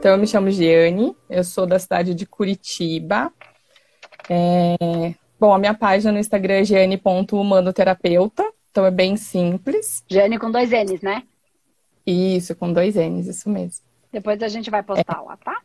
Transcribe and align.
Então, 0.00 0.12
eu 0.12 0.18
me 0.18 0.26
chamo 0.26 0.50
Giane, 0.50 1.14
eu 1.28 1.44
sou 1.44 1.66
da 1.66 1.78
cidade 1.78 2.14
de 2.14 2.24
Curitiba. 2.24 3.30
É... 4.30 5.14
Bom, 5.38 5.52
a 5.52 5.58
minha 5.58 5.74
página 5.74 6.10
no 6.10 6.18
Instagram 6.18 6.54
é 6.54 6.64
giane.humanoterapeuta, 6.64 8.50
então 8.70 8.86
é 8.86 8.90
bem 8.90 9.18
simples. 9.18 10.02
Giane 10.08 10.38
com 10.38 10.50
dois 10.50 10.70
N's, 10.70 11.02
né? 11.02 11.22
Isso, 12.06 12.56
com 12.56 12.72
dois 12.72 12.94
N's, 12.94 13.26
isso 13.26 13.50
mesmo. 13.50 13.84
Depois 14.10 14.42
a 14.42 14.48
gente 14.48 14.70
vai 14.70 14.82
postar 14.82 15.18
é. 15.18 15.20
lá, 15.20 15.36
tá? 15.36 15.60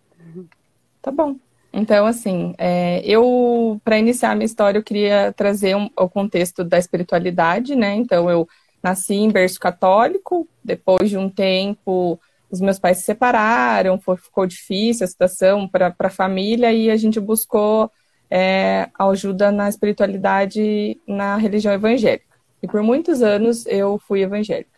Tá 1.02 1.12
bom. 1.12 1.38
Então, 1.72 2.06
assim, 2.06 2.54
é, 2.58 3.02
eu, 3.06 3.80
para 3.86 3.98
iniciar 3.98 4.32
a 4.32 4.36
minha 4.36 4.46
história, 4.46 4.78
eu 4.78 4.84
queria 4.84 5.32
trazer 5.32 5.78
um, 5.78 5.90
o 5.98 6.10
contexto 6.10 6.62
da 6.62 6.78
espiritualidade, 6.78 7.74
né? 7.74 7.96
Então, 7.96 8.30
eu 8.30 8.46
nasci 8.84 9.14
em 9.14 9.32
berço 9.32 9.62
católico, 9.62 10.46
depois 10.62 11.10
de 11.10 11.18
um 11.18 11.30
tempo, 11.30 12.20
os 12.50 12.62
meus 12.62 12.80
pais 12.80 12.98
se 12.98 13.04
separaram, 13.04 14.00
foi, 14.00 14.18
ficou 14.18 14.46
difícil 14.46 15.04
a 15.04 15.08
situação 15.08 15.68
para 15.68 15.94
a 15.98 16.10
família 16.10 16.72
e 16.72 16.90
a 16.90 16.96
gente 16.96 17.20
buscou 17.20 17.92
é, 18.30 18.90
ajuda 19.00 19.52
na 19.52 19.70
espiritualidade 19.70 21.00
na 21.08 21.38
religião 21.38 21.74
evangélica. 21.74 22.36
E 22.62 22.68
por 22.68 22.82
muitos 22.82 23.22
anos 23.22 23.66
eu 23.66 24.00
fui 24.00 24.22
evangélica. 24.22 24.76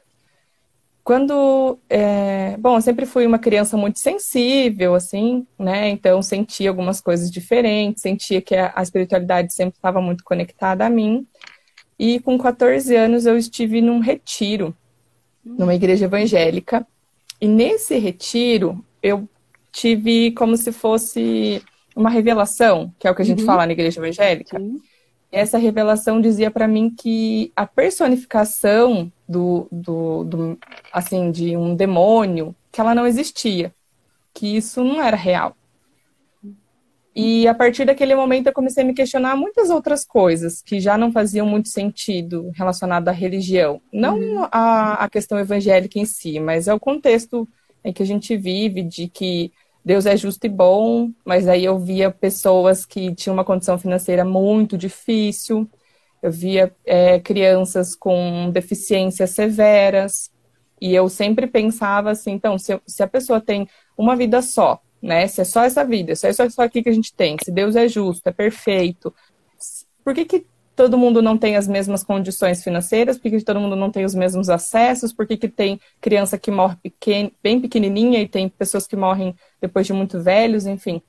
Quando, 1.04 1.80
é, 1.90 2.58
bom, 2.58 2.76
eu 2.76 2.82
sempre 2.82 3.06
fui 3.06 3.26
uma 3.26 3.40
criança 3.40 3.78
muito 3.78 3.98
sensível, 3.98 4.94
assim, 4.94 5.48
né? 5.58 5.88
Então 5.88 6.22
sentia 6.22 6.70
algumas 6.70 7.00
coisas 7.00 7.32
diferentes, 7.32 8.02
sentia 8.02 8.42
que 8.42 8.54
a, 8.54 8.74
a 8.76 8.84
espiritualidade 8.84 9.54
sempre 9.54 9.78
estava 9.78 10.02
muito 10.02 10.22
conectada 10.26 10.86
a 10.86 10.90
mim. 10.90 11.26
E 11.98 12.20
com 12.20 12.38
14 12.38 12.94
anos 12.94 13.26
eu 13.26 13.38
estive 13.38 13.82
num 13.82 14.00
retiro, 14.00 14.76
numa 15.46 15.74
igreja 15.74 16.06
evangélica. 16.06 16.86
E 17.40 17.48
nesse 17.48 17.98
retiro 17.98 18.84
eu 19.02 19.28
tive 19.72 20.32
como 20.32 20.58
se 20.58 20.72
fosse 20.72 21.62
uma 21.96 22.10
revelação, 22.10 22.94
que 23.00 23.08
é 23.08 23.12
o 23.12 23.16
que 23.16 23.22
a 23.22 23.26
gente 23.26 23.40
uhum. 23.42 23.46
fala 23.46 23.66
na 23.66 23.74
igreja 23.74 24.00
evangélica. 24.00 24.60
Sim. 24.60 24.80
Essa 25.32 25.58
revelação 25.58 26.22
dizia 26.22 26.50
para 26.50 26.68
mim 26.68 26.90
que 26.90 27.52
a 27.56 27.66
personificação 27.66 29.12
do, 29.28 29.68
do, 29.72 30.24
do, 30.24 30.60
assim, 30.94 31.32
de 31.32 31.58
um 31.58 31.76
demônio, 31.76 32.56
que 32.72 32.80
ela 32.80 32.96
não 32.96 33.06
existia, 33.06 33.74
que 34.34 34.56
isso 34.56 34.84
não 34.84 35.02
era 35.02 35.18
real. 35.18 35.57
E 37.20 37.48
a 37.48 37.54
partir 37.56 37.84
daquele 37.84 38.16
momento 38.16 38.46
eu 38.46 38.54
comecei 38.54 38.84
a 38.84 38.86
me 38.86 38.94
questionar 38.94 39.36
muitas 39.36 39.72
outras 39.72 40.06
coisas 40.06 40.62
que 40.62 40.80
já 40.80 40.96
não 40.96 41.12
faziam 41.12 41.48
muito 41.48 41.68
sentido 41.68 42.52
relacionado 42.54 43.08
à 43.10 43.12
religião. 43.12 43.82
Não 43.92 44.20
uhum. 44.20 44.48
a, 44.52 45.04
a 45.04 45.10
questão 45.10 45.40
evangélica 45.40 45.98
em 45.98 46.06
si, 46.06 46.40
mas 46.40 46.68
é 46.68 46.74
o 46.76 46.80
contexto 46.80 47.50
em 47.84 47.92
que 47.92 48.04
a 48.04 48.06
gente 48.06 48.38
vive, 48.38 48.84
de 48.84 49.08
que 49.08 49.52
Deus 49.84 50.06
é 50.06 50.16
justo 50.16 50.46
e 50.46 50.50
bom, 50.50 51.10
mas 51.26 51.48
aí 51.48 51.66
eu 51.66 51.80
via 51.80 52.12
pessoas 52.12 52.86
que 52.86 53.16
tinham 53.16 53.34
uma 53.34 53.44
condição 53.44 53.80
financeira 53.80 54.24
muito 54.24 54.78
difícil, 54.78 55.68
eu 56.22 56.32
via 56.32 56.72
é, 56.86 57.20
crianças 57.20 57.96
com 57.96 58.52
deficiências 58.52 59.32
severas, 59.32 60.30
e 60.80 60.94
eu 60.94 61.10
sempre 61.10 61.48
pensava 61.48 62.12
assim, 62.12 62.34
então, 62.34 62.60
se, 62.60 62.80
se, 62.86 63.02
a 63.02 63.08
pessoa 63.08 63.42
tem 63.42 63.68
uma 63.98 64.16
vida 64.16 64.40
só, 64.44 64.80
né, 65.08 65.26
se 65.26 65.40
é 65.40 65.46
só 65.46 65.64
essa 65.64 65.86
vida, 65.86 66.14
se 66.16 66.28
é 66.28 66.34
só 66.34 66.44
isso 66.44 66.62
aqui 66.62 66.84
que 66.84 66.90
a 66.90 66.94
gente 66.94 67.14
tem, 67.14 67.38
se 67.42 67.50
Deus 67.50 67.78
é 67.78 67.88
justo, 67.88 68.28
é 68.28 68.32
perfeito, 68.32 69.14
por 70.04 70.14
que, 70.14 70.26
que 70.26 70.46
todo 70.76 70.98
mundo 70.98 71.22
não 71.22 71.38
tem 71.38 71.56
as 71.56 71.68
mesmas 71.68 72.04
condições 72.04 72.64
financeiras? 72.64 73.18
Por 73.18 73.24
que, 73.24 73.38
que 73.38 73.44
todo 73.44 73.60
mundo 73.60 73.76
não 73.76 73.90
tem 73.90 74.06
os 74.06 74.14
mesmos 74.14 74.50
acessos? 74.50 75.12
Por 75.12 75.26
que, 75.26 75.36
que 75.36 75.50
tem 75.50 75.80
criança 76.00 76.38
que 76.38 76.52
morre 76.52 76.76
pequen, 76.84 77.32
bem 77.42 77.60
pequenininha 77.60 78.22
e 78.22 78.28
tem 78.28 78.48
pessoas 78.48 78.86
que 78.86 78.96
morrem 78.96 79.34
depois 79.60 79.88
de 79.88 79.94
muito 79.94 80.22
velhos, 80.22 80.66
enfim? 80.66 81.02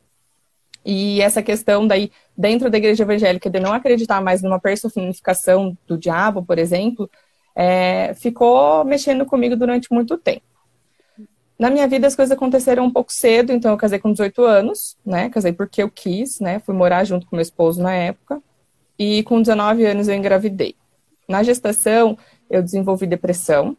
E 0.85 1.21
essa 1.21 1.43
questão 1.43 1.87
daí, 1.87 2.11
dentro 2.37 2.71
da 2.71 2.79
igreja 2.79 3.03
evangélica, 3.03 3.51
de 3.51 3.61
não 3.61 3.73
acreditar 3.73 4.23
mais 4.23 4.43
numa 4.43 4.59
personificação 4.59 5.77
do 5.87 5.99
diabo, 5.99 6.43
por 6.43 6.59
exemplo, 6.59 7.11
é, 7.55 8.15
ficou 8.15 8.85
mexendo 8.85 9.27
comigo 9.27 9.55
durante 9.55 9.93
muito 9.93 10.17
tempo. 10.17 10.58
Na 11.59 11.71
minha 11.71 11.89
vida 11.89 12.07
as 12.07 12.15
coisas 12.15 12.31
aconteceram 12.31 12.85
um 12.85 12.91
pouco 12.91 13.13
cedo, 13.13 13.53
então 13.53 13.73
eu 13.73 13.77
casei 13.77 13.99
com 13.99 14.13
18 14.13 14.45
anos, 14.45 14.97
né? 15.05 15.29
Casei 15.29 15.53
porque 15.53 15.83
eu 15.83 15.91
quis, 15.91 16.39
né? 16.39 16.61
Fui 16.61 16.75
morar 16.75 17.05
junto 17.05 17.27
com 17.27 17.35
meu 17.35 17.43
esposo 17.43 17.83
na 17.83 17.93
época. 17.93 18.41
E 18.97 19.23
com 19.25 19.43
19 19.43 19.85
anos 19.85 20.07
eu 20.07 20.15
engravidei. 20.15 20.77
Na 21.29 21.43
gestação 21.43 22.17
eu 22.49 22.63
desenvolvi 22.63 23.07
depressão, 23.07 23.77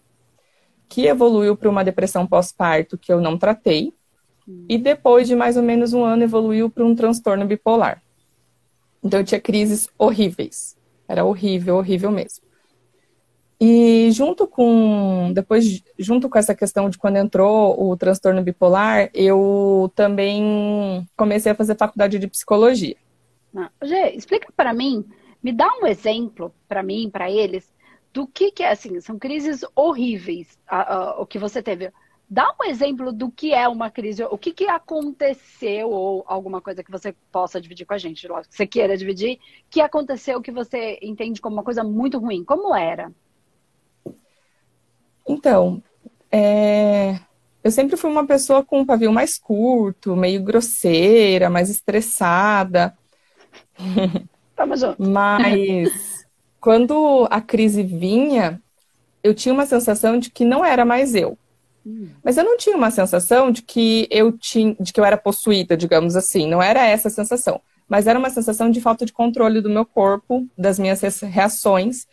que 0.89 1.05
evoluiu 1.05 1.55
para 1.55 1.69
uma 1.69 1.83
depressão 1.83 2.27
pós-parto 2.27 2.97
que 2.97 3.11
eu 3.11 3.21
não 3.21 3.37
tratei, 3.37 3.93
e 4.67 4.77
depois 4.77 5.27
de 5.27 5.35
mais 5.35 5.55
ou 5.55 5.63
menos 5.63 5.93
um 5.93 6.03
ano 6.03 6.23
evoluiu 6.23 6.69
para 6.69 6.85
um 6.85 6.95
transtorno 6.95 7.45
bipolar. 7.45 8.01
Então 9.03 9.19
eu 9.19 9.23
tinha 9.23 9.39
crises 9.39 9.87
horríveis. 9.97 10.75
Era 11.07 11.23
horrível, 11.23 11.77
horrível 11.77 12.11
mesmo. 12.11 12.48
E 13.61 14.09
junto 14.11 14.47
com 14.47 15.33
depois 15.33 15.83
junto 15.97 16.29
com 16.29 16.37
essa 16.37 16.55
questão 16.55 16.89
de 16.89 16.97
quando 16.97 17.17
entrou 17.17 17.89
o 17.89 17.97
transtorno 17.97 18.41
bipolar, 18.41 19.09
eu 19.13 19.91
também 19.95 21.05
comecei 21.17 21.51
a 21.51 21.55
fazer 21.55 21.75
faculdade 21.75 22.17
de 22.17 22.27
psicologia. 22.27 22.95
Ah, 23.55 23.69
Gê, 23.83 24.11
explica 24.11 24.47
para 24.55 24.73
mim, 24.73 25.03
me 25.43 25.51
dá 25.51 25.67
um 25.81 25.87
exemplo 25.87 26.53
para 26.69 26.81
mim, 26.81 27.09
para 27.09 27.29
eles, 27.29 27.69
do 28.13 28.25
que 28.25 28.51
que 28.51 28.63
é 28.63 28.71
assim, 28.71 29.01
são 29.01 29.19
crises 29.19 29.65
horríveis, 29.75 30.57
o 31.17 31.25
que 31.25 31.37
você 31.37 31.61
teve. 31.61 31.91
Dá 32.29 32.55
um 32.61 32.63
exemplo 32.63 33.11
do 33.11 33.31
que 33.31 33.53
é 33.53 33.67
uma 33.67 33.89
crise, 33.89 34.23
o 34.23 34.37
que, 34.37 34.53
que 34.53 34.67
aconteceu, 34.67 35.89
ou 35.89 36.23
alguma 36.27 36.61
coisa 36.61 36.83
que 36.83 36.91
você 36.91 37.13
possa 37.31 37.59
dividir 37.59 37.85
com 37.87 37.95
a 37.95 37.97
gente, 37.97 38.27
que 38.27 38.55
você 38.55 38.67
queira 38.67 38.95
dividir, 38.95 39.39
que 39.67 39.81
aconteceu 39.81 40.39
que 40.39 40.51
você 40.51 40.99
entende 41.01 41.41
como 41.41 41.55
uma 41.55 41.63
coisa 41.63 41.83
muito 41.83 42.19
ruim. 42.19 42.43
Como 42.43 42.75
era? 42.75 43.11
Então, 45.39 45.81
é... 46.29 47.17
eu 47.63 47.71
sempre 47.71 47.95
fui 47.95 48.11
uma 48.11 48.27
pessoa 48.27 48.61
com 48.61 48.81
um 48.81 48.85
pavio 48.85 49.11
mais 49.11 49.37
curto, 49.37 50.17
meio 50.17 50.43
grosseira, 50.43 51.49
mais 51.49 51.69
estressada. 51.69 52.93
Tamo 54.53 54.75
junto. 54.75 55.01
Mas 55.01 56.25
quando 56.59 57.25
a 57.31 57.39
crise 57.39 57.81
vinha, 57.81 58.61
eu 59.23 59.33
tinha 59.33 59.53
uma 59.53 59.65
sensação 59.65 60.19
de 60.19 60.29
que 60.29 60.43
não 60.43 60.65
era 60.65 60.83
mais 60.83 61.15
eu. 61.15 61.37
Mas 62.21 62.37
eu 62.37 62.43
não 62.43 62.57
tinha 62.57 62.75
uma 62.75 62.91
sensação 62.91 63.49
de 63.49 63.61
que 63.61 64.07
eu 64.11 64.37
tinha, 64.37 64.75
de 64.77 64.91
que 64.91 64.99
eu 64.99 65.05
era 65.05 65.17
possuída, 65.17 65.77
digamos 65.77 66.17
assim. 66.17 66.47
Não 66.47 66.61
era 66.61 66.85
essa 66.85 67.07
a 67.07 67.11
sensação. 67.11 67.61
Mas 67.87 68.05
era 68.05 68.19
uma 68.19 68.29
sensação 68.29 68.69
de 68.69 68.81
falta 68.81 69.05
de 69.05 69.13
controle 69.13 69.61
do 69.61 69.69
meu 69.69 69.85
corpo, 69.85 70.45
das 70.57 70.77
minhas 70.77 71.01
reações. 71.21 72.05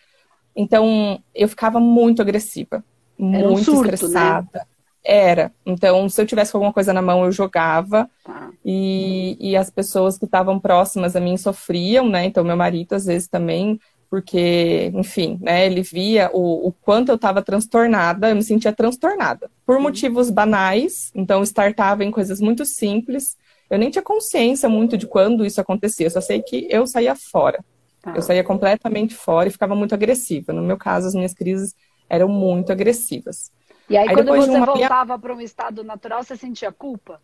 Então, 0.54 1.20
eu 1.34 1.48
ficava 1.48 1.81
muito 1.81 2.22
agressiva. 2.22 2.82
Muito 3.19 3.53
um 3.53 3.56
surto, 3.56 3.88
né? 3.88 3.94
estressada. 3.94 4.49
Né? 4.54 4.60
Era. 5.04 5.53
Então, 5.65 6.09
se 6.09 6.21
eu 6.21 6.27
tivesse 6.27 6.54
alguma 6.56 6.72
coisa 6.72 6.93
na 6.93 7.00
mão, 7.00 7.25
eu 7.25 7.31
jogava. 7.31 8.10
Tá. 8.25 8.50
E, 8.65 9.37
e 9.41 9.56
as 9.56 9.71
pessoas 9.71 10.19
que 10.19 10.25
estavam 10.25 10.59
próximas 10.59 11.15
a 11.15 11.21
mim 11.21 11.37
sofriam, 11.37 12.09
né? 12.09 12.25
Então, 12.25 12.43
meu 12.43 12.56
marido, 12.56 12.94
às 12.94 13.06
vezes, 13.06 13.28
também 13.28 13.78
porque, 14.09 14.91
enfim, 14.94 15.38
né, 15.41 15.66
ele 15.66 15.82
via 15.82 16.31
o, 16.32 16.69
o 16.69 16.72
quanto 16.72 17.10
eu 17.10 17.16
estava 17.16 17.43
transtornada, 17.43 18.31
eu 18.31 18.37
me 18.37 18.43
sentia 18.43 18.72
transtornada, 18.72 19.50
por 19.65 19.81
motivos 19.81 20.31
banais, 20.31 21.10
então 21.15 21.43
startava 21.43 22.05
em 22.05 22.10
coisas 22.10 22.41
muito 22.41 22.65
simples, 22.65 23.37
eu 23.69 23.78
nem 23.78 23.91
tinha 23.91 24.03
consciência 24.03 24.69
muito 24.69 24.97
de 24.97 25.06
quando 25.06 25.44
isso 25.44 25.60
acontecia, 25.60 26.06
eu 26.06 26.10
só 26.10 26.21
sei 26.21 26.41
que 26.41 26.69
eu 26.71 26.87
saía 26.87 27.16
fora, 27.16 27.65
ah. 28.05 28.12
eu 28.15 28.22
saía 28.22 28.44
completamente 28.44 29.15
fora 29.15 29.49
e 29.49 29.53
ficava 29.53 29.75
muito 29.75 29.94
agressiva, 29.94 30.52
no 30.52 30.62
meu 30.62 30.76
caso 30.76 31.08
as 31.08 31.14
minhas 31.14 31.35
crises 31.35 31.75
eram 32.08 32.29
muito 32.29 32.73
agressivas. 32.73 33.50
E 33.88 33.97
aí, 33.97 34.08
aí 34.08 34.14
quando 34.14 34.35
você 34.35 34.50
uma... 34.50 34.67
voltava 34.67 35.19
para 35.19 35.35
um 35.35 35.41
estado 35.41 35.85
natural, 35.85 36.23
você 36.23 36.37
sentia 36.37 36.73
culpa? 36.73 37.20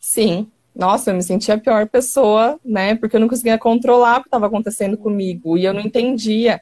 Sim, 0.00 0.50
nossa, 0.74 1.10
eu 1.10 1.14
me 1.14 1.22
sentia 1.22 1.54
a 1.54 1.58
pior 1.58 1.88
pessoa, 1.88 2.58
né? 2.64 2.94
Porque 2.94 3.16
eu 3.16 3.20
não 3.20 3.28
conseguia 3.28 3.58
controlar 3.58 4.18
o 4.18 4.22
que 4.22 4.28
estava 4.28 4.46
acontecendo 4.46 4.96
comigo 4.96 5.56
e 5.58 5.64
eu 5.64 5.74
não 5.74 5.80
entendia. 5.80 6.60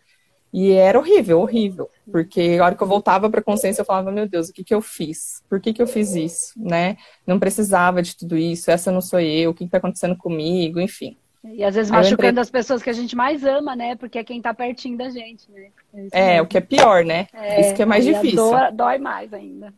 E 0.52 0.72
era 0.72 0.98
horrível, 0.98 1.40
horrível. 1.40 1.88
Porque 2.10 2.58
a 2.60 2.64
hora 2.64 2.74
que 2.74 2.82
eu 2.82 2.86
voltava 2.86 3.30
para 3.30 3.40
a 3.40 3.44
consciência, 3.44 3.82
eu 3.82 3.86
falava, 3.86 4.10
meu 4.10 4.28
Deus, 4.28 4.48
o 4.48 4.52
que, 4.52 4.64
que 4.64 4.74
eu 4.74 4.82
fiz? 4.82 5.42
Por 5.48 5.60
que, 5.60 5.72
que 5.72 5.80
eu 5.80 5.86
fiz 5.86 6.14
isso? 6.14 6.52
Né? 6.56 6.96
Não 7.24 7.38
precisava 7.38 8.02
de 8.02 8.16
tudo 8.16 8.36
isso, 8.36 8.70
essa 8.70 8.90
não 8.90 9.00
sou 9.00 9.20
eu, 9.20 9.50
o 9.50 9.54
que 9.54 9.64
está 9.64 9.78
acontecendo 9.78 10.16
comigo, 10.16 10.80
enfim. 10.80 11.16
E 11.42 11.64
às 11.64 11.74
vezes 11.74 11.90
machucando 11.90 12.28
entrei... 12.28 12.42
as 12.42 12.50
pessoas 12.50 12.82
que 12.82 12.90
a 12.90 12.92
gente 12.92 13.16
mais 13.16 13.44
ama, 13.44 13.74
né? 13.74 13.96
Porque 13.96 14.18
é 14.18 14.24
quem 14.24 14.38
está 14.38 14.52
pertinho 14.52 14.98
da 14.98 15.08
gente, 15.08 15.50
né? 15.50 15.68
É, 16.12 16.36
é 16.36 16.42
o 16.42 16.46
que 16.46 16.58
é 16.58 16.60
pior, 16.60 17.04
né? 17.04 17.26
É, 17.32 17.60
isso 17.62 17.74
que 17.74 17.82
é 17.82 17.86
mais 17.86 18.04
difícil. 18.04 18.50
Dói, 18.50 18.72
dói 18.72 18.98
mais 18.98 19.32
ainda. 19.32 19.72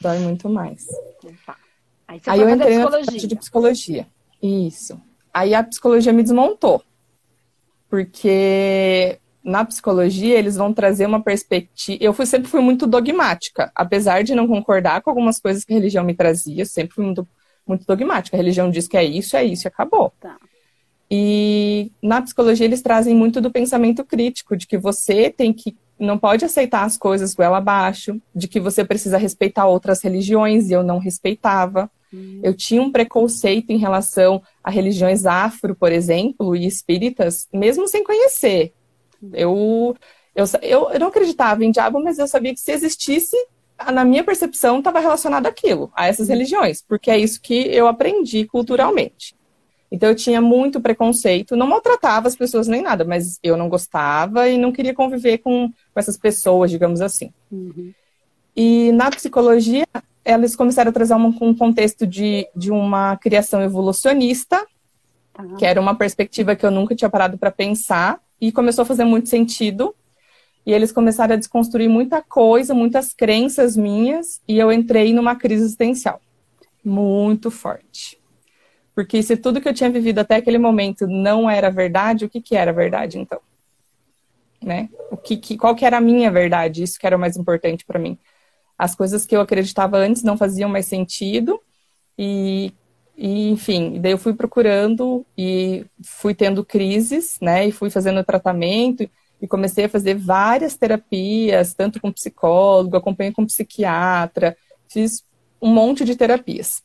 Dói 0.00 0.18
muito 0.18 0.48
mais. 0.48 0.86
Tá. 1.44 1.56
Aí, 2.06 2.20
Aí 2.26 2.40
eu 2.40 2.48
entrei 2.50 2.78
na 2.78 2.84
faculdade 2.84 3.26
de 3.26 3.36
psicologia. 3.36 4.06
Isso. 4.40 5.00
Aí 5.34 5.54
a 5.54 5.64
psicologia 5.64 6.12
me 6.12 6.22
desmontou. 6.22 6.82
Porque 7.88 9.18
na 9.42 9.64
psicologia 9.64 10.38
eles 10.38 10.56
vão 10.56 10.72
trazer 10.72 11.04
uma 11.04 11.22
perspectiva. 11.22 11.98
Eu 12.02 12.12
fui, 12.12 12.26
sempre 12.26 12.48
fui 12.48 12.60
muito 12.60 12.86
dogmática, 12.86 13.72
apesar 13.74 14.22
de 14.22 14.34
não 14.34 14.46
concordar 14.46 15.02
com 15.02 15.10
algumas 15.10 15.40
coisas 15.40 15.64
que 15.64 15.72
a 15.72 15.76
religião 15.76 16.04
me 16.04 16.14
trazia, 16.14 16.64
sempre 16.64 16.94
fui 16.94 17.04
muito 17.04 17.26
muito 17.66 17.86
dogmática. 17.86 18.36
A 18.36 18.38
religião 18.38 18.70
diz 18.70 18.88
que 18.88 18.96
é 18.96 19.04
isso, 19.04 19.36
é 19.36 19.44
isso 19.44 19.66
e 19.66 19.68
acabou. 19.68 20.12
Tá. 20.20 20.36
E 21.14 21.92
na 22.02 22.22
psicologia 22.22 22.64
eles 22.64 22.80
trazem 22.80 23.14
muito 23.14 23.38
do 23.38 23.50
pensamento 23.50 24.02
crítico, 24.02 24.56
de 24.56 24.66
que 24.66 24.78
você 24.78 25.28
tem 25.28 25.52
que 25.52 25.76
não 25.98 26.16
pode 26.16 26.42
aceitar 26.42 26.84
as 26.84 26.96
coisas 26.96 27.34
goela 27.34 27.58
abaixo, 27.58 28.18
de 28.34 28.48
que 28.48 28.58
você 28.58 28.82
precisa 28.82 29.18
respeitar 29.18 29.66
outras 29.66 30.00
religiões 30.00 30.70
e 30.70 30.72
eu 30.72 30.82
não 30.82 30.98
respeitava. 30.98 31.90
Hum. 32.14 32.40
Eu 32.42 32.54
tinha 32.54 32.80
um 32.80 32.90
preconceito 32.90 33.68
em 33.68 33.76
relação 33.76 34.42
a 34.64 34.70
religiões 34.70 35.26
afro, 35.26 35.76
por 35.76 35.92
exemplo, 35.92 36.56
e 36.56 36.66
espíritas, 36.66 37.46
mesmo 37.52 37.86
sem 37.86 38.02
conhecer. 38.02 38.72
Eu, 39.34 39.94
eu, 40.34 40.46
eu, 40.62 40.90
eu 40.92 40.98
não 40.98 41.08
acreditava 41.08 41.62
em 41.62 41.70
diabo, 41.70 42.02
mas 42.02 42.18
eu 42.18 42.26
sabia 42.26 42.54
que 42.54 42.60
se 42.60 42.72
existisse, 42.72 43.36
na 43.92 44.02
minha 44.02 44.24
percepção, 44.24 44.78
estava 44.78 44.98
relacionado 44.98 45.46
àquilo, 45.46 45.92
a 45.94 46.06
essas 46.06 46.28
hum. 46.28 46.32
religiões, 46.32 46.82
porque 46.88 47.10
é 47.10 47.18
isso 47.18 47.38
que 47.38 47.68
eu 47.68 47.86
aprendi 47.86 48.46
culturalmente. 48.46 49.34
Então 49.92 50.08
eu 50.08 50.16
tinha 50.16 50.40
muito 50.40 50.80
preconceito, 50.80 51.54
não 51.54 51.66
maltratava 51.66 52.26
as 52.26 52.34
pessoas 52.34 52.66
nem 52.66 52.80
nada, 52.80 53.04
mas 53.04 53.38
eu 53.42 53.58
não 53.58 53.68
gostava 53.68 54.48
e 54.48 54.56
não 54.56 54.72
queria 54.72 54.94
conviver 54.94 55.38
com, 55.38 55.68
com 55.68 56.00
essas 56.00 56.16
pessoas, 56.16 56.70
digamos 56.70 57.02
assim. 57.02 57.30
Uhum. 57.50 57.92
E 58.56 58.90
na 58.92 59.10
psicologia, 59.10 59.86
elas 60.24 60.56
começaram 60.56 60.88
a 60.88 60.92
trazer 60.92 61.14
um, 61.14 61.36
um 61.42 61.54
contexto 61.54 62.06
de, 62.06 62.48
de 62.56 62.70
uma 62.70 63.18
criação 63.18 63.60
evolucionista, 63.62 64.66
tá. 65.34 65.44
que 65.58 65.66
era 65.66 65.78
uma 65.78 65.94
perspectiva 65.94 66.56
que 66.56 66.64
eu 66.64 66.70
nunca 66.70 66.94
tinha 66.94 67.10
parado 67.10 67.36
para 67.36 67.50
pensar, 67.50 68.18
e 68.40 68.50
começou 68.50 68.82
a 68.82 68.86
fazer 68.86 69.04
muito 69.04 69.28
sentido. 69.28 69.94
E 70.64 70.72
eles 70.72 70.90
começaram 70.90 71.34
a 71.34 71.38
desconstruir 71.38 71.88
muita 71.88 72.22
coisa, 72.22 72.72
muitas 72.72 73.12
crenças 73.12 73.76
minhas, 73.76 74.40
e 74.48 74.58
eu 74.58 74.72
entrei 74.72 75.12
numa 75.12 75.36
crise 75.36 75.64
existencial 75.64 76.18
muito 76.84 77.50
forte. 77.50 78.21
Porque 78.94 79.22
se 79.22 79.36
tudo 79.36 79.60
que 79.60 79.68
eu 79.68 79.74
tinha 79.74 79.90
vivido 79.90 80.18
até 80.18 80.36
aquele 80.36 80.58
momento 80.58 81.06
não 81.06 81.48
era 81.48 81.70
verdade, 81.70 82.24
o 82.24 82.28
que, 82.28 82.40
que 82.40 82.54
era 82.54 82.72
verdade 82.72 83.18
então? 83.18 83.40
Né? 84.62 84.88
O 85.10 85.16
que, 85.16 85.36
que, 85.36 85.56
qual 85.56 85.74
que 85.74 85.84
era 85.84 85.96
a 85.96 86.00
minha 86.00 86.30
verdade? 86.30 86.82
Isso 86.82 86.98
que 86.98 87.06
era 87.06 87.16
o 87.16 87.20
mais 87.20 87.36
importante 87.36 87.84
para 87.84 87.98
mim. 87.98 88.18
As 88.78 88.94
coisas 88.94 89.24
que 89.24 89.34
eu 89.34 89.40
acreditava 89.40 89.96
antes 89.96 90.22
não 90.22 90.36
faziam 90.36 90.68
mais 90.68 90.86
sentido 90.86 91.60
e, 92.18 92.72
e, 93.16 93.50
enfim, 93.50 94.00
daí 94.00 94.12
eu 94.12 94.18
fui 94.18 94.34
procurando 94.34 95.24
e 95.36 95.86
fui 96.04 96.34
tendo 96.34 96.64
crises, 96.64 97.38
né? 97.40 97.66
E 97.66 97.72
fui 97.72 97.90
fazendo 97.90 98.22
tratamento 98.24 99.08
e 99.40 99.48
comecei 99.48 99.86
a 99.86 99.88
fazer 99.88 100.14
várias 100.14 100.76
terapias, 100.76 101.74
tanto 101.74 102.00
com 102.00 102.12
psicólogo, 102.12 102.96
acompanhei 102.96 103.32
com 103.32 103.46
psiquiatra, 103.46 104.56
fiz 104.88 105.24
um 105.60 105.68
monte 105.68 106.04
de 106.04 106.14
terapias. 106.14 106.82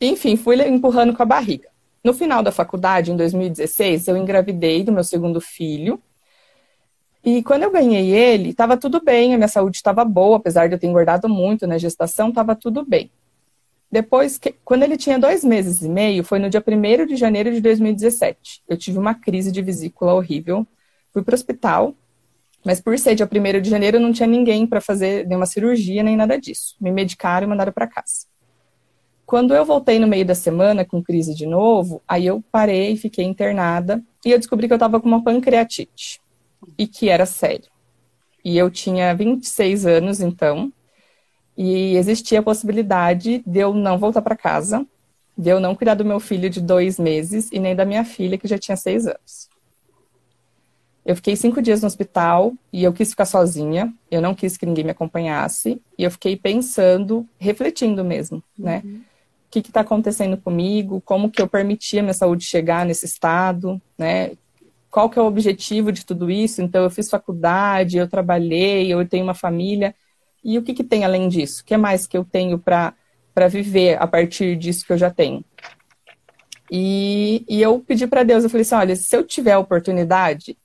Enfim, 0.00 0.36
fui 0.36 0.56
empurrando 0.66 1.14
com 1.14 1.22
a 1.22 1.26
barriga. 1.26 1.68
No 2.02 2.14
final 2.14 2.42
da 2.42 2.50
faculdade, 2.50 3.12
em 3.12 3.16
2016, 3.16 4.08
eu 4.08 4.16
engravidei 4.16 4.82
do 4.82 4.92
meu 4.92 5.04
segundo 5.04 5.40
filho. 5.40 6.00
E 7.22 7.42
quando 7.42 7.64
eu 7.64 7.70
ganhei 7.70 8.10
ele, 8.10 8.50
estava 8.50 8.78
tudo 8.78 9.02
bem, 9.04 9.34
a 9.34 9.36
minha 9.36 9.48
saúde 9.48 9.76
estava 9.76 10.02
boa, 10.04 10.38
apesar 10.38 10.68
de 10.68 10.74
eu 10.74 10.78
ter 10.78 10.86
engordado 10.86 11.28
muito 11.28 11.66
na 11.66 11.76
gestação, 11.76 12.30
estava 12.30 12.56
tudo 12.56 12.84
bem. 12.84 13.10
Depois, 13.92 14.38
que, 14.38 14.54
quando 14.64 14.84
ele 14.84 14.96
tinha 14.96 15.18
dois 15.18 15.44
meses 15.44 15.82
e 15.82 15.88
meio, 15.88 16.24
foi 16.24 16.38
no 16.38 16.48
dia 16.48 16.64
1 16.66 17.06
de 17.06 17.16
janeiro 17.16 17.52
de 17.52 17.60
2017. 17.60 18.62
Eu 18.66 18.78
tive 18.78 18.98
uma 18.98 19.14
crise 19.14 19.52
de 19.52 19.60
vesícula 19.60 20.14
horrível, 20.14 20.66
fui 21.12 21.22
para 21.22 21.32
o 21.32 21.34
hospital, 21.34 21.94
mas 22.64 22.80
por 22.80 22.98
ser 22.98 23.14
dia 23.14 23.28
1 23.30 23.60
de 23.60 23.68
janeiro, 23.68 24.00
não 24.00 24.12
tinha 24.12 24.26
ninguém 24.26 24.66
para 24.66 24.80
fazer 24.80 25.26
nenhuma 25.26 25.46
cirurgia 25.46 26.02
nem 26.02 26.16
nada 26.16 26.38
disso. 26.38 26.76
Me 26.80 26.90
medicaram 26.90 27.46
e 27.46 27.50
mandaram 27.50 27.72
para 27.72 27.86
casa. 27.86 28.29
Quando 29.30 29.54
eu 29.54 29.64
voltei 29.64 30.00
no 30.00 30.08
meio 30.08 30.26
da 30.26 30.34
semana 30.34 30.84
com 30.84 31.00
crise 31.00 31.36
de 31.36 31.46
novo, 31.46 32.02
aí 32.08 32.26
eu 32.26 32.42
parei, 32.50 32.96
fiquei 32.96 33.24
internada 33.24 34.02
e 34.26 34.32
eu 34.32 34.36
descobri 34.36 34.66
que 34.66 34.72
eu 34.72 34.76
estava 34.76 35.00
com 35.00 35.06
uma 35.06 35.22
pancreatite 35.22 36.20
e 36.76 36.84
que 36.84 37.08
era 37.08 37.24
sério. 37.24 37.70
E 38.44 38.58
eu 38.58 38.68
tinha 38.68 39.14
26 39.14 39.86
anos 39.86 40.20
então, 40.20 40.72
e 41.56 41.94
existia 41.94 42.40
a 42.40 42.42
possibilidade 42.42 43.40
de 43.46 43.60
eu 43.60 43.72
não 43.72 43.98
voltar 43.98 44.20
para 44.20 44.36
casa, 44.36 44.84
de 45.38 45.48
eu 45.48 45.60
não 45.60 45.76
cuidar 45.76 45.94
do 45.94 46.04
meu 46.04 46.18
filho 46.18 46.50
de 46.50 46.60
dois 46.60 46.98
meses 46.98 47.52
e 47.52 47.60
nem 47.60 47.76
da 47.76 47.84
minha 47.84 48.04
filha 48.04 48.36
que 48.36 48.48
já 48.48 48.58
tinha 48.58 48.76
seis 48.76 49.06
anos. 49.06 49.48
Eu 51.06 51.14
fiquei 51.14 51.36
cinco 51.36 51.62
dias 51.62 51.82
no 51.82 51.86
hospital 51.86 52.52
e 52.72 52.82
eu 52.82 52.92
quis 52.92 53.10
ficar 53.10 53.26
sozinha. 53.26 53.94
Eu 54.10 54.20
não 54.20 54.34
quis 54.34 54.56
que 54.56 54.66
ninguém 54.66 54.84
me 54.84 54.90
acompanhasse 54.90 55.80
e 55.96 56.02
eu 56.02 56.10
fiquei 56.10 56.36
pensando, 56.36 57.24
refletindo 57.38 58.04
mesmo, 58.04 58.42
né? 58.58 58.82
Uhum 58.84 59.09
o 59.50 59.62
que 59.62 59.68
está 59.68 59.80
acontecendo 59.80 60.36
comigo, 60.36 61.00
como 61.00 61.28
que 61.28 61.42
eu 61.42 61.48
permiti 61.48 61.98
a 61.98 62.02
minha 62.02 62.14
saúde 62.14 62.44
chegar 62.44 62.86
nesse 62.86 63.04
estado, 63.04 63.82
né? 63.98 64.32
Qual 64.88 65.10
que 65.10 65.18
é 65.18 65.22
o 65.22 65.26
objetivo 65.26 65.90
de 65.90 66.06
tudo 66.06 66.30
isso? 66.30 66.62
Então, 66.62 66.84
eu 66.84 66.90
fiz 66.90 67.10
faculdade, 67.10 67.98
eu 67.98 68.08
trabalhei, 68.08 68.92
eu 68.92 69.06
tenho 69.06 69.24
uma 69.24 69.34
família, 69.34 69.94
e 70.42 70.56
o 70.56 70.62
que, 70.62 70.72
que 70.72 70.84
tem 70.84 71.04
além 71.04 71.28
disso? 71.28 71.62
O 71.62 71.64
que 71.64 71.76
mais 71.76 72.06
que 72.06 72.16
eu 72.16 72.24
tenho 72.24 72.58
para 72.58 72.94
viver 73.48 74.00
a 74.00 74.06
partir 74.06 74.56
disso 74.56 74.86
que 74.86 74.92
eu 74.92 74.98
já 74.98 75.10
tenho? 75.10 75.44
E, 76.70 77.44
e 77.48 77.60
eu 77.60 77.80
pedi 77.80 78.06
para 78.06 78.22
Deus, 78.22 78.44
eu 78.44 78.50
falei 78.50 78.62
assim, 78.62 78.74
olha, 78.76 78.94
se 78.96 79.16
eu 79.16 79.24
tiver 79.24 79.52
a 79.52 79.58
oportunidade 79.58 80.56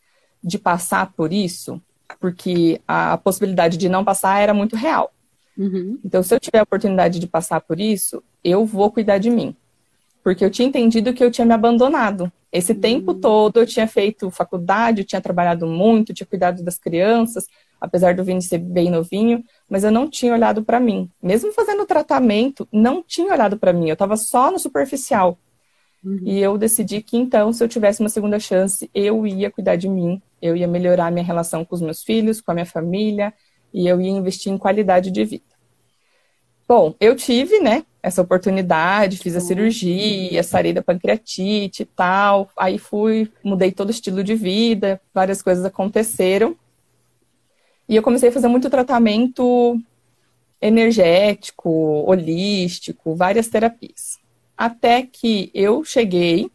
de 0.43 0.59
passar 0.59 1.11
por 1.13 1.33
isso, 1.33 1.81
porque 2.19 2.79
a 2.87 3.17
possibilidade 3.17 3.77
de 3.77 3.89
não 3.89 4.05
passar 4.05 4.39
era 4.39 4.53
muito 4.53 4.75
real. 4.75 5.11
Uhum. 5.57 5.99
Então, 6.05 6.21
se 6.21 6.33
eu 6.35 6.39
tiver 6.39 6.59
a 6.59 6.63
oportunidade 6.63 7.19
de 7.19 7.27
passar 7.27 7.61
por 7.61 7.79
isso, 7.79 8.23
eu 8.45 8.63
vou 8.63 8.91
cuidar 8.91 9.17
de 9.17 9.31
mim. 9.31 9.55
Porque 10.23 10.45
eu 10.45 10.51
tinha 10.51 10.67
entendido 10.67 11.13
que 11.13 11.23
eu 11.23 11.31
tinha 11.31 11.45
me 11.45 11.53
abandonado. 11.53 12.31
Esse 12.51 12.73
uhum. 12.73 12.79
tempo 12.79 13.13
todo 13.15 13.59
eu 13.59 13.65
tinha 13.65 13.87
feito 13.87 14.29
faculdade, 14.29 15.01
eu 15.01 15.05
tinha 15.05 15.19
trabalhado 15.19 15.65
muito, 15.65 16.13
tinha 16.13 16.27
cuidado 16.27 16.63
das 16.63 16.77
crianças, 16.77 17.47
apesar 17.81 18.15
do 18.15 18.23
Vini 18.23 18.41
ser 18.41 18.59
bem 18.59 18.89
novinho, 18.89 19.43
mas 19.67 19.83
eu 19.83 19.91
não 19.91 20.09
tinha 20.09 20.31
olhado 20.31 20.63
para 20.63 20.79
mim. 20.79 21.09
Mesmo 21.21 21.51
fazendo 21.51 21.85
tratamento, 21.85 22.67
não 22.71 23.03
tinha 23.03 23.33
olhado 23.33 23.57
para 23.57 23.73
mim, 23.73 23.89
eu 23.89 23.93
estava 23.93 24.15
só 24.15 24.51
no 24.51 24.59
superficial. 24.59 25.37
Uhum. 26.03 26.19
E 26.23 26.39
eu 26.39 26.57
decidi 26.57 27.01
que 27.01 27.17
então, 27.17 27.51
se 27.51 27.63
eu 27.63 27.67
tivesse 27.67 27.99
uma 27.99 28.09
segunda 28.09 28.39
chance, 28.39 28.89
eu 28.93 29.25
ia 29.25 29.49
cuidar 29.49 29.75
de 29.75 29.89
mim, 29.89 30.21
eu 30.41 30.55
ia 30.55 30.67
melhorar 30.67 31.11
minha 31.11 31.25
relação 31.25 31.65
com 31.65 31.75
os 31.75 31.81
meus 31.81 32.03
filhos, 32.03 32.39
com 32.39 32.51
a 32.51 32.53
minha 32.53 32.65
família, 32.65 33.33
e 33.73 33.87
eu 33.87 33.99
ia 33.99 34.11
investir 34.11 34.51
em 34.51 34.57
qualidade 34.57 35.11
de 35.11 35.25
vida. 35.25 35.55
Bom, 36.67 36.95
eu 36.99 37.15
tive, 37.15 37.59
né, 37.59 37.83
essa 38.05 38.21
oportunidade, 38.21 39.17
fiz 39.17 39.35
a 39.35 39.39
cirurgia, 39.39 40.43
sarei 40.43 40.71
da 40.71 40.83
pancreatite 40.83 41.81
e 41.81 41.85
tal, 41.85 42.47
aí 42.55 42.77
fui, 42.77 43.31
mudei 43.43 43.71
todo 43.71 43.87
o 43.87 43.91
estilo 43.91 44.23
de 44.23 44.35
vida, 44.35 45.01
várias 45.11 45.41
coisas 45.41 45.65
aconteceram. 45.65 46.55
E 47.89 47.95
eu 47.95 48.03
comecei 48.03 48.29
a 48.29 48.31
fazer 48.31 48.47
muito 48.47 48.69
tratamento 48.69 49.75
energético, 50.61 51.71
holístico, 52.07 53.15
várias 53.15 53.47
terapias. 53.47 54.19
Até 54.55 55.01
que 55.01 55.49
eu 55.51 55.83
cheguei, 55.83 56.51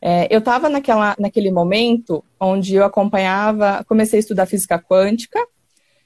é, 0.00 0.28
eu 0.30 0.38
estava 0.38 0.68
naquele 0.68 1.50
momento 1.50 2.24
onde 2.38 2.76
eu 2.76 2.84
acompanhava, 2.84 3.84
comecei 3.88 4.18
a 4.18 4.20
estudar 4.20 4.46
física 4.46 4.78
quântica, 4.78 5.44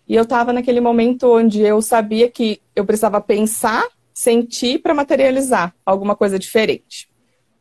e 0.09 0.15
eu 0.15 0.23
estava 0.23 0.51
naquele 0.51 0.81
momento 0.81 1.31
onde 1.31 1.61
eu 1.61 1.83
sabia 1.83 2.31
que 2.31 2.59
eu 2.75 2.87
precisava 2.87 3.21
pensar, 3.21 3.87
sentir 4.13 4.81
para 4.81 4.95
materializar 4.95 5.75
alguma 5.85 6.15
coisa 6.15 6.39
diferente. 6.39 7.09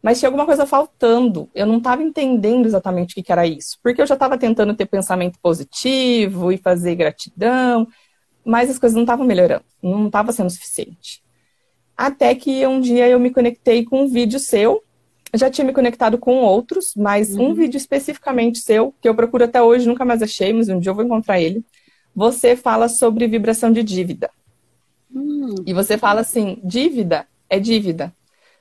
Mas 0.02 0.20
tinha 0.20 0.30
alguma 0.30 0.46
coisa 0.46 0.66
faltando. 0.66 1.50
Eu 1.54 1.66
não 1.66 1.78
estava 1.78 2.02
entendendo 2.02 2.66
exatamente 2.66 3.12
o 3.12 3.24
que, 3.24 3.32
era 3.32 3.46
isso. 3.46 3.78
Porque 3.84 4.02
eu 4.02 4.08
já 4.08 4.16
estava 4.16 4.38
tentando 4.38 4.74
ter 4.74 4.86
pensamento 4.86 5.38
positivo 5.40 6.52
e 6.52 6.58
fazer 6.58 6.96
gratidão, 6.96 7.88
mas 8.44 8.70
as 8.70 8.80
coisas 8.80 8.96
não 8.96 9.04
estavam 9.04 9.26
melhorando. 9.26 9.66
Não 9.82 10.08
estava 10.08 10.32
sendo 10.32 10.50
suficiente. 10.50 11.22
Até 11.96 12.34
que 12.34 12.66
um 12.66 12.80
dia 12.80 13.08
eu 13.08 13.20
me 13.20 13.30
conectei 13.30 13.86
com 13.86 14.04
um 14.04 14.08
vídeo 14.08 14.40
seu. 14.40 14.84
Eu 15.32 15.40
já 15.40 15.50
tinha 15.50 15.64
me 15.64 15.72
conectado 15.72 16.18
com 16.18 16.38
outros, 16.38 16.94
mas 16.96 17.36
uhum. 17.36 17.50
um 17.50 17.54
vídeo 17.54 17.78
especificamente 17.78 18.60
seu, 18.60 18.94
que 19.00 19.08
eu 19.08 19.16
procuro 19.16 19.46
até 19.46 19.62
hoje, 19.62 19.88
nunca 19.88 20.04
mais 20.04 20.22
achei, 20.22 20.52
mas 20.52 20.68
um 20.68 20.80
dia 20.80 20.90
eu 20.90 20.96
vou 20.96 21.06
encontrar 21.06 21.40
ele 21.40 21.64
você 22.16 22.56
fala 22.56 22.90
sobre 22.90 23.28
vibração 23.28 23.72
de 23.72 23.84
dívida. 23.84 24.30
Hum. 25.14 25.56
E 25.66 25.74
você 25.74 25.98
fala 25.98 26.22
assim: 26.22 26.60
dívida 26.64 27.28
é 27.50 27.60
dívida. 27.60 28.14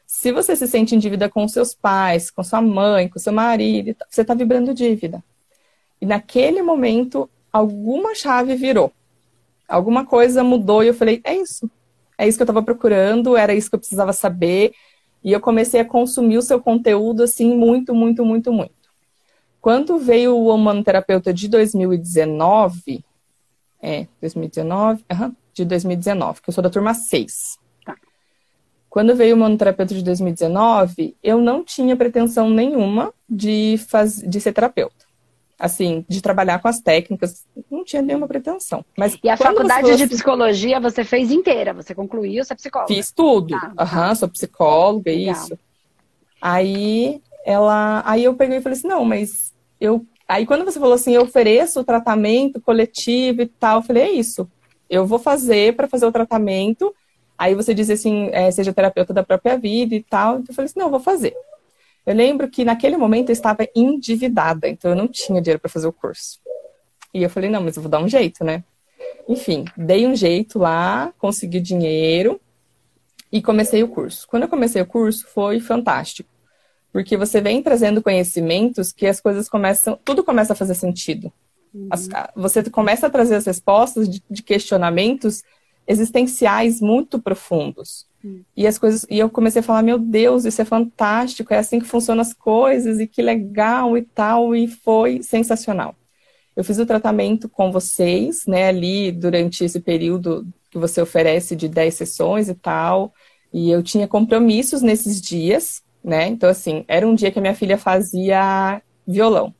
Se 0.06 0.32
você 0.32 0.56
se 0.56 0.66
sente 0.66 0.94
em 0.94 0.98
dívida 0.98 1.28
com 1.28 1.46
seus 1.46 1.72
pais, 1.74 2.30
com 2.30 2.42
sua 2.42 2.60
mãe, 2.60 3.08
com 3.08 3.18
seu 3.18 3.32
marido, 3.32 3.94
você 4.08 4.22
está 4.22 4.34
vibrando 4.34 4.74
dívida. 4.74 5.22
E 6.00 6.06
naquele 6.06 6.62
momento, 6.62 7.30
alguma 7.52 8.14
chave 8.14 8.56
virou. 8.56 8.92
Alguma 9.68 10.04
coisa 10.04 10.42
mudou 10.42 10.82
e 10.82 10.88
eu 10.88 10.94
falei: 10.94 11.20
é 11.22 11.34
isso. 11.36 11.70
É 12.18 12.26
isso 12.28 12.36
que 12.36 12.42
eu 12.42 12.44
estava 12.44 12.62
procurando, 12.62 13.36
era 13.36 13.54
isso 13.54 13.70
que 13.70 13.76
eu 13.76 13.80
precisava 13.80 14.12
saber. 14.12 14.72
E 15.22 15.32
eu 15.32 15.40
comecei 15.40 15.80
a 15.80 15.84
consumir 15.84 16.38
o 16.38 16.42
seu 16.42 16.60
conteúdo 16.60 17.22
assim, 17.22 17.54
muito, 17.54 17.94
muito, 17.94 18.24
muito, 18.24 18.52
muito. 18.52 18.74
Quando 19.60 19.98
veio 19.98 20.34
o 20.34 20.54
Humanoterapeuta 20.54 21.32
de 21.32 21.46
2019, 21.48 23.04
é, 23.82 24.06
2019, 24.20 25.04
uhum, 25.12 25.36
de 25.52 25.64
2019, 25.64 26.42
que 26.42 26.50
eu 26.50 26.54
sou 26.54 26.62
da 26.62 26.70
turma 26.70 26.94
6. 26.94 27.58
Tá. 27.84 27.96
Quando 28.88 29.14
veio 29.14 29.36
o 29.36 29.38
monoterapeuta 29.38 29.94
de 29.94 30.02
2019, 30.02 31.16
eu 31.22 31.40
não 31.40 31.64
tinha 31.64 31.96
pretensão 31.96 32.50
nenhuma 32.50 33.12
de, 33.28 33.78
faz... 33.88 34.18
de 34.18 34.40
ser 34.40 34.52
terapeuta. 34.52 35.08
Assim, 35.58 36.06
de 36.08 36.22
trabalhar 36.22 36.58
com 36.60 36.68
as 36.68 36.80
técnicas, 36.80 37.44
não 37.70 37.84
tinha 37.84 38.00
nenhuma 38.00 38.26
pretensão. 38.26 38.82
Mas 38.96 39.18
e 39.22 39.28
a 39.28 39.36
faculdade 39.36 39.94
de 39.94 40.06
psicologia 40.06 40.80
você 40.80 41.04
fez 41.04 41.30
inteira? 41.30 41.74
Você 41.74 41.94
concluiu, 41.94 42.42
você 42.42 42.54
é 42.54 42.56
psicóloga? 42.56 42.94
Fiz 42.94 43.12
tudo. 43.12 43.54
Aham, 43.54 43.74
tá, 43.76 44.08
uhum, 44.08 44.14
sou 44.14 44.28
psicóloga, 44.28 45.10
Legal. 45.10 45.34
isso. 45.34 45.58
Aí 46.40 47.20
ela, 47.44 48.02
aí 48.04 48.24
eu 48.24 48.34
peguei 48.34 48.58
e 48.58 48.60
falei 48.60 48.78
assim, 48.78 48.88
não, 48.88 49.04
mas 49.04 49.52
eu, 49.80 50.04
aí 50.28 50.46
quando 50.46 50.64
você 50.64 50.78
falou 50.78 50.94
assim, 50.94 51.12
eu 51.12 51.22
ofereço 51.22 51.80
o 51.80 51.84
tratamento 51.84 52.60
coletivo 52.60 53.42
e 53.42 53.46
tal, 53.46 53.78
eu 53.78 53.82
falei, 53.82 54.02
é 54.04 54.10
isso. 54.12 54.48
Eu 54.90 55.06
vou 55.06 55.18
fazer 55.18 55.76
para 55.76 55.88
fazer 55.88 56.04
o 56.04 56.12
tratamento. 56.12 56.94
Aí 57.38 57.54
você 57.54 57.72
diz 57.72 57.88
assim, 57.88 58.28
é, 58.32 58.50
seja 58.50 58.72
terapeuta 58.72 59.14
da 59.14 59.22
própria 59.22 59.56
vida 59.56 59.94
e 59.94 60.02
tal. 60.02 60.40
Então 60.40 60.46
eu 60.48 60.54
falei 60.54 60.66
assim, 60.66 60.78
não, 60.78 60.86
eu 60.86 60.90
vou 60.90 61.00
fazer. 61.00 61.34
Eu 62.04 62.14
lembro 62.14 62.48
que 62.50 62.64
naquele 62.64 62.96
momento 62.96 63.30
eu 63.30 63.32
estava 63.32 63.66
endividada, 63.74 64.68
então 64.68 64.90
eu 64.90 64.96
não 64.96 65.06
tinha 65.06 65.40
dinheiro 65.40 65.60
para 65.60 65.70
fazer 65.70 65.86
o 65.86 65.92
curso. 65.92 66.40
E 67.14 67.22
eu 67.22 67.30
falei, 67.30 67.48
não, 67.48 67.62
mas 67.62 67.76
eu 67.76 67.82
vou 67.82 67.90
dar 67.90 68.02
um 68.02 68.08
jeito, 68.08 68.42
né? 68.44 68.64
Enfim, 69.28 69.64
dei 69.76 70.06
um 70.06 70.16
jeito 70.16 70.58
lá, 70.58 71.12
consegui 71.18 71.60
dinheiro 71.60 72.40
e 73.30 73.40
comecei 73.40 73.82
o 73.82 73.88
curso. 73.88 74.26
Quando 74.28 74.42
eu 74.42 74.48
comecei 74.48 74.82
o 74.82 74.86
curso, 74.86 75.26
foi 75.28 75.60
fantástico 75.60 76.28
porque 76.92 77.16
você 77.16 77.40
vem 77.40 77.62
trazendo 77.62 78.02
conhecimentos 78.02 78.92
que 78.92 79.06
as 79.06 79.20
coisas 79.20 79.48
começam, 79.48 79.98
tudo 80.04 80.24
começa 80.24 80.52
a 80.52 80.56
fazer 80.56 80.74
sentido. 80.74 81.32
As, 81.90 82.08
você 82.34 82.62
começa 82.64 83.06
a 83.06 83.10
trazer 83.10 83.36
as 83.36 83.46
respostas 83.46 84.08
de, 84.08 84.22
de 84.28 84.42
questionamentos 84.42 85.42
existenciais 85.86 86.80
muito 86.80 87.18
profundos. 87.18 88.06
Uhum. 88.22 88.42
E 88.56 88.66
as 88.66 88.78
coisas, 88.78 89.06
e 89.08 89.18
eu 89.18 89.30
comecei 89.30 89.60
a 89.60 89.62
falar, 89.62 89.82
meu 89.82 89.98
Deus, 89.98 90.44
isso 90.44 90.60
é 90.60 90.64
fantástico, 90.64 91.54
é 91.54 91.58
assim 91.58 91.80
que 91.80 91.86
funcionam 91.86 92.20
as 92.20 92.32
coisas 92.32 93.00
e 93.00 93.06
que 93.06 93.22
legal 93.22 93.96
e 93.96 94.02
tal, 94.02 94.54
e 94.54 94.68
foi 94.68 95.22
sensacional. 95.22 95.94
Eu 96.54 96.64
fiz 96.64 96.78
o 96.78 96.86
tratamento 96.86 97.48
com 97.48 97.72
vocês, 97.72 98.44
né, 98.46 98.68
ali 98.68 99.10
durante 99.12 99.64
esse 99.64 99.80
período 99.80 100.46
que 100.70 100.78
você 100.78 101.00
oferece 101.00 101.56
de 101.56 101.68
10 101.68 101.94
sessões 101.94 102.48
e 102.48 102.54
tal, 102.54 103.12
e 103.52 103.70
eu 103.70 103.82
tinha 103.82 104.06
compromissos 104.06 104.82
nesses 104.82 105.20
dias, 105.20 105.82
né? 106.02 106.28
Então, 106.28 106.48
assim, 106.48 106.84
era 106.86 107.06
um 107.06 107.14
dia 107.14 107.30
que 107.30 107.38
a 107.38 107.42
minha 107.42 107.54
filha 107.54 107.76
fazia 107.76 108.80
violão. 109.06 109.52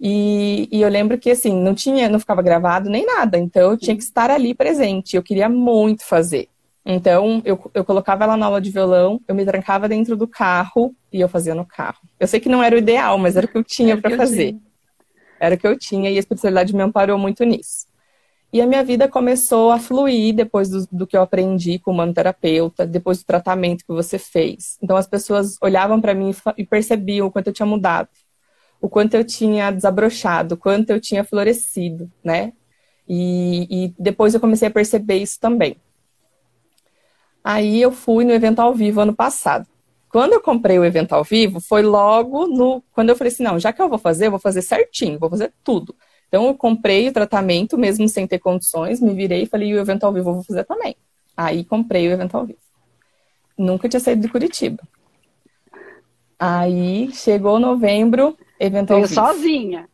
E, 0.00 0.66
e, 0.72 0.80
eu 0.80 0.88
lembro 0.88 1.18
que, 1.18 1.30
assim, 1.30 1.54
não 1.54 1.74
tinha, 1.74 2.08
não 2.08 2.18
ficava 2.18 2.40
gravado 2.40 2.88
nem 2.88 3.04
nada, 3.04 3.36
então 3.36 3.72
eu 3.72 3.76
tinha 3.76 3.94
que 3.94 4.02
estar 4.02 4.30
ali 4.30 4.54
presente, 4.54 5.14
eu 5.14 5.22
queria 5.22 5.48
muito 5.48 6.06
fazer. 6.06 6.48
Então, 6.86 7.42
eu, 7.44 7.70
eu 7.74 7.84
colocava 7.84 8.24
ela 8.24 8.36
na 8.36 8.46
aula 8.46 8.60
de 8.60 8.70
violão, 8.70 9.20
eu 9.28 9.34
me 9.34 9.44
trancava 9.44 9.86
dentro 9.86 10.16
do 10.16 10.26
carro 10.26 10.94
e 11.12 11.20
eu 11.20 11.28
fazia 11.28 11.54
no 11.54 11.66
carro. 11.66 11.98
Eu 12.18 12.26
sei 12.26 12.40
que 12.40 12.48
não 12.48 12.62
era 12.62 12.74
o 12.74 12.78
ideal, 12.78 13.18
mas 13.18 13.36
era 13.36 13.44
o 13.44 13.48
que 13.48 13.58
eu 13.58 13.64
tinha 13.64 13.96
para 14.00 14.16
fazer. 14.16 14.56
Era 15.38 15.54
o 15.54 15.58
que 15.58 15.66
eu 15.66 15.78
tinha 15.78 16.10
e 16.10 16.16
a 16.16 16.18
espiritualidade 16.18 16.74
me 16.74 16.82
amparou 16.82 17.18
muito 17.18 17.44
nisso. 17.44 17.86
E 18.52 18.60
a 18.60 18.66
minha 18.66 18.82
vida 18.82 19.06
começou 19.06 19.70
a 19.70 19.78
fluir 19.78 20.34
depois 20.34 20.68
do, 20.68 20.86
do 20.90 21.06
que 21.06 21.16
eu 21.16 21.22
aprendi 21.22 21.78
com 21.78 21.92
o 21.92 21.94
manoterapeuta, 21.94 22.84
depois 22.84 23.18
do 23.18 23.24
tratamento 23.24 23.84
que 23.86 23.92
você 23.92 24.18
fez. 24.18 24.76
Então 24.82 24.96
as 24.96 25.06
pessoas 25.06 25.56
olhavam 25.62 26.00
para 26.00 26.14
mim 26.14 26.34
e 26.56 26.64
percebiam 26.64 27.28
o 27.28 27.30
quanto 27.30 27.46
eu 27.46 27.52
tinha 27.52 27.66
mudado, 27.66 28.08
o 28.80 28.88
quanto 28.88 29.14
eu 29.14 29.24
tinha 29.24 29.70
desabrochado, 29.70 30.54
o 30.54 30.58
quanto 30.58 30.90
eu 30.90 31.00
tinha 31.00 31.24
florescido, 31.24 32.10
né? 32.24 32.52
E, 33.08 33.86
e 33.86 33.94
depois 33.98 34.34
eu 34.34 34.40
comecei 34.40 34.68
a 34.68 34.70
perceber 34.70 35.16
isso 35.16 35.38
também. 35.40 35.76
Aí 37.42 37.80
eu 37.80 37.90
fui 37.90 38.24
no 38.24 38.32
evento 38.32 38.60
ao 38.60 38.74
vivo 38.74 39.00
ano 39.00 39.14
passado. 39.14 39.66
Quando 40.08 40.32
eu 40.32 40.40
comprei 40.40 40.78
o 40.78 40.84
evento 40.84 41.12
ao 41.12 41.24
vivo, 41.24 41.60
foi 41.60 41.82
logo 41.82 42.46
no. 42.46 42.82
Quando 42.92 43.10
eu 43.10 43.16
falei 43.16 43.32
assim: 43.32 43.42
não, 43.42 43.58
já 43.58 43.72
que 43.72 43.80
eu 43.80 43.88
vou 43.88 43.98
fazer, 43.98 44.26
eu 44.26 44.30
vou 44.30 44.40
fazer 44.40 44.62
certinho, 44.62 45.18
vou 45.18 45.30
fazer 45.30 45.52
tudo. 45.62 45.94
Então, 46.30 46.46
eu 46.46 46.54
comprei 46.54 47.08
o 47.08 47.12
tratamento, 47.12 47.76
mesmo 47.76 48.08
sem 48.08 48.24
ter 48.24 48.38
condições, 48.38 49.00
me 49.00 49.12
virei 49.12 49.42
e 49.42 49.46
falei, 49.46 49.74
o 49.74 49.78
evento 49.80 50.04
ao 50.04 50.12
vivo 50.12 50.30
eu 50.30 50.34
vou 50.34 50.44
fazer 50.44 50.62
também. 50.62 50.94
Aí, 51.36 51.64
comprei 51.64 52.06
o 52.06 52.12
evento 52.12 52.36
ao 52.36 52.46
vivo. 52.46 52.60
Nunca 53.58 53.88
tinha 53.88 53.98
saído 53.98 54.22
de 54.22 54.28
Curitiba. 54.28 54.80
Aí, 56.38 57.10
chegou 57.12 57.58
novembro, 57.58 58.38
ao 58.92 59.02
vivo. 59.02 59.14
sozinha? 59.14 59.88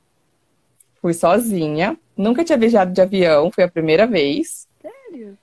Fui 1.01 1.15
sozinha. 1.15 1.97
Nunca 2.17 2.45
tinha 2.45 2.59
viajado 2.59 2.93
de 2.93 3.01
avião, 3.01 3.51
foi 3.51 3.65
a 3.65 3.69
primeira 3.69 4.07
vez. 4.07 4.67
Sério? 4.83 5.39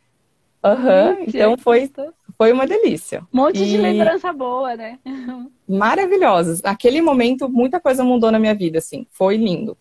Aham, 0.64 1.18
uhum, 1.18 1.26
então 1.28 1.58
foi, 1.58 1.92
foi 2.38 2.52
uma 2.52 2.66
delícia. 2.66 3.22
Um 3.34 3.38
monte 3.38 3.64
e... 3.64 3.66
de 3.66 3.78
lembrança 3.78 4.32
boa, 4.32 4.76
né? 4.76 5.00
Maravilhosas. 5.68 6.62
Naquele 6.62 7.02
momento, 7.02 7.50
muita 7.50 7.80
coisa 7.80 8.04
mudou 8.04 8.32
na 8.32 8.40
minha 8.40 8.56
vida, 8.56 8.80
assim. 8.80 9.06
Foi 9.12 9.38
lindo. 9.38 9.78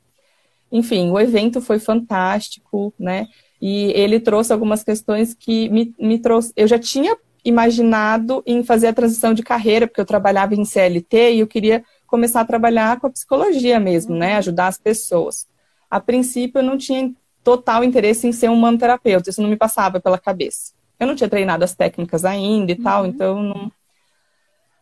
Enfim, 0.70 1.10
o 1.10 1.20
evento 1.20 1.60
foi 1.60 1.78
fantástico, 1.78 2.92
né? 2.98 3.28
E 3.60 3.92
ele 3.94 4.18
trouxe 4.18 4.52
algumas 4.52 4.82
questões 4.82 5.34
que 5.34 5.68
me, 5.68 5.94
me 5.98 6.18
trouxe. 6.18 6.52
Eu 6.56 6.66
já 6.66 6.78
tinha 6.78 7.16
imaginado 7.44 8.42
em 8.46 8.64
fazer 8.64 8.88
a 8.88 8.92
transição 8.92 9.34
de 9.34 9.42
carreira, 9.42 9.86
porque 9.86 10.00
eu 10.00 10.06
trabalhava 10.06 10.54
em 10.54 10.64
CLT 10.64 11.34
e 11.34 11.40
eu 11.40 11.46
queria 11.46 11.84
começar 12.12 12.42
a 12.42 12.44
trabalhar 12.44 13.00
com 13.00 13.08
a 13.08 13.10
psicologia 13.10 13.80
mesmo, 13.80 14.14
né? 14.14 14.36
Ajudar 14.36 14.68
as 14.68 14.78
pessoas. 14.78 15.48
A 15.90 15.98
princípio, 15.98 16.60
eu 16.60 16.62
não 16.62 16.78
tinha 16.78 17.12
total 17.42 17.82
interesse 17.82 18.28
em 18.28 18.32
ser 18.32 18.48
um 18.48 18.56
manoterapeuta, 18.56 19.30
isso 19.30 19.42
não 19.42 19.48
me 19.48 19.56
passava 19.56 19.98
pela 19.98 20.18
cabeça. 20.18 20.72
Eu 21.00 21.06
não 21.06 21.16
tinha 21.16 21.28
treinado 21.28 21.64
as 21.64 21.74
técnicas 21.74 22.24
ainda 22.24 22.70
e 22.70 22.76
uhum. 22.76 22.82
tal, 22.82 23.06
então 23.06 23.42
não. 23.42 23.72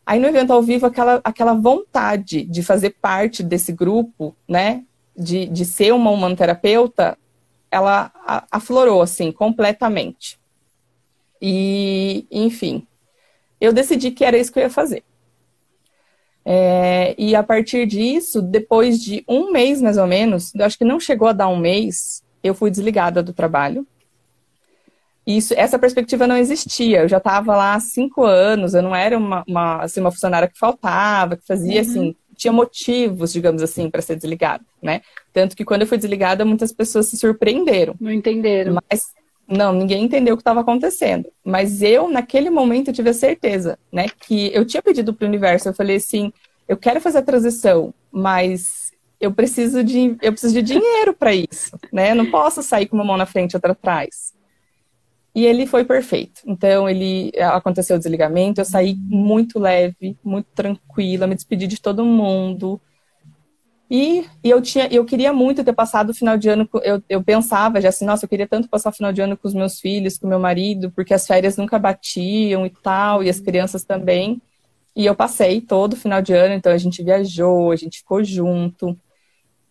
Aí 0.05 0.19
no 0.19 0.27
evento 0.27 0.51
ao 0.51 0.61
vivo, 0.61 0.85
aquela, 0.85 1.19
aquela 1.23 1.53
vontade 1.53 2.43
de 2.43 2.61
fazer 2.61 2.91
parte 3.01 3.41
desse 3.41 3.71
grupo, 3.71 4.35
né? 4.47 4.83
de, 5.17 5.45
de 5.45 5.65
ser 5.65 5.93
uma 5.93 6.09
humanoterapeuta, 6.11 7.17
ela 7.69 8.11
aflorou, 8.51 9.01
assim, 9.01 9.31
completamente. 9.31 10.39
E, 11.41 12.25
enfim, 12.29 12.85
eu 13.59 13.71
decidi 13.71 14.11
que 14.11 14.25
era 14.25 14.37
isso 14.37 14.51
que 14.51 14.59
eu 14.59 14.63
ia 14.63 14.69
fazer. 14.69 15.03
É, 16.43 17.13
e 17.17 17.35
a 17.35 17.43
partir 17.43 17.85
disso, 17.85 18.41
depois 18.41 18.99
de 18.99 19.23
um 19.27 19.51
mês 19.51 19.81
mais 19.81 19.97
ou 19.97 20.07
menos, 20.07 20.53
eu 20.55 20.65
acho 20.65 20.77
que 20.77 20.85
não 20.85 20.99
chegou 20.99 21.27
a 21.27 21.33
dar 21.33 21.47
um 21.47 21.57
mês, 21.57 22.23
eu 22.43 22.55
fui 22.55 22.71
desligada 22.71 23.21
do 23.21 23.33
trabalho. 23.33 23.85
Isso, 25.25 25.53
essa 25.55 25.77
perspectiva 25.77 26.25
não 26.25 26.35
existia. 26.35 27.01
Eu 27.01 27.07
já 27.07 27.17
estava 27.17 27.55
lá 27.55 27.75
há 27.75 27.79
cinco 27.79 28.23
anos, 28.23 28.73
eu 28.73 28.81
não 28.81 28.95
era 28.95 29.17
uma, 29.17 29.43
uma, 29.47 29.83
assim, 29.83 29.99
uma 29.99 30.11
funcionária 30.11 30.47
que 30.47 30.57
faltava, 30.57 31.37
que 31.37 31.45
fazia 31.45 31.81
uhum. 31.81 31.89
assim, 31.89 32.15
tinha 32.35 32.51
motivos, 32.51 33.31
digamos 33.31 33.61
assim, 33.61 33.87
para 33.87 34.01
ser 34.01 34.15
desligada, 34.15 34.63
né? 34.81 35.01
Tanto 35.31 35.55
que 35.55 35.63
quando 35.63 35.81
eu 35.81 35.87
fui 35.87 35.97
desligada, 35.97 36.43
muitas 36.43 36.71
pessoas 36.71 37.05
se 37.05 37.17
surpreenderam. 37.17 37.95
Não 38.01 38.11
entenderam. 38.11 38.79
Mas 38.89 39.13
não, 39.51 39.73
ninguém 39.73 40.05
entendeu 40.05 40.33
o 40.33 40.37
que 40.37 40.41
estava 40.41 40.61
acontecendo. 40.61 41.29
Mas 41.43 41.81
eu, 41.81 42.09
naquele 42.09 42.49
momento, 42.49 42.93
tive 42.93 43.09
a 43.09 43.13
certeza, 43.13 43.77
né, 43.91 44.05
que 44.07 44.49
eu 44.53 44.65
tinha 44.65 44.81
pedido 44.81 45.13
para 45.13 45.25
o 45.25 45.27
universo, 45.27 45.69
eu 45.69 45.73
falei 45.73 45.97
assim, 45.97 46.31
eu 46.67 46.77
quero 46.77 47.01
fazer 47.01 47.17
a 47.17 47.23
transição, 47.23 47.93
mas 48.11 48.91
eu 49.19 49.31
preciso 49.31 49.83
de, 49.83 50.15
eu 50.21 50.31
preciso 50.31 50.53
de 50.53 50.61
dinheiro 50.61 51.13
para 51.13 51.35
isso, 51.35 51.77
né? 51.91 52.11
Eu 52.11 52.15
não 52.15 52.31
posso 52.31 52.63
sair 52.63 52.87
com 52.87 52.95
uma 52.95 53.03
mão 53.03 53.17
na 53.17 53.25
frente 53.25 53.51
e 53.51 53.57
outra 53.57 53.73
atrás. 53.73 54.33
E 55.35 55.45
ele 55.45 55.65
foi 55.65 55.85
perfeito. 55.85 56.41
Então, 56.45 56.89
ele 56.89 57.31
aconteceu 57.39 57.95
o 57.95 57.99
desligamento, 57.99 58.61
eu 58.61 58.65
saí 58.65 58.95
muito 58.95 59.59
leve, 59.59 60.17
muito 60.23 60.47
tranquila, 60.55 61.27
me 61.27 61.35
despedi 61.35 61.67
de 61.67 61.79
todo 61.79 62.03
mundo. 62.03 62.81
E, 63.93 64.25
e 64.41 64.49
eu 64.49 64.61
tinha, 64.61 64.87
eu 64.87 65.03
queria 65.03 65.33
muito 65.33 65.65
ter 65.65 65.73
passado 65.73 66.11
o 66.11 66.13
final 66.13 66.37
de 66.37 66.47
ano, 66.47 66.67
eu, 66.81 67.03
eu 67.09 67.21
pensava 67.21 67.81
já 67.81 67.89
assim, 67.89 68.05
nossa, 68.05 68.23
eu 68.23 68.29
queria 68.29 68.47
tanto 68.47 68.69
passar 68.69 68.89
o 68.89 68.93
final 68.93 69.11
de 69.11 69.19
ano 69.19 69.35
com 69.35 69.45
os 69.45 69.53
meus 69.53 69.81
filhos, 69.81 70.17
com 70.17 70.27
meu 70.27 70.39
marido, 70.39 70.89
porque 70.91 71.13
as 71.13 71.27
férias 71.27 71.57
nunca 71.57 71.77
batiam 71.77 72.65
e 72.65 72.69
tal, 72.69 73.21
e 73.21 73.29
as 73.29 73.41
crianças 73.41 73.83
também. 73.83 74.41
E 74.95 75.05
eu 75.05 75.13
passei 75.13 75.59
todo 75.59 75.91
o 75.91 75.97
final 75.97 76.21
de 76.21 76.31
ano, 76.31 76.53
então 76.53 76.71
a 76.71 76.77
gente 76.77 77.03
viajou, 77.03 77.69
a 77.69 77.75
gente 77.75 77.97
ficou 77.97 78.23
junto. 78.23 78.97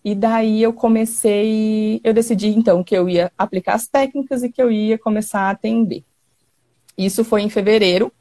E 0.05 0.15
daí 0.15 0.63
eu 0.63 0.75
comecei, 0.75 1.99
eu 2.05 2.13
decidi 2.13 2.49
então 2.49 2.85
que 2.85 2.95
eu 2.95 3.09
ia 3.09 3.33
aplicar 3.39 3.75
as 3.75 3.87
técnicas 3.89 4.43
e 4.43 4.53
que 4.53 4.61
eu 4.63 4.71
ia 4.71 4.99
começar 4.99 5.45
a 5.45 5.51
atender. 5.51 6.05
Isso 6.97 7.25
foi 7.25 7.41
em 7.41 7.49
fevereiro. 7.49 8.13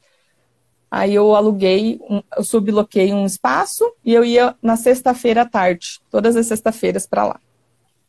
Aí 0.90 1.14
eu 1.14 1.34
aluguei, 1.36 2.00
um, 2.08 2.20
eu 2.36 2.42
subloquei 2.42 3.12
um 3.12 3.24
espaço 3.24 3.84
e 4.04 4.12
eu 4.12 4.24
ia 4.24 4.56
na 4.60 4.76
sexta-feira 4.76 5.42
à 5.42 5.48
tarde, 5.48 6.00
todas 6.10 6.34
as 6.36 6.46
sextas-feiras 6.46 7.06
para 7.06 7.26
lá. 7.26 7.40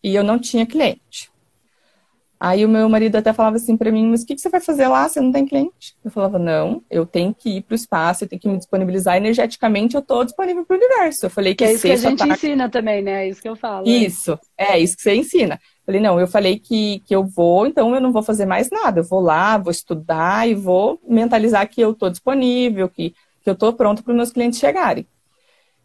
E 0.04 0.16
eu 0.16 0.24
não 0.24 0.40
tinha 0.40 0.66
cliente. 0.66 1.32
Aí 2.44 2.66
o 2.66 2.70
meu 2.70 2.90
marido 2.90 3.18
até 3.18 3.32
falava 3.32 3.58
assim 3.58 3.78
para 3.78 3.92
mim, 3.92 4.08
mas 4.10 4.24
o 4.24 4.26
que, 4.26 4.34
que, 4.34 4.42
você 4.42 4.50
vai 4.50 4.60
fazer 4.60 4.88
lá? 4.88 5.08
Você 5.08 5.22
não 5.22 5.32
tem 5.32 5.46
cliente? 5.46 5.96
Eu 6.04 6.10
falava, 6.10 6.40
não, 6.40 6.82
eu 6.90 7.06
tenho 7.06 7.36
que 7.36 7.58
ir 7.58 7.62
para 7.62 7.74
o 7.74 7.76
espaço, 7.76 8.24
eu 8.24 8.28
tenho 8.28 8.42
que 8.42 8.50
me 8.50 8.58
disponibilizar 8.58 9.16
energeticamente, 9.16 9.94
eu 9.94 10.02
estou 10.02 10.26
disponível 10.26 10.66
para 10.66 10.74
o 10.76 10.80
universo. 10.80 11.28
Eu 11.28 11.30
falei 11.30 11.54
que, 11.54 11.64
que 11.64 11.70
é 11.70 11.74
isso 11.74 11.84
que 11.84 11.92
a 11.92 11.96
gente 11.96 12.18
tarde... 12.18 12.34
ensina 12.34 12.68
também, 12.68 13.04
né? 13.04 13.26
É 13.26 13.30
isso 13.30 13.40
que 13.40 13.48
eu 13.48 13.56
falo. 13.56 13.88
Isso, 13.88 14.40
é. 14.58 14.74
é 14.74 14.80
isso 14.80 14.98
que 14.98 15.04
você 15.04 15.14
ensina. 15.14 15.60
Eu 15.92 16.00
Falei, 16.00 16.02
não, 16.02 16.20
eu 16.20 16.28
falei 16.28 16.60
que, 16.60 17.00
que 17.06 17.14
eu 17.14 17.26
vou, 17.26 17.68
então 17.68 17.94
eu 17.94 18.00
não 18.00 18.14
vou 18.14 18.24
fazer 18.24 18.46
mais 18.46 18.70
nada. 18.70 19.02
Eu 19.02 19.04
vou 19.04 19.20
lá, 19.20 19.58
vou 19.58 19.72
estudar 19.72 20.48
e 20.48 20.56
vou 20.56 21.00
mentalizar 21.08 21.68
que 21.68 21.82
eu 21.82 21.92
estou 21.92 22.10
disponível, 22.10 22.88
que, 22.88 23.10
que 23.42 23.50
eu 23.50 23.54
estou 23.54 23.74
pronto 23.74 24.02
para 24.02 24.12
os 24.12 24.16
meus 24.16 24.32
clientes 24.32 24.60
chegarem. 24.60 25.06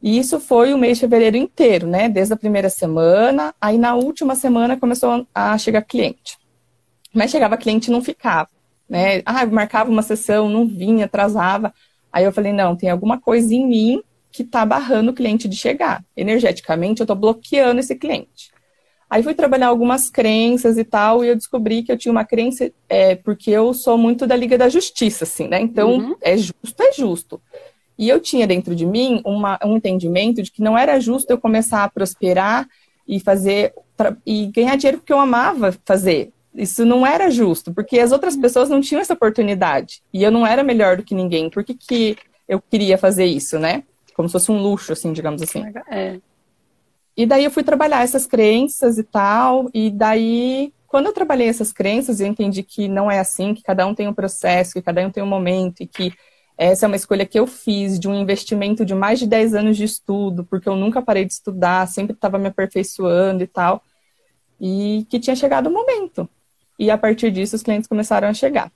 E 0.00 0.18
isso 0.18 0.38
foi 0.38 0.72
o 0.72 0.78
mês 0.78 0.98
de 0.98 1.00
fevereiro 1.00 1.36
inteiro, 1.36 1.86
né? 1.88 2.08
Desde 2.08 2.32
a 2.32 2.36
primeira 2.36 2.68
semana, 2.70 3.52
aí 3.60 3.78
na 3.78 3.94
última 3.94 4.36
semana 4.36 4.76
começou 4.76 5.26
a 5.34 5.58
chegar 5.58 5.82
cliente. 5.82 6.38
Mas 7.12 7.30
chegava 7.30 7.56
cliente 7.56 7.90
e 7.90 7.92
não 7.92 8.02
ficava, 8.02 8.50
né? 8.88 9.22
Ah, 9.24 9.44
marcava 9.46 9.90
uma 9.90 10.02
sessão, 10.02 10.48
não 10.48 10.68
vinha, 10.68 11.06
atrasava. 11.06 11.74
Aí 12.12 12.24
eu 12.24 12.32
falei, 12.32 12.52
não, 12.52 12.76
tem 12.76 12.90
alguma 12.90 13.20
coisa 13.20 13.52
em 13.52 13.66
mim 13.66 14.02
que 14.30 14.42
está 14.42 14.64
barrando 14.64 15.10
o 15.10 15.14
cliente 15.14 15.48
de 15.48 15.56
chegar. 15.56 16.04
Energeticamente, 16.16 17.00
eu 17.00 17.04
estou 17.04 17.16
bloqueando 17.16 17.80
esse 17.80 17.96
cliente. 17.96 18.55
Aí 19.08 19.22
fui 19.22 19.34
trabalhar 19.34 19.68
algumas 19.68 20.10
crenças 20.10 20.76
e 20.76 20.84
tal, 20.84 21.24
e 21.24 21.28
eu 21.28 21.36
descobri 21.36 21.82
que 21.82 21.92
eu 21.92 21.96
tinha 21.96 22.10
uma 22.10 22.24
crença, 22.24 22.70
é, 22.88 23.14
porque 23.14 23.50
eu 23.50 23.72
sou 23.72 23.96
muito 23.96 24.26
da 24.26 24.34
Liga 24.34 24.58
da 24.58 24.68
Justiça, 24.68 25.24
assim, 25.24 25.46
né? 25.46 25.60
Então, 25.60 25.98
uhum. 25.98 26.16
é 26.20 26.36
justo, 26.36 26.82
é 26.82 26.92
justo. 26.92 27.42
E 27.98 28.08
eu 28.08 28.20
tinha 28.20 28.46
dentro 28.46 28.74
de 28.74 28.84
mim 28.84 29.22
uma, 29.24 29.58
um 29.64 29.76
entendimento 29.76 30.42
de 30.42 30.50
que 30.50 30.62
não 30.62 30.76
era 30.76 31.00
justo 31.00 31.30
eu 31.30 31.38
começar 31.38 31.84
a 31.84 31.88
prosperar 31.88 32.68
e 33.08 33.20
fazer 33.20 33.72
e 34.26 34.46
ganhar 34.46 34.76
dinheiro 34.76 34.98
porque 34.98 35.12
eu 35.12 35.20
amava 35.20 35.74
fazer. 35.84 36.32
Isso 36.54 36.84
não 36.84 37.06
era 37.06 37.30
justo, 37.30 37.72
porque 37.72 37.98
as 37.98 38.12
outras 38.12 38.36
pessoas 38.36 38.68
não 38.68 38.80
tinham 38.80 39.00
essa 39.00 39.14
oportunidade. 39.14 40.02
E 40.12 40.22
eu 40.22 40.30
não 40.30 40.46
era 40.46 40.62
melhor 40.62 40.96
do 40.96 41.02
que 41.02 41.14
ninguém. 41.14 41.48
Por 41.48 41.62
que, 41.62 41.74
que 41.74 42.16
eu 42.48 42.60
queria 42.60 42.98
fazer 42.98 43.26
isso, 43.26 43.58
né? 43.58 43.84
Como 44.14 44.28
se 44.28 44.32
fosse 44.32 44.50
um 44.50 44.60
luxo, 44.60 44.92
assim, 44.92 45.12
digamos 45.12 45.42
assim. 45.42 45.62
É. 45.90 46.18
E 47.16 47.24
daí 47.24 47.44
eu 47.44 47.50
fui 47.50 47.62
trabalhar 47.62 48.02
essas 48.02 48.26
crenças 48.26 48.98
e 48.98 49.02
tal. 49.02 49.70
E 49.72 49.90
daí, 49.90 50.72
quando 50.86 51.06
eu 51.06 51.12
trabalhei 51.12 51.48
essas 51.48 51.72
crenças, 51.72 52.20
eu 52.20 52.26
entendi 52.26 52.62
que 52.62 52.88
não 52.88 53.10
é 53.10 53.18
assim, 53.18 53.54
que 53.54 53.62
cada 53.62 53.86
um 53.86 53.94
tem 53.94 54.06
um 54.06 54.12
processo, 54.12 54.74
que 54.74 54.82
cada 54.82 55.04
um 55.06 55.10
tem 55.10 55.22
um 55.22 55.26
momento 55.26 55.82
e 55.82 55.86
que 55.86 56.12
essa 56.58 56.86
é 56.86 56.88
uma 56.88 56.96
escolha 56.96 57.26
que 57.26 57.38
eu 57.38 57.46
fiz 57.46 57.98
de 57.98 58.08
um 58.08 58.14
investimento 58.14 58.84
de 58.84 58.94
mais 58.94 59.18
de 59.18 59.26
10 59.26 59.54
anos 59.54 59.76
de 59.76 59.84
estudo, 59.84 60.44
porque 60.44 60.68
eu 60.68 60.74
nunca 60.74 61.02
parei 61.02 61.24
de 61.24 61.32
estudar, 61.32 61.86
sempre 61.86 62.14
estava 62.14 62.38
me 62.38 62.48
aperfeiçoando 62.48 63.42
e 63.42 63.46
tal. 63.46 63.82
E 64.58 65.06
que 65.10 65.20
tinha 65.20 65.36
chegado 65.36 65.66
o 65.66 65.70
momento. 65.70 66.28
E 66.78 66.90
a 66.90 66.96
partir 66.96 67.30
disso, 67.30 67.56
os 67.56 67.62
clientes 67.62 67.88
começaram 67.88 68.28
a 68.28 68.34
chegar. 68.34 68.72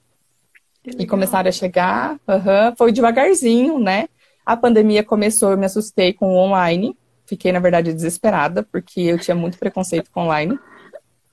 E 0.99 1.06
começaram 1.06 1.49
a 1.49 1.52
chegar, 1.52 2.12
uhum, 2.26 2.76
foi 2.76 2.92
devagarzinho, 2.92 3.78
né? 3.78 4.09
A 4.44 4.56
pandemia 4.56 5.02
começou, 5.02 5.50
eu 5.50 5.59
me 5.59 5.66
assustei 5.66 6.12
com 6.12 6.35
o 6.35 6.37
online. 6.37 6.97
Fiquei, 7.30 7.52
na 7.52 7.60
verdade, 7.60 7.92
desesperada, 7.92 8.64
porque 8.64 9.02
eu 9.02 9.16
tinha 9.16 9.37
muito 9.37 9.56
preconceito 9.56 10.10
com 10.10 10.22
online. 10.22 10.58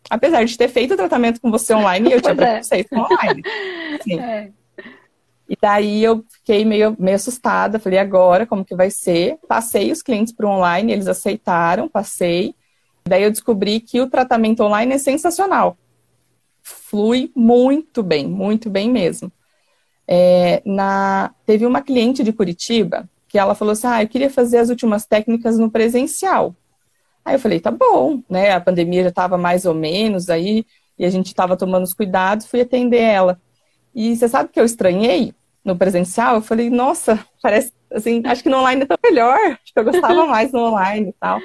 Apesar 0.08 0.46
de 0.46 0.56
ter 0.56 0.68
feito 0.68 0.94
o 0.94 0.96
tratamento 0.96 1.42
com 1.42 1.50
você 1.50 1.74
online, 1.74 2.12
eu 2.12 2.22
tinha 2.22 2.36
pois 2.36 2.48
é. 2.48 2.52
preconceito 2.52 2.94
é. 2.94 2.96
com 2.96 3.02
online. 3.02 3.44
Sim. 4.04 4.20
É. 4.20 4.52
E 5.50 5.58
daí 5.60 6.04
eu 6.04 6.24
fiquei 6.30 6.64
meio, 6.64 6.96
meio 7.00 7.16
assustada, 7.16 7.80
falei, 7.80 7.98
agora, 7.98 8.46
como 8.46 8.64
que 8.64 8.76
vai 8.76 8.92
ser? 8.92 9.40
Passei 9.48 9.92
os 9.92 10.04
clientes 10.04 10.32
para 10.32 10.46
o 10.46 10.52
online, 10.52 10.94
eles 10.94 11.08
aceitaram, 11.08 11.90
passei. 11.90 12.54
Daí 13.08 13.24
eu 13.24 13.32
descobri 13.32 13.80
que 13.80 14.00
o 14.00 14.08
tratamento 14.08 14.62
online 14.62 14.94
é 14.94 14.98
sensacional. 15.00 15.76
Flui 16.62 17.32
muito 17.36 18.04
bem, 18.04 18.28
muito 18.28 18.70
bem 18.70 18.88
mesmo. 18.92 19.32
É, 20.08 20.62
na, 20.64 21.34
teve 21.44 21.66
uma 21.66 21.82
cliente 21.82 22.24
de 22.24 22.32
Curitiba 22.32 23.10
que 23.28 23.38
ela 23.38 23.56
falou 23.56 23.74
assim: 23.74 23.88
Ah, 23.88 24.04
eu 24.04 24.08
queria 24.08 24.30
fazer 24.30 24.58
as 24.58 24.70
últimas 24.70 25.06
técnicas 25.06 25.58
no 25.58 25.70
presencial. 25.70 26.56
Aí 27.24 27.36
eu 27.36 27.40
falei: 27.40 27.60
Tá 27.60 27.72
bom, 27.72 28.22
né? 28.30 28.52
A 28.52 28.62
pandemia 28.62 29.04
já 29.04 29.10
estava 29.10 29.38
mais 29.38 29.66
ou 29.66 29.74
menos 29.74 30.30
aí 30.30 30.66
e 30.98 31.06
a 31.06 31.10
gente 31.10 31.28
estava 31.28 31.56
tomando 31.56 31.84
os 31.84 31.94
cuidados, 31.94 32.48
fui 32.48 32.62
atender 32.62 33.02
ela. 33.02 33.40
E 33.94 34.16
você 34.16 34.28
sabe 34.28 34.50
que 34.50 34.60
eu 34.60 34.66
estranhei 34.66 35.34
no 35.64 35.76
presencial? 35.76 36.36
Eu 36.36 36.42
falei, 36.42 36.70
nossa, 36.70 37.24
parece 37.42 37.74
assim, 37.92 38.22
acho 38.26 38.44
que 38.44 38.50
no 38.50 38.58
online 38.58 38.86
tá 38.86 38.98
melhor. 39.04 39.38
Acho 39.38 39.74
que 39.74 39.80
eu 39.80 39.84
gostava 39.84 40.26
mais 40.28 40.52
no 40.52 40.60
online 40.60 41.10
e 41.10 41.14
tal. 41.14 41.40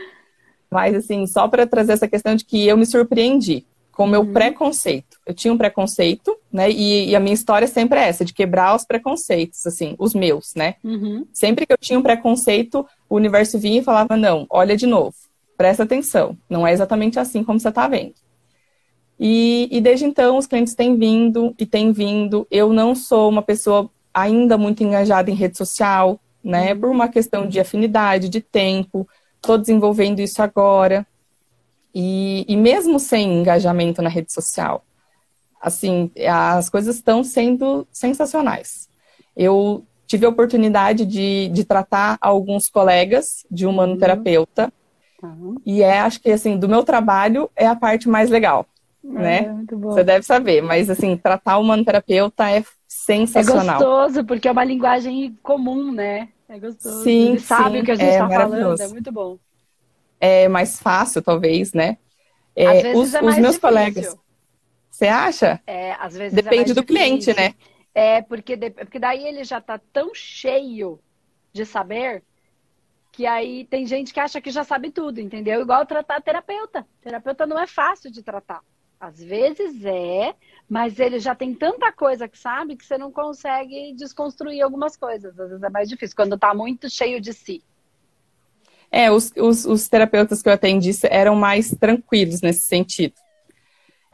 Mas 0.70 0.94
assim, 0.94 1.26
só 1.26 1.48
para 1.48 1.66
trazer 1.66 1.92
essa 1.92 2.08
questão 2.08 2.34
de 2.34 2.44
que 2.44 2.66
eu 2.66 2.76
me 2.76 2.86
surpreendi 2.86 3.66
com 3.92 4.04
o 4.04 4.08
meu 4.08 4.22
uhum. 4.22 4.32
preconceito. 4.32 5.18
Eu 5.24 5.34
tinha 5.34 5.52
um 5.52 5.58
preconceito, 5.58 6.36
né? 6.50 6.70
E, 6.70 7.10
e, 7.10 7.16
a 7.16 7.20
minha 7.20 7.34
história 7.34 7.68
sempre 7.68 7.98
é 8.00 8.08
essa, 8.08 8.24
de 8.24 8.32
quebrar 8.32 8.74
os 8.74 8.84
preconceitos, 8.84 9.66
assim, 9.66 9.94
os 9.98 10.14
meus, 10.14 10.54
né? 10.56 10.76
Uhum. 10.82 11.26
Sempre 11.32 11.66
que 11.66 11.72
eu 11.72 11.78
tinha 11.78 11.98
um 11.98 12.02
preconceito, 12.02 12.86
o 13.08 13.16
universo 13.16 13.58
vinha 13.58 13.80
e 13.80 13.84
falava, 13.84 14.16
não, 14.16 14.46
olha 14.50 14.76
de 14.76 14.86
novo, 14.86 15.14
presta 15.56 15.82
atenção, 15.82 16.36
não 16.48 16.66
é 16.66 16.72
exatamente 16.72 17.20
assim 17.20 17.44
como 17.44 17.60
você 17.60 17.68
está 17.68 17.86
vendo. 17.86 18.14
E, 19.20 19.68
e 19.70 19.80
desde 19.80 20.04
então 20.04 20.36
os 20.36 20.46
clientes 20.46 20.74
têm 20.74 20.96
vindo 20.96 21.54
e 21.58 21.64
têm 21.64 21.92
vindo. 21.92 22.46
Eu 22.50 22.72
não 22.72 22.94
sou 22.94 23.28
uma 23.28 23.42
pessoa 23.42 23.88
ainda 24.12 24.58
muito 24.58 24.82
engajada 24.82 25.30
em 25.30 25.34
rede 25.34 25.56
social, 25.56 26.18
né? 26.42 26.72
Uhum. 26.72 26.80
Por 26.80 26.90
uma 26.90 27.08
questão 27.08 27.46
de 27.46 27.60
afinidade, 27.60 28.28
de 28.28 28.40
tempo. 28.40 29.06
Estou 29.36 29.58
desenvolvendo 29.58 30.20
isso 30.20 30.42
agora. 30.42 31.06
E, 31.94 32.44
e 32.48 32.56
mesmo 32.56 32.98
sem 32.98 33.40
engajamento 33.40 34.00
na 34.00 34.08
rede 34.08 34.32
social, 34.32 34.84
assim, 35.60 36.10
as 36.28 36.68
coisas 36.68 36.96
estão 36.96 37.22
sendo 37.22 37.86
sensacionais. 37.92 38.88
Eu 39.36 39.84
tive 40.06 40.26
a 40.26 40.28
oportunidade 40.28 41.04
de, 41.04 41.48
de 41.48 41.64
tratar 41.64 42.18
alguns 42.20 42.68
colegas 42.68 43.46
de 43.50 43.66
humanoterapeuta. 43.66 44.72
Uhum. 45.22 45.56
E 45.64 45.82
é, 45.82 46.00
acho 46.00 46.20
que, 46.20 46.30
assim, 46.30 46.58
do 46.58 46.68
meu 46.68 46.82
trabalho 46.82 47.50
é 47.54 47.66
a 47.66 47.76
parte 47.76 48.08
mais 48.08 48.28
legal 48.28 48.66
né? 49.02 49.64
É, 49.70 49.74
Você 49.76 50.04
deve 50.04 50.24
saber, 50.24 50.62
mas 50.62 50.88
assim, 50.88 51.16
tratar 51.16 51.58
o 51.58 51.64
manoterapeuta 51.64 52.50
é 52.50 52.64
sensacional. 52.86 53.76
É 53.76 53.84
gostoso, 53.84 54.24
porque 54.24 54.46
é 54.46 54.52
uma 54.52 54.64
linguagem 54.64 55.36
comum, 55.42 55.92
né? 55.92 56.28
É 56.48 56.58
gostoso. 56.58 57.02
Sim, 57.02 57.30
Ele 57.30 57.40
sabe 57.40 57.76
sim, 57.76 57.82
o 57.82 57.84
que 57.84 57.90
a 57.90 57.94
gente 57.94 58.10
está 58.10 58.26
é 58.26 58.38
falando, 58.38 58.80
é 58.80 58.88
muito 58.88 59.10
bom. 59.10 59.38
É 60.24 60.46
mais 60.46 60.80
fácil, 60.80 61.20
talvez, 61.20 61.72
né? 61.72 61.98
É, 62.54 62.94
os, 62.94 63.12
é 63.12 63.18
os, 63.18 63.24
meus 63.24 63.34
difícil. 63.34 63.60
colegas. 63.60 64.16
Você 64.88 65.08
acha? 65.08 65.60
É, 65.66 65.94
às 65.94 66.16
vezes 66.16 66.38
é 66.38 66.42
Depende 66.42 66.72
do 66.72 66.84
cliente, 66.84 67.34
né? 67.34 67.56
É, 67.92 68.22
porque, 68.22 68.56
porque 68.56 69.00
daí 69.00 69.26
ele 69.26 69.42
já 69.42 69.58
está 69.58 69.80
tão 69.92 70.14
cheio 70.14 71.00
de 71.52 71.66
saber 71.66 72.22
que 73.10 73.26
aí 73.26 73.64
tem 73.64 73.84
gente 73.84 74.14
que 74.14 74.20
acha 74.20 74.40
que 74.40 74.52
já 74.52 74.62
sabe 74.62 74.92
tudo, 74.92 75.20
entendeu? 75.20 75.60
Igual 75.60 75.84
tratar 75.86 76.22
terapeuta. 76.22 76.86
Terapeuta 77.00 77.44
não 77.44 77.58
é 77.58 77.66
fácil 77.66 78.08
de 78.08 78.22
tratar. 78.22 78.60
Às 79.00 79.20
vezes 79.20 79.84
é, 79.84 80.36
mas 80.68 81.00
ele 81.00 81.18
já 81.18 81.34
tem 81.34 81.52
tanta 81.52 81.90
coisa 81.90 82.28
que 82.28 82.38
sabe 82.38 82.76
que 82.76 82.86
você 82.86 82.96
não 82.96 83.10
consegue 83.10 83.92
desconstruir 83.94 84.62
algumas 84.62 84.96
coisas. 84.96 85.36
Às 85.36 85.48
vezes 85.48 85.64
é 85.64 85.68
mais 85.68 85.88
difícil, 85.88 86.14
quando 86.14 86.36
está 86.36 86.54
muito 86.54 86.88
cheio 86.88 87.20
de 87.20 87.32
si. 87.32 87.64
É, 88.92 89.10
os, 89.10 89.32
os, 89.38 89.64
os, 89.64 89.88
terapeutas 89.88 90.42
que 90.42 90.48
eu 90.50 90.52
atendi 90.52 90.90
eram 91.04 91.34
mais 91.34 91.70
tranquilos 91.80 92.42
nesse 92.42 92.66
sentido. 92.66 93.14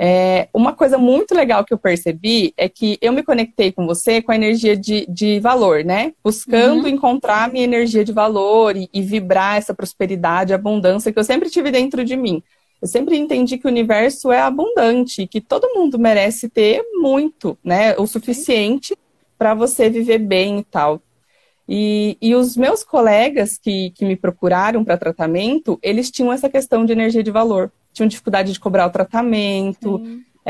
É, 0.01 0.49
uma 0.55 0.73
coisa 0.73 0.97
muito 0.97 1.35
legal 1.35 1.65
que 1.65 1.75
eu 1.75 1.79
percebi 1.79 2.55
é 2.57 2.69
que 2.69 2.97
eu 3.03 3.13
me 3.13 3.25
conectei 3.25 3.73
com 3.73 3.85
você 3.85 4.23
com 4.23 4.31
a 4.31 4.37
energia 4.37 4.77
de, 4.77 5.05
de 5.09 5.41
valor, 5.41 5.85
né? 5.85 6.13
Buscando 6.23 6.83
uhum. 6.85 6.89
encontrar 6.89 7.51
minha 7.51 7.65
energia 7.65 8.05
de 8.05 8.13
valor 8.13 8.77
e, 8.77 8.89
e 8.95 9.03
vibrar 9.03 9.57
essa 9.57 9.75
prosperidade, 9.75 10.55
abundância 10.55 11.13
que 11.13 11.19
eu 11.19 11.25
sempre 11.25 11.51
tive 11.51 11.73
dentro 11.73 12.05
de 12.05 12.17
mim. 12.17 12.41
Eu 12.81 12.87
sempre 12.87 13.17
entendi 13.17 13.59
que 13.59 13.67
o 13.67 13.71
universo 13.71 14.31
é 14.31 14.41
abundante, 14.41 15.27
que 15.27 15.41
todo 15.41 15.75
mundo 15.75 15.99
merece 15.99 16.49
ter 16.49 16.81
muito, 16.95 17.59
né? 17.65 17.97
O 17.99 18.07
suficiente 18.07 18.97
para 19.37 19.53
você 19.55 19.91
viver 19.91 20.19
bem 20.19 20.61
e 20.61 20.65
tal. 20.65 21.03
E, 21.69 22.17
e 22.23 22.35
os 22.35 22.57
meus 22.57 22.83
colegas 22.83 23.59
que, 23.59 23.91
que 23.91 24.07
me 24.07 24.17
procuraram 24.17 24.83
para 24.83 24.97
tratamento, 24.97 25.79
eles 25.83 26.11
tinham 26.11 26.33
essa 26.33 26.49
questão 26.49 26.85
de 26.85 26.93
energia 26.93 27.23
de 27.23 27.31
valor. 27.31 27.71
Tinham 27.93 28.09
dificuldade 28.09 28.53
de 28.53 28.61
cobrar 28.61 28.87
o 28.87 28.91
tratamento, 28.91 30.01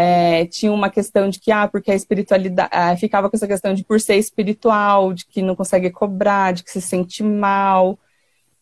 é, 0.00 0.46
tinha 0.46 0.70
uma 0.70 0.88
questão 0.88 1.28
de 1.28 1.40
que, 1.40 1.50
ah, 1.50 1.66
porque 1.66 1.90
a 1.90 1.94
espiritualidade. 1.94 2.68
Ah, 2.72 2.96
ficava 2.96 3.28
com 3.28 3.36
essa 3.36 3.48
questão 3.48 3.74
de 3.74 3.82
por 3.82 4.00
ser 4.00 4.14
espiritual, 4.14 5.12
de 5.12 5.26
que 5.26 5.42
não 5.42 5.56
consegue 5.56 5.90
cobrar, 5.90 6.52
de 6.52 6.62
que 6.62 6.70
se 6.70 6.80
sente 6.80 7.20
mal. 7.24 7.98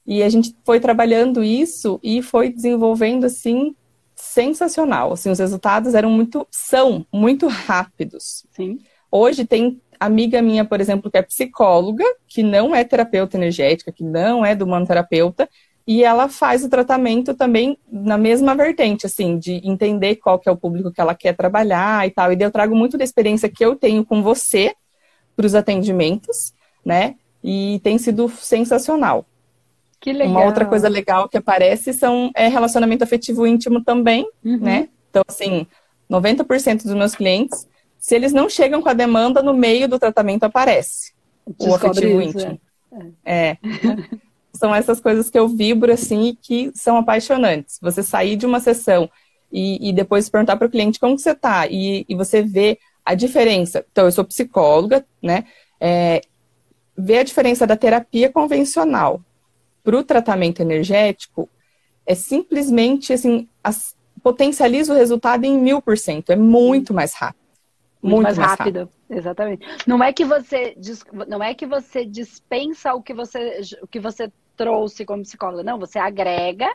E 0.07 0.23
a 0.23 0.29
gente 0.31 0.57
foi 0.65 0.81
trabalhando 0.81 1.45
isso 1.45 2.01
e 2.03 2.23
foi 2.23 2.49
desenvolvendo 2.49 3.27
assim 3.27 3.75
sensacional. 4.15 5.13
Assim, 5.13 5.29
os 5.29 5.39
resultados 5.39 5.93
eram 5.93 6.11
muito 6.11 6.47
são 6.51 7.05
muito 7.13 7.49
rápidos. 7.49 8.47
Sim. 8.53 8.79
Hoje 9.11 9.45
tem 9.45 9.79
amiga 9.99 10.41
minha, 10.43 10.65
por 10.65 10.81
exemplo, 10.81 11.11
que 11.11 11.19
é 11.19 11.23
psicóloga, 11.23 12.05
que 12.27 12.43
não 12.43 12.75
é 12.75 12.85
terapeuta 12.85 13.37
energética, 13.37 13.93
que 13.93 14.05
não 14.05 14.45
é 14.45 14.55
do 14.55 14.67
manoterapeuta, 14.67 15.49
e 15.87 16.03
ela 16.03 16.29
faz 16.29 16.65
o 16.65 16.69
tratamento 16.69 17.33
também 17.33 17.79
na 17.91 18.19
mesma 18.19 18.55
vertente, 18.57 19.07
assim, 19.07 19.39
de 19.39 19.61
entender 19.65 20.17
qual 20.17 20.39
que 20.39 20.49
é 20.49 20.53
o 20.53 20.57
público 20.57 20.91
que 20.91 21.01
ela 21.01 21.15
quer 21.15 21.37
trabalhar 21.37 22.07
e 22.07 22.11
tal. 22.11 22.33
E 22.33 22.37
eu 22.41 22.51
trago 22.51 22.75
muito 22.75 22.99
da 22.99 23.05
experiência 23.05 23.49
que 23.49 23.65
eu 23.65 23.77
tenho 23.77 24.05
com 24.05 24.21
você 24.21 24.75
para 25.37 25.47
os 25.47 25.55
atendimentos, 25.55 26.53
né? 26.85 27.15
E 27.43 27.81
tem 27.85 27.99
sido 27.99 28.29
sensacional. 28.29 29.25
Que 30.01 30.13
legal. 30.13 30.33
Uma 30.33 30.45
outra 30.45 30.65
coisa 30.67 30.89
legal 30.89 31.29
que 31.29 31.37
aparece 31.37 31.93
são 31.93 32.31
é 32.35 32.49
relacionamento 32.49 33.05
afetivo 33.05 33.47
íntimo 33.47 33.83
também, 33.85 34.29
uhum. 34.45 34.59
né? 34.59 34.89
Então, 35.09 35.23
assim, 35.29 35.67
90% 36.11 36.83
dos 36.83 36.95
meus 36.95 37.15
clientes, 37.15 37.67
se 38.07 38.15
eles 38.15 38.33
não 38.33 38.49
chegam 38.49 38.81
com 38.81 38.89
a 38.89 38.93
demanda, 38.95 39.43
no 39.43 39.53
meio 39.53 39.89
do 39.89 39.99
tratamento 39.99 40.45
aparece 40.45 41.13
Descobre 41.45 41.73
o 41.73 41.91
afetivo 41.91 42.23
isso, 42.23 42.39
íntimo. 42.39 42.61
É. 43.25 43.49
é. 43.51 43.59
São 44.55 44.73
essas 44.73 45.01
coisas 45.01 45.29
que 45.29 45.37
eu 45.37 45.49
vibro, 45.49 45.93
assim, 45.93 46.29
e 46.29 46.37
que 46.37 46.71
são 46.73 46.97
apaixonantes. 46.97 47.81
Você 47.83 48.05
sair 48.05 48.37
de 48.37 48.47
uma 48.47 48.61
sessão 48.61 49.11
e, 49.53 49.89
e 49.89 49.93
depois 49.93 50.31
perguntar 50.31 50.57
para 50.57 50.69
o 50.69 50.71
cliente 50.71 51.01
como 51.01 51.17
que 51.17 51.21
você 51.23 51.33
está 51.33 51.67
e, 51.67 52.07
e, 52.09 52.15
você 52.15 52.43
vê 52.43 52.79
a 53.05 53.13
diferença. 53.15 53.85
Então, 53.91 54.05
eu 54.05 54.13
sou 54.13 54.25
psicóloga, 54.25 55.05
né? 55.21 55.45
É, 55.81 56.23
ver 56.97 57.19
a 57.19 57.25
diferença 57.25 57.67
da 57.67 57.77
terapia 57.77 58.31
convencional 58.31 59.21
para 59.83 59.97
o 59.97 60.05
tratamento 60.05 60.63
energético 60.63 61.49
é 62.07 62.15
simplesmente 62.15 63.13
assim, 63.13 63.49
as, 63.65 63.97
potencializa 64.23 64.95
o 64.95 64.97
resultado 64.97 65.45
em 65.45 65.59
mil 65.59 65.83
por 65.83 65.99
cento. 65.99 66.31
É 66.31 66.37
muito 66.37 66.95
mais 66.95 67.13
rápido. 67.13 67.46
Muito, 68.07 68.17
muito 68.17 68.25
mais, 68.25 68.39
mais 68.39 68.51
rápido. 68.51 68.81
rápido. 68.81 68.97
Exatamente. 69.11 69.67
Não 69.87 70.03
é 70.03 70.13
que 70.13 70.25
você 70.25 70.77
não 71.29 71.43
é 71.43 71.55
que 71.55 71.67
você 71.67 72.05
dispensa 72.05 72.95
o 72.95 73.03
que 73.03 73.15
você 73.15 73.61
o 73.83 73.87
que 73.87 74.01
você 74.01 74.33
trouxe 74.57 75.05
como 75.05 75.23
psicóloga, 75.23 75.63
não, 75.63 75.79
você 75.79 75.99
agrega. 75.99 76.69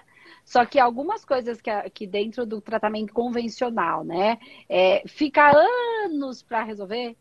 Só 0.46 0.66
que 0.66 0.80
algumas 0.80 1.24
coisas 1.24 1.62
que, 1.62 1.72
que 1.92 2.08
dentro 2.08 2.46
do 2.46 2.62
tratamento 2.62 3.14
convencional, 3.14 4.04
né, 4.04 4.38
é, 4.68 5.04
fica 5.08 5.52
anos 6.06 6.42
para 6.42 6.64
resolver, 6.64 7.16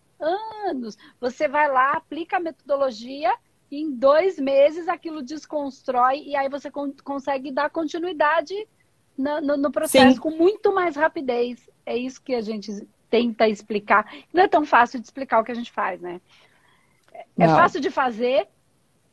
anos. 0.69 0.97
Você 1.21 1.47
vai 1.47 1.71
lá, 1.71 1.93
aplica 1.93 2.37
a 2.37 2.41
metodologia, 2.41 3.33
e 3.71 3.81
em 3.81 3.93
dois 3.93 4.39
meses 4.39 4.89
aquilo 4.89 5.23
desconstrói 5.23 6.25
e 6.27 6.35
aí 6.35 6.49
você 6.49 6.71
con 6.71 6.93
consegue 7.05 7.53
dar 7.53 7.71
continuidade 7.71 8.55
no, 9.17 9.41
no, 9.41 9.57
no 9.57 9.71
processo 9.71 10.15
Sim. 10.17 10.21
com 10.21 10.31
muito 10.31 10.75
mais 10.75 10.97
rapidez. 10.97 11.69
É 11.87 11.97
isso 11.97 12.21
que 12.21 12.35
a 12.35 12.41
gente 12.41 12.87
tenta 13.11 13.49
explicar. 13.49 14.11
Não 14.33 14.45
é 14.45 14.49
tão 14.49 14.65
fácil 14.65 15.01
de 15.01 15.07
explicar 15.07 15.41
o 15.41 15.45
que 15.45 15.53
a 15.53 15.55
gente 15.55 15.73
faz, 15.73 16.01
né? 16.01 16.21
É 17.39 17.47
não. 17.47 17.57
fácil 17.57 17.81
de 17.81 17.91
fazer, 17.91 18.49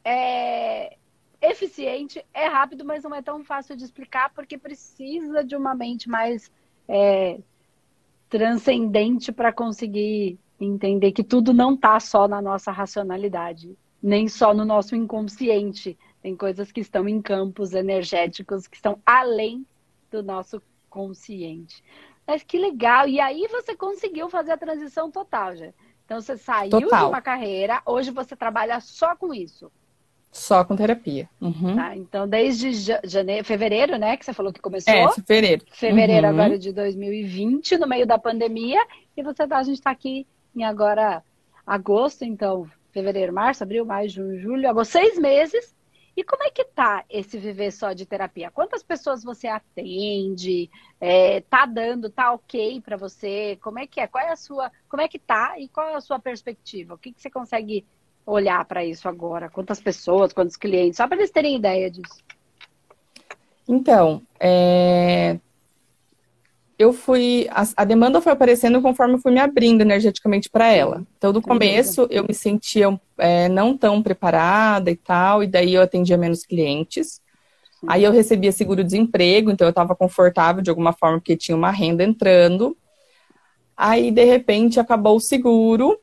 é 0.06 0.96
eficiente, 1.42 2.24
é 2.34 2.48
rápido, 2.48 2.86
mas 2.86 3.04
não 3.04 3.14
é 3.14 3.22
tão 3.22 3.44
fácil 3.44 3.76
de 3.76 3.84
explicar 3.84 4.34
porque 4.34 4.58
precisa 4.58 5.44
de 5.44 5.56
uma 5.56 5.76
mente 5.76 6.10
mais 6.10 6.52
é, 6.88 7.40
transcendente 8.30 9.32
para 9.32 9.52
conseguir 9.52 10.40
entender 10.60 11.12
que 11.12 11.24
tudo 11.24 11.54
não 11.54 11.76
está 11.76 12.00
só 12.00 12.28
na 12.28 12.42
nossa 12.42 12.72
racionalidade, 12.72 13.78
nem 14.02 14.28
só 14.28 14.54
no 14.54 14.66
nosso 14.66 14.96
inconsciente. 14.96 15.98
Tem 16.22 16.36
coisas 16.36 16.72
que 16.72 16.82
estão 16.82 17.08
em 17.08 17.22
campos 17.22 17.74
energéticos 17.74 18.68
que 18.68 18.76
estão 18.76 19.00
além 19.06 19.66
do 20.10 20.24
nosso 20.24 20.62
consciente. 20.90 21.84
Mas 22.28 22.44
que 22.44 22.58
legal! 22.58 23.08
E 23.08 23.20
aí 23.20 23.48
você 23.48 23.76
conseguiu 23.76 24.30
fazer 24.30 24.52
a 24.52 24.58
transição 24.58 25.10
total, 25.10 25.56
já. 25.56 25.70
Então 26.06 26.20
você 26.20 26.38
saiu 26.38 26.72
total. 26.72 27.00
de 27.00 27.06
uma 27.06 27.22
carreira, 27.22 27.82
hoje 27.86 28.12
você 28.12 28.36
trabalha 28.36 28.80
só 28.82 29.16
com 29.16 29.34
isso. 29.34 29.72
Só 30.32 30.64
com 30.64 30.76
terapia. 30.76 31.30
Uhum. 31.42 31.76
Tá, 31.76 31.96
então, 31.96 32.28
desde 32.28 32.72
janeiro, 33.06 33.46
fevereiro, 33.46 33.98
né? 33.98 34.18
Que 34.18 34.26
você 34.26 34.34
falou 34.34 34.54
que 34.54 34.62
começou. 34.62 34.94
É, 34.94 35.12
fevereiro. 35.14 35.66
Fevereiro 35.72 36.28
uhum. 36.28 36.34
agora 36.34 36.60
de 36.60 36.72
2020, 36.72 37.78
no 37.78 37.88
meio 37.88 38.06
da 38.06 38.20
pandemia. 38.20 38.86
E 39.16 39.24
você 39.24 39.48
tá, 39.48 39.58
a 39.58 39.64
gente 39.64 39.78
está 39.78 39.90
aqui 39.90 40.28
em 40.56 40.64
agora 40.64 41.24
agosto, 41.66 42.24
então, 42.24 42.70
fevereiro, 42.92 43.34
março, 43.34 43.64
abril, 43.64 43.86
maio, 43.86 44.10
junho, 44.10 44.40
julho, 44.40 44.70
agosto, 44.70 44.92
seis 44.92 45.18
meses. 45.18 45.76
E 46.18 46.24
como 46.24 46.44
é 46.44 46.50
que 46.50 46.66
tá 46.66 47.06
esse 47.08 47.38
viver 47.38 47.72
só 47.72 47.94
de 47.94 48.04
terapia? 48.04 48.50
Quantas 48.50 48.82
pessoas 48.82 49.24
você 49.24 49.48
atende? 49.48 50.68
É, 51.00 51.42
tá 51.42 51.68
dando, 51.68 52.10
tá 52.10 52.34
ok 52.34 52.82
para 52.82 52.98
você? 52.98 53.56
Como 53.62 53.78
é 53.78 53.86
que 53.86 54.00
é? 54.00 54.08
Qual 54.08 54.26
é 54.26 54.32
a 54.32 54.36
sua, 54.36 54.72
como 54.90 55.04
é 55.04 55.08
que 55.08 55.20
tá 55.20 55.60
e 55.60 55.70
qual 55.70 55.90
é 55.90 55.94
a 55.94 56.02
sua 56.02 56.18
perspectiva? 56.18 56.96
O 56.96 56.98
que, 56.98 57.14
que 57.14 57.22
você 57.22 57.30
consegue 57.30 57.86
olhar 58.26 58.66
para 58.66 58.84
isso 58.84 59.08
agora? 59.08 59.48
Quantas 59.48 59.80
pessoas, 59.80 60.34
quantos 60.34 60.58
clientes? 60.58 60.98
Só 60.98 61.08
para 61.08 61.18
eles 61.18 61.30
terem 61.30 61.56
ideia 61.56 61.88
disso. 61.92 62.24
Então, 63.68 64.24
é, 64.40 65.38
eu 66.78 66.94
fui. 66.94 67.48
A, 67.50 67.68
a, 67.78 67.86
demanda 67.86 68.22
foi 68.22 68.32
aparecendo 68.32 68.82
conforme 68.82 69.16
eu 69.16 69.20
fui 69.20 69.32
me 69.32 69.40
abrindo 69.40 69.82
energeticamente 69.82 70.50
para 70.50 70.72
ela. 70.72 71.04
Então, 71.18 71.34
do 71.34 71.42
começo, 71.42 72.08
eu 72.10 72.24
me 72.24 72.34
sentia 72.34 73.00
é, 73.18 73.50
não 73.50 73.76
tão 73.76 74.02
preparada 74.04 74.92
e 74.92 74.96
tal, 74.96 75.44
e 75.44 75.48
daí 75.48 75.74
eu 75.74 75.82
atendia 75.82 76.18
menos 76.18 76.46
clientes. 76.46 77.20
Sim. 77.80 77.88
Aí 77.90 78.04
eu 78.04 78.12
recebia 78.12 78.52
seguro-desemprego, 78.52 79.50
então 79.50 79.66
eu 79.66 79.72
estava 79.72 79.96
confortável 79.96 80.62
de 80.62 80.70
alguma 80.70 80.94
forma, 80.94 81.18
porque 81.18 81.36
tinha 81.36 81.58
uma 81.58 81.72
renda 81.72 82.04
entrando. 82.04 82.78
Aí, 83.76 84.12
de 84.12 84.24
repente, 84.24 84.80
acabou 84.80 85.16
o 85.16 85.22
seguro, 85.22 86.00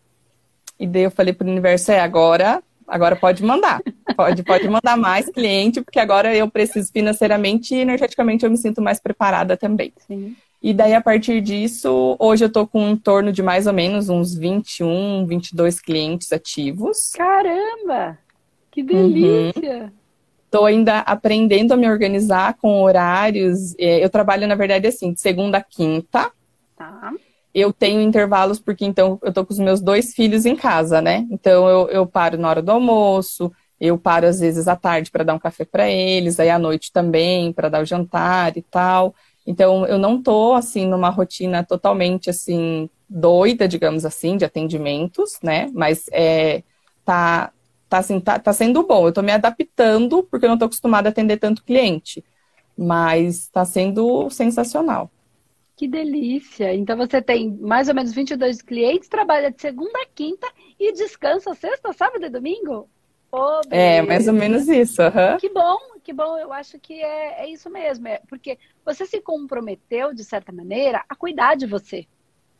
e 0.78 0.86
daí 0.86 1.02
eu 1.02 1.10
falei 1.10 1.32
para 1.32 1.46
o 1.46 1.50
universo: 1.50 1.92
é, 1.92 2.00
agora 2.00 2.62
agora 2.86 3.16
pode 3.16 3.42
mandar. 3.42 3.80
Pode, 4.14 4.42
pode 4.42 4.68
mandar 4.68 4.96
mais 4.96 5.28
cliente, 5.28 5.80
porque 5.80 5.98
agora 5.98 6.36
eu 6.36 6.48
preciso 6.50 6.92
financeiramente 6.92 7.74
e 7.74 7.78
energeticamente 7.78 8.44
eu 8.44 8.50
me 8.50 8.56
sinto 8.56 8.82
mais 8.82 9.00
preparada 9.00 9.56
também. 9.56 9.92
Sim. 10.06 10.36
E 10.64 10.72
daí, 10.72 10.94
a 10.94 11.00
partir 11.02 11.42
disso, 11.42 12.16
hoje 12.18 12.46
eu 12.46 12.50
tô 12.50 12.66
com 12.66 12.88
em 12.88 12.96
torno 12.96 13.30
de 13.30 13.42
mais 13.42 13.66
ou 13.66 13.72
menos 13.74 14.08
uns 14.08 14.34
21, 14.34 15.26
22 15.26 15.78
clientes 15.78 16.32
ativos. 16.32 17.12
Caramba! 17.14 18.16
Que 18.70 18.82
delícia! 18.82 19.82
Uhum. 19.82 19.90
Tô 20.50 20.64
ainda 20.64 21.00
aprendendo 21.00 21.72
a 21.72 21.76
me 21.76 21.86
organizar 21.86 22.54
com 22.54 22.82
horários. 22.82 23.74
É, 23.78 24.02
eu 24.02 24.08
trabalho, 24.08 24.48
na 24.48 24.54
verdade, 24.54 24.86
assim, 24.86 25.12
de 25.12 25.20
segunda 25.20 25.58
a 25.58 25.62
quinta. 25.62 26.32
Tá. 26.78 27.12
Eu 27.52 27.70
tenho 27.70 28.00
intervalos, 28.00 28.58
porque 28.58 28.86
então 28.86 29.18
eu 29.22 29.34
tô 29.34 29.44
com 29.44 29.52
os 29.52 29.58
meus 29.58 29.82
dois 29.82 30.14
filhos 30.14 30.46
em 30.46 30.56
casa, 30.56 31.02
né? 31.02 31.26
Então 31.30 31.68
eu, 31.68 31.88
eu 31.90 32.06
paro 32.06 32.38
na 32.38 32.48
hora 32.48 32.62
do 32.62 32.72
almoço, 32.72 33.52
eu 33.78 33.98
paro 33.98 34.26
às 34.26 34.40
vezes 34.40 34.66
à 34.66 34.74
tarde 34.74 35.10
para 35.10 35.24
dar 35.24 35.34
um 35.34 35.38
café 35.38 35.66
para 35.66 35.90
eles, 35.90 36.40
aí 36.40 36.48
à 36.48 36.58
noite 36.58 36.90
também 36.90 37.52
para 37.52 37.68
dar 37.68 37.82
o 37.82 37.84
jantar 37.84 38.56
e 38.56 38.62
tal. 38.62 39.14
Então, 39.46 39.84
eu 39.86 39.98
não 39.98 40.22
tô, 40.22 40.54
assim, 40.54 40.86
numa 40.86 41.10
rotina 41.10 41.62
totalmente, 41.62 42.30
assim, 42.30 42.88
doida, 43.08 43.68
digamos 43.68 44.04
assim, 44.04 44.36
de 44.36 44.44
atendimentos, 44.44 45.38
né? 45.42 45.70
Mas 45.74 46.06
é, 46.12 46.62
tá, 47.04 47.52
tá, 47.88 47.98
assim, 47.98 48.18
tá, 48.20 48.38
tá 48.38 48.52
sendo 48.52 48.82
bom. 48.86 49.06
Eu 49.06 49.12
tô 49.12 49.22
me 49.22 49.32
adaptando, 49.32 50.22
porque 50.24 50.46
eu 50.46 50.50
não 50.50 50.58
tô 50.58 50.64
acostumada 50.64 51.08
a 51.08 51.10
atender 51.10 51.38
tanto 51.38 51.64
cliente. 51.64 52.24
Mas 52.76 53.48
tá 53.48 53.64
sendo 53.64 54.28
sensacional. 54.30 55.10
Que 55.76 55.88
delícia! 55.88 56.72
Então 56.72 56.96
você 56.96 57.20
tem 57.20 57.50
mais 57.50 57.88
ou 57.88 57.94
menos 57.94 58.12
22 58.12 58.62
clientes, 58.62 59.08
trabalha 59.08 59.50
de 59.50 59.60
segunda 59.60 59.98
a 60.02 60.06
quinta 60.06 60.46
e 60.78 60.92
descansa 60.92 61.52
sexta, 61.54 61.92
sábado 61.92 62.24
e 62.24 62.30
domingo? 62.30 62.88
Oh, 63.32 63.60
é, 63.68 64.00
mais 64.00 64.28
ou 64.28 64.34
menos 64.34 64.68
isso. 64.68 65.02
Uhum. 65.02 65.36
Que 65.40 65.48
bom, 65.48 65.76
que 66.04 66.12
bom. 66.12 66.38
Eu 66.38 66.52
acho 66.52 66.78
que 66.78 67.02
é, 67.02 67.44
é 67.44 67.50
isso 67.50 67.68
mesmo. 67.70 68.06
É, 68.06 68.20
porque 68.28 68.58
você 68.84 69.06
se 69.06 69.20
comprometeu, 69.20 70.14
de 70.14 70.22
certa 70.22 70.52
maneira, 70.52 71.04
a 71.08 71.16
cuidar 71.16 71.56
de 71.56 71.66
você. 71.66 72.06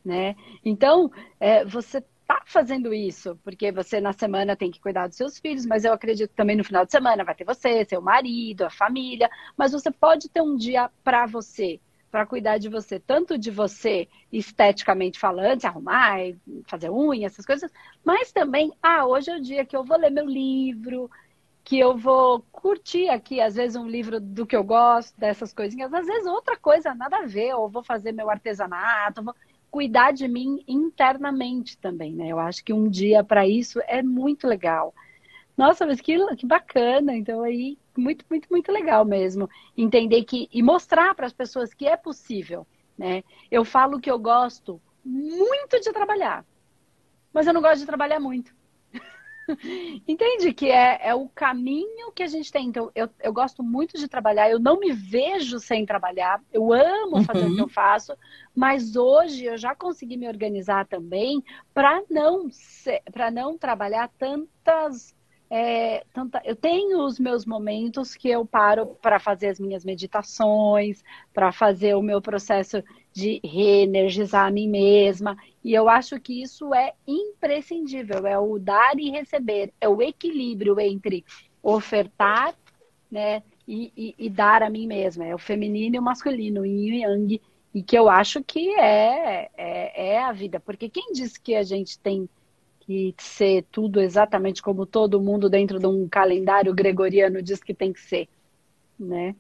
Né? 0.04 0.35
Então, 0.64 1.11
é, 1.38 1.64
você 1.64 1.98
está 2.24 2.42
fazendo 2.46 2.92
isso, 2.92 3.38
porque 3.44 3.70
você 3.70 4.00
na 4.00 4.12
semana 4.12 4.57
tem 4.57 4.70
que 4.70 4.80
cuidar 4.80 5.07
dos 5.07 5.16
seus 5.16 5.38
filhos, 5.38 5.66
mas 5.66 5.85
eu 5.85 5.92
acredito 5.92 6.30
também 6.35 6.57
no 6.57 6.64
final 6.64 6.85
de 6.85 6.90
semana 6.90 7.22
vai 7.22 7.35
ter 7.35 7.44
você, 7.44 7.85
seu 7.85 8.00
marido, 8.00 8.64
a 8.64 8.70
família, 8.70 9.30
mas 9.57 9.72
você 9.72 9.90
pode 9.90 10.30
ter 10.30 10.40
um 10.40 10.57
dia 10.57 10.90
para 11.02 11.26
você, 11.26 11.78
para 12.11 12.24
cuidar 12.24 12.57
de 12.57 12.68
você, 12.70 12.98
tanto 12.98 13.37
de 13.37 13.50
você 13.50 14.09
esteticamente 14.33 15.18
falando, 15.18 15.61
se 15.61 15.66
arrumar, 15.66 16.18
fazer 16.66 16.90
unha, 16.90 17.26
essas 17.26 17.44
coisas, 17.44 17.70
mas 18.02 18.33
também, 18.33 18.72
ah, 18.83 19.07
hoje 19.07 19.30
é 19.30 19.37
o 19.37 19.40
dia 19.40 19.64
que 19.66 19.76
eu 19.76 19.85
vou 19.85 19.98
ler 19.98 20.11
meu 20.11 20.26
livro, 20.26 21.11
que 21.64 21.79
eu 21.79 21.96
vou 21.96 22.44
curtir 22.53 23.09
aqui, 23.09 23.40
às 23.40 23.55
vezes, 23.55 23.74
um 23.74 23.88
livro 23.88 24.20
do 24.20 24.46
que 24.46 24.55
eu 24.55 24.62
gosto, 24.62 25.18
dessas 25.18 25.53
coisinhas, 25.53 25.92
às 25.94 26.07
vezes 26.07 26.27
outra 26.27 26.59
coisa, 26.59 26.94
nada 26.94 27.18
a 27.18 27.27
ver, 27.27 27.55
ou 27.55 27.70
vou 27.70 27.83
fazer 27.83 28.12
meu 28.12 28.29
artesanato, 28.29 29.22
vou 29.22 29.35
cuidar 29.70 30.12
de 30.12 30.29
mim 30.29 30.62
internamente 30.68 31.79
também, 31.79 32.12
né? 32.12 32.29
Eu 32.29 32.38
acho 32.38 32.62
que 32.62 32.72
um 32.72 32.88
dia 32.88 33.24
para 33.24 33.48
isso 33.48 33.81
é 33.87 34.03
muito 34.03 34.46
legal. 34.46 34.94
Nossa, 35.57 35.87
mas 35.87 36.00
que, 36.00 36.37
que 36.37 36.46
bacana. 36.46 37.16
Então, 37.16 37.42
aí, 37.42 37.79
muito, 37.96 38.24
muito, 38.29 38.46
muito 38.50 38.70
legal 38.70 39.05
mesmo. 39.05 39.48
Entender 39.77 40.22
que 40.24 40.48
e 40.53 40.62
mostrar 40.62 41.14
para 41.14 41.27
as 41.27 41.33
pessoas 41.33 41.72
que 41.72 41.87
é 41.87 41.96
possível. 41.96 42.66
Né? 42.96 43.24
Eu 43.50 43.64
falo 43.64 44.00
que 44.00 44.11
eu 44.11 44.18
gosto 44.18 44.81
muito 45.05 45.81
de 45.81 45.92
trabalhar, 45.92 46.44
mas 47.33 47.46
eu 47.46 47.53
não 47.53 47.61
gosto 47.61 47.81
de 47.81 47.87
trabalhar 47.87 48.20
muito. 48.20 48.55
Entende 50.07 50.52
que 50.52 50.70
é, 50.70 51.09
é 51.09 51.14
o 51.14 51.28
caminho 51.28 52.12
que 52.12 52.22
a 52.22 52.26
gente 52.26 52.50
tem. 52.50 52.68
Então, 52.68 52.90
eu, 52.94 53.09
eu 53.20 53.33
gosto 53.33 53.62
muito 53.62 53.98
de 53.98 54.09
trabalhar, 54.09 54.50
eu 54.50 54.59
não 54.59 54.78
me 54.78 54.92
vejo 54.92 55.59
sem 55.59 55.85
trabalhar, 55.85 56.42
eu 56.52 56.72
amo 56.72 57.22
fazer 57.24 57.44
uhum. 57.44 57.52
o 57.52 57.54
que 57.57 57.62
eu 57.62 57.68
faço, 57.68 58.16
mas 58.54 58.96
hoje 58.96 59.44
eu 59.44 59.57
já 59.57 59.74
consegui 59.74 60.16
me 60.16 60.28
organizar 60.28 60.87
também 60.87 61.42
para 61.72 62.02
não, 62.11 62.48
para 63.12 63.30
não 63.30 63.59
trabalhar 63.59 64.11
tantas 64.18 65.14
é, 65.57 66.03
tanta, 66.12 66.43
eu 66.45 66.57
tenho 66.57 67.05
os 67.05 67.17
meus 67.17 67.47
momentos 67.47 68.17
que 68.17 68.29
eu 68.29 68.45
paro 68.45 68.87
para 69.01 69.21
fazer 69.21 69.51
as 69.51 69.61
minhas 69.61 69.85
meditações, 69.85 71.05
para 71.33 71.53
fazer 71.53 71.95
o 71.95 72.03
meu 72.03 72.21
processo 72.21 72.83
de 73.12 73.40
reenergizar 73.45 74.49
a 74.49 74.51
mim 74.51 74.69
mesma. 74.69 75.37
E 75.62 75.73
eu 75.73 75.88
acho 75.88 76.19
que 76.19 76.43
isso 76.43 76.75
é 76.75 76.93
imprescindível, 77.07 78.27
é 78.27 78.37
o 78.37 78.59
dar 78.59 78.99
e 78.99 79.11
receber, 79.11 79.73
é 79.81 79.88
o 79.88 80.03
equilíbrio 80.03 80.81
entre 80.81 81.25
ofertar 81.62 82.53
né, 83.09 83.40
e, 83.69 83.93
e, 83.97 84.14
e 84.19 84.29
dar 84.29 84.61
a 84.61 84.69
mim 84.69 84.88
mesma, 84.88 85.25
é 85.25 85.37
o 85.37 85.38
feminino 85.38 85.95
e 85.95 85.99
o 86.01 86.03
masculino, 86.03 86.62
o 86.62 86.67
yin 86.67 86.95
e 86.95 87.03
yang, 87.03 87.40
e 87.73 87.81
que 87.81 87.97
eu 87.97 88.09
acho 88.09 88.43
que 88.43 88.75
é, 88.75 89.49
é, 89.57 90.14
é 90.14 90.19
a 90.21 90.33
vida. 90.33 90.59
Porque 90.59 90.88
quem 90.88 91.12
disse 91.12 91.40
que 91.40 91.55
a 91.55 91.62
gente 91.62 91.97
tem 91.97 92.29
que 92.87 93.14
ser 93.18 93.64
tudo 93.70 94.01
exatamente 94.01 94.62
como 94.62 94.85
todo 94.85 95.20
mundo 95.20 95.49
dentro 95.49 95.79
de 95.79 95.87
um 95.87 96.09
calendário 96.09 96.75
gregoriano 96.75 97.42
diz 97.42 97.62
que 97.62 97.75
tem 97.75 97.92
que 97.92 98.01
ser, 98.01 98.29
né? 98.99 99.35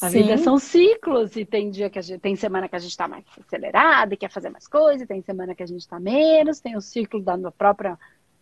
A 0.00 0.10
Sim. 0.10 0.22
vida 0.22 0.38
são 0.38 0.58
ciclos 0.58 1.34
e 1.36 1.44
tem 1.44 1.70
dia 1.70 1.90
que 1.90 1.98
a 1.98 2.02
gente, 2.02 2.20
tem 2.20 2.36
semana 2.36 2.68
que 2.68 2.76
a 2.76 2.78
gente 2.78 2.90
está 2.90 3.08
mais 3.08 3.24
acelerada 3.44 4.14
e 4.14 4.16
quer 4.16 4.30
fazer 4.30 4.48
mais 4.48 4.68
coisas, 4.68 5.08
tem 5.08 5.20
semana 5.22 5.54
que 5.54 5.62
a 5.62 5.66
gente 5.66 5.80
está 5.80 5.98
menos, 5.98 6.60
tem 6.60 6.76
o 6.76 6.80
ciclo 6.80 7.20
da 7.20 7.50
própria 7.50 7.98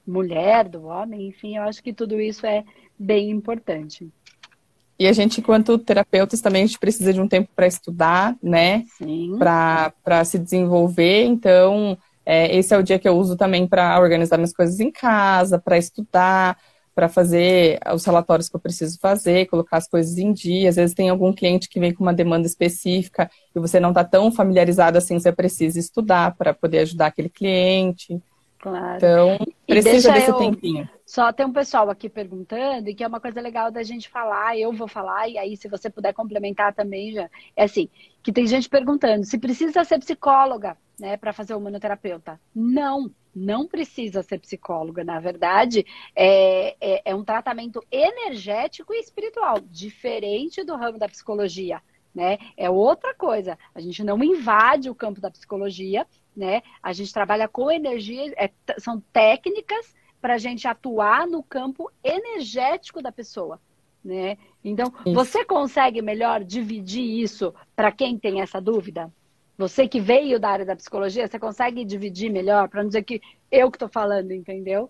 mulher, 0.06 0.68
do 0.68 0.84
homem, 0.84 1.28
enfim, 1.28 1.56
eu 1.56 1.62
acho 1.62 1.82
que 1.82 1.92
tudo 1.92 2.20
isso 2.20 2.46
é 2.46 2.62
bem 2.98 3.30
importante. 3.30 4.08
E 4.98 5.06
a 5.06 5.12
gente, 5.12 5.40
enquanto 5.40 5.78
terapeutas, 5.78 6.40
também 6.40 6.62
a 6.62 6.66
gente 6.66 6.78
precisa 6.78 7.12
de 7.12 7.20
um 7.20 7.28
tempo 7.28 7.50
para 7.54 7.66
estudar, 7.66 8.34
né? 8.42 8.84
Para 9.38 10.24
se 10.24 10.38
desenvolver. 10.38 11.24
Então, 11.24 11.98
é, 12.26 12.56
esse 12.56 12.74
é 12.74 12.78
o 12.78 12.82
dia 12.82 12.98
que 12.98 13.08
eu 13.08 13.16
uso 13.16 13.36
também 13.36 13.66
para 13.68 13.98
organizar 14.00 14.36
minhas 14.36 14.52
coisas 14.52 14.80
em 14.80 14.90
casa, 14.90 15.60
para 15.60 15.78
estudar, 15.78 16.58
para 16.92 17.08
fazer 17.08 17.78
os 17.94 18.04
relatórios 18.04 18.48
que 18.48 18.56
eu 18.56 18.60
preciso 18.60 18.98
fazer, 18.98 19.46
colocar 19.46 19.76
as 19.76 19.86
coisas 19.86 20.18
em 20.18 20.32
dia. 20.32 20.68
Às 20.68 20.76
vezes 20.76 20.94
tem 20.94 21.08
algum 21.08 21.32
cliente 21.32 21.68
que 21.68 21.78
vem 21.78 21.94
com 21.94 22.02
uma 22.02 22.12
demanda 22.12 22.46
específica 22.46 23.30
e 23.54 23.60
você 23.60 23.78
não 23.78 23.90
está 23.90 24.02
tão 24.02 24.32
familiarizado 24.32 24.98
assim, 24.98 25.18
você 25.18 25.30
precisa 25.30 25.78
estudar 25.78 26.34
para 26.36 26.52
poder 26.52 26.80
ajudar 26.80 27.06
aquele 27.06 27.28
cliente. 27.28 28.20
Claro. 28.58 28.96
Então, 28.96 29.38
precisa 29.66 30.10
desse 30.10 30.30
eu... 30.30 30.38
tempinho. 30.38 30.88
Só 31.04 31.32
tem 31.32 31.46
um 31.46 31.52
pessoal 31.52 31.88
aqui 31.88 32.08
perguntando, 32.08 32.90
e 32.90 32.94
que 32.94 33.04
é 33.04 33.06
uma 33.06 33.20
coisa 33.20 33.40
legal 33.40 33.70
da 33.70 33.84
gente 33.84 34.08
falar, 34.08 34.58
eu 34.58 34.72
vou 34.72 34.88
falar, 34.88 35.28
e 35.28 35.38
aí 35.38 35.56
se 35.56 35.68
você 35.68 35.88
puder 35.88 36.12
complementar 36.12 36.74
também, 36.74 37.12
já. 37.12 37.30
É 37.54 37.62
assim, 37.62 37.88
que 38.26 38.32
tem 38.32 38.44
gente 38.44 38.68
perguntando 38.68 39.24
se 39.24 39.38
precisa 39.38 39.84
ser 39.84 40.00
psicóloga, 40.00 40.76
né, 40.98 41.16
para 41.16 41.32
fazer 41.32 41.54
o 41.54 41.58
humanoterapeuta. 41.58 42.40
Não, 42.52 43.08
não 43.32 43.68
precisa 43.68 44.20
ser 44.20 44.40
psicóloga. 44.40 45.04
Na 45.04 45.20
verdade, 45.20 45.86
é, 46.12 46.74
é, 46.80 47.02
é 47.04 47.14
um 47.14 47.22
tratamento 47.22 47.80
energético 47.88 48.92
e 48.92 48.98
espiritual, 48.98 49.60
diferente 49.60 50.64
do 50.64 50.74
ramo 50.74 50.98
da 50.98 51.08
psicologia. 51.08 51.80
Né? 52.12 52.38
É 52.56 52.68
outra 52.68 53.14
coisa. 53.14 53.56
A 53.72 53.80
gente 53.80 54.02
não 54.02 54.20
invade 54.24 54.90
o 54.90 54.94
campo 54.94 55.20
da 55.20 55.30
psicologia, 55.30 56.04
né? 56.36 56.62
A 56.82 56.92
gente 56.92 57.12
trabalha 57.12 57.46
com 57.46 57.70
energia, 57.70 58.34
é, 58.36 58.50
são 58.76 59.00
técnicas 59.12 59.94
para 60.20 60.34
a 60.34 60.38
gente 60.38 60.66
atuar 60.66 61.28
no 61.28 61.44
campo 61.44 61.92
energético 62.02 63.00
da 63.00 63.12
pessoa. 63.12 63.60
Né? 64.06 64.38
Então, 64.64 64.92
isso. 65.04 65.12
você 65.12 65.44
consegue 65.44 66.00
melhor 66.00 66.44
dividir 66.44 67.02
isso 67.02 67.52
para 67.74 67.90
quem 67.90 68.16
tem 68.16 68.40
essa 68.40 68.60
dúvida? 68.60 69.12
Você 69.58 69.88
que 69.88 69.98
veio 69.98 70.38
da 70.38 70.48
área 70.48 70.64
da 70.64 70.76
psicologia, 70.76 71.26
você 71.26 71.40
consegue 71.40 71.84
dividir 71.84 72.30
melhor 72.30 72.68
para 72.68 72.82
não 72.82 72.88
dizer 72.88 73.02
que 73.02 73.20
eu 73.50 73.68
que 73.68 73.76
estou 73.76 73.88
falando, 73.88 74.30
entendeu? 74.30 74.88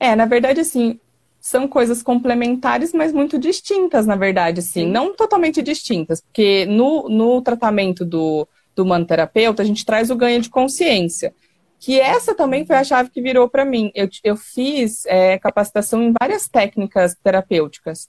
É, 0.00 0.16
na 0.16 0.24
verdade, 0.24 0.60
assim, 0.60 0.98
são 1.38 1.68
coisas 1.68 2.02
complementares, 2.02 2.94
mas 2.94 3.12
muito 3.12 3.38
distintas, 3.38 4.06
na 4.06 4.16
verdade, 4.16 4.62
sim. 4.62 4.86
Não 4.86 5.14
totalmente 5.14 5.60
distintas, 5.60 6.22
porque 6.22 6.64
no, 6.64 7.06
no 7.10 7.42
tratamento 7.42 8.02
do, 8.02 8.48
do 8.74 8.86
manoterapeuta, 8.86 9.62
a 9.62 9.66
gente 9.66 9.84
traz 9.84 10.10
o 10.10 10.16
ganho 10.16 10.40
de 10.40 10.48
consciência 10.48 11.34
que 11.84 12.00
essa 12.00 12.34
também 12.34 12.64
foi 12.64 12.76
a 12.76 12.82
chave 12.82 13.10
que 13.10 13.20
virou 13.20 13.46
para 13.46 13.62
mim. 13.62 13.92
Eu, 13.94 14.08
eu 14.24 14.36
fiz 14.38 15.04
é, 15.04 15.38
capacitação 15.38 16.02
em 16.02 16.14
várias 16.18 16.48
técnicas 16.48 17.14
terapêuticas, 17.22 18.08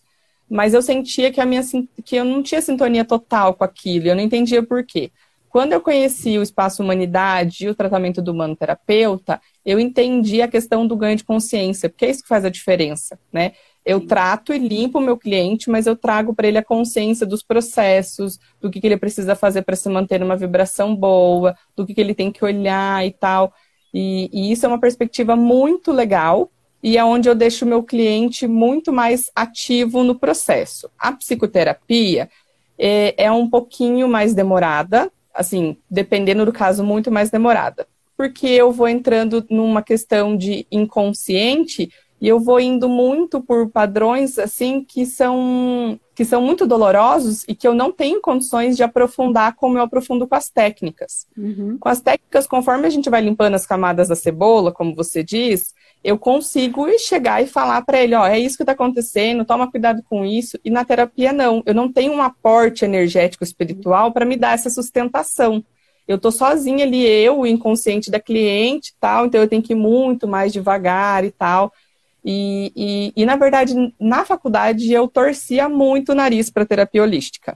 mas 0.49 0.73
eu 0.73 0.81
sentia 0.81 1.29
que, 1.29 1.41
a 1.41 1.45
minha, 1.45 1.61
que 2.05 2.15
eu 2.15 2.23
não 2.23 2.41
tinha 2.41 2.61
sintonia 2.61 3.03
total 3.03 3.53
com 3.53 3.65
aquilo, 3.65 4.07
eu 4.07 4.15
não 4.15 4.23
entendia 4.23 4.63
por 4.63 4.85
quê. 4.85 5.11
Quando 5.49 5.73
eu 5.73 5.81
conheci 5.81 6.38
o 6.38 6.41
espaço 6.41 6.81
humanidade 6.81 7.65
e 7.65 7.69
o 7.69 7.75
tratamento 7.75 8.21
do 8.21 8.31
humano 8.31 8.55
terapeuta, 8.55 9.41
eu 9.65 9.77
entendi 9.77 10.41
a 10.41 10.47
questão 10.47 10.88
do 10.88 10.95
ganho 10.95 11.17
de 11.17 11.25
consciência, 11.25 11.89
porque 11.89 12.05
é 12.05 12.09
isso 12.09 12.23
que 12.23 12.29
faz 12.29 12.45
a 12.45 12.49
diferença, 12.49 13.19
né? 13.31 13.51
Eu 13.85 14.07
trato 14.07 14.53
e 14.53 14.57
limpo 14.57 14.99
o 14.99 15.01
meu 15.01 15.17
cliente, 15.17 15.69
mas 15.69 15.85
eu 15.85 15.97
trago 15.97 16.33
para 16.33 16.47
ele 16.47 16.57
a 16.57 16.63
consciência 16.63 17.25
dos 17.25 17.43
processos, 17.43 18.39
do 18.59 18.71
que, 18.71 18.79
que 18.79 18.88
ele 18.88 18.97
precisa 18.97 19.35
fazer 19.35 19.63
para 19.63 19.75
se 19.75 19.88
manter 19.89 20.19
numa 20.19 20.35
vibração 20.35 20.95
boa, 20.95 21.55
do 21.75 21.85
que, 21.85 21.93
que 21.93 22.01
ele 22.01 22.15
tem 22.15 22.31
que 22.31 22.43
olhar 22.43 23.05
e 23.05 23.11
tal. 23.11 23.53
E, 23.97 24.29
e 24.34 24.51
isso 24.51 24.65
é 24.65 24.67
uma 24.67 24.77
perspectiva 24.77 25.38
muito 25.38 25.93
legal 25.93 26.51
e 26.84 26.97
é 26.97 27.05
onde 27.05 27.29
eu 27.29 27.34
deixo 27.34 27.63
o 27.63 27.67
meu 27.67 27.81
cliente 27.81 28.45
muito 28.45 28.91
mais 28.91 29.31
ativo 29.34 30.03
no 30.03 30.19
processo. 30.19 30.91
A 30.99 31.13
psicoterapia 31.13 32.29
é, 32.77 33.15
é 33.23 33.31
um 33.31 33.49
pouquinho 33.49 34.10
mais 34.10 34.34
demorada, 34.34 35.10
assim, 35.34 35.77
dependendo 35.89 36.45
do 36.45 36.51
caso, 36.51 36.84
muito 36.84 37.10
mais 37.10 37.29
demorada. 37.29 37.88
Porque 38.17 38.47
eu 38.47 38.69
vou 38.69 38.89
entrando 38.89 39.45
numa 39.49 39.81
questão 39.81 40.36
de 40.36 40.67
inconsciente 40.69 41.89
e 42.19 42.27
eu 42.27 42.38
vou 42.38 42.60
indo 42.60 42.89
muito 42.89 43.39
por 43.39 43.69
padrões 43.69 44.38
assim 44.38 44.84
que 44.84 45.05
são 45.05 45.97
que 46.15 46.23
são 46.23 46.41
muito 46.41 46.65
dolorosos 46.65 47.43
e 47.45 47.54
que 47.54 47.67
eu 47.67 47.73
não 47.73 47.91
tenho 47.91 48.21
condições 48.21 48.78
de 48.78 48.84
aprofundar 48.84 49.54
como 49.56 49.78
eu 49.78 49.84
aprofundo 49.84 50.25
com 50.25 50.34
as 50.34 50.49
técnicas. 50.49 51.28
Uhum. 51.38 51.78
Com 51.78 51.89
as 51.89 51.99
técnicas, 51.99 52.47
conforme 52.47 52.88
a 52.88 52.89
gente 52.89 53.10
vai 53.10 53.21
limpando 53.21 53.56
as 53.56 53.65
camadas 53.65 54.08
da 54.08 54.15
cebola, 54.15 54.71
como 54.71 54.95
você 54.95 55.21
diz, 55.21 55.73
eu 56.01 56.17
consigo 56.17 56.88
chegar 56.97 57.43
e 57.43 57.47
falar 57.47 57.82
para 57.82 58.01
ele, 58.01 58.15
ó, 58.15 58.25
é 58.25 58.39
isso 58.39 58.56
que 58.56 58.63
está 58.63 58.71
acontecendo, 58.71 59.43
toma 59.43 59.69
cuidado 59.69 60.01
com 60.10 60.23
isso. 60.23 60.58
E 60.63 60.69
na 60.69 60.86
terapia 60.86 61.34
não, 61.34 61.62
eu 61.65 61.75
não 61.75 61.91
tenho 61.91 62.13
um 62.13 62.21
aporte 62.21 62.86
energético 62.86 63.43
espiritual 63.43 64.13
para 64.13 64.25
me 64.25 64.38
dar 64.38 64.54
essa 64.54 64.69
sustentação. 64.69 65.65
Eu 66.08 66.17
tô 66.17 66.32
sozinha 66.32 66.86
ali, 66.86 67.04
eu, 67.04 67.39
o 67.39 67.47
inconsciente 67.47 68.10
da 68.10 68.19
cliente, 68.19 68.93
tal, 69.01 69.25
então 69.25 69.41
eu 69.41 69.49
tenho 69.49 69.62
que 69.63 69.73
ir 69.73 69.75
muito 69.75 70.28
mais 70.28 70.54
devagar 70.54 71.25
e 71.25 71.32
tal. 71.32 71.73
E, 72.27 72.71
e, 72.75 73.13
e, 73.15 73.25
na 73.25 73.35
verdade, 73.35 73.75
na 73.99 74.25
faculdade 74.25 74.91
eu 74.91 75.07
torcia 75.07 75.69
muito 75.69 76.11
o 76.11 76.15
nariz 76.15 76.49
para 76.49 76.65
terapia 76.65 77.03
holística. 77.03 77.55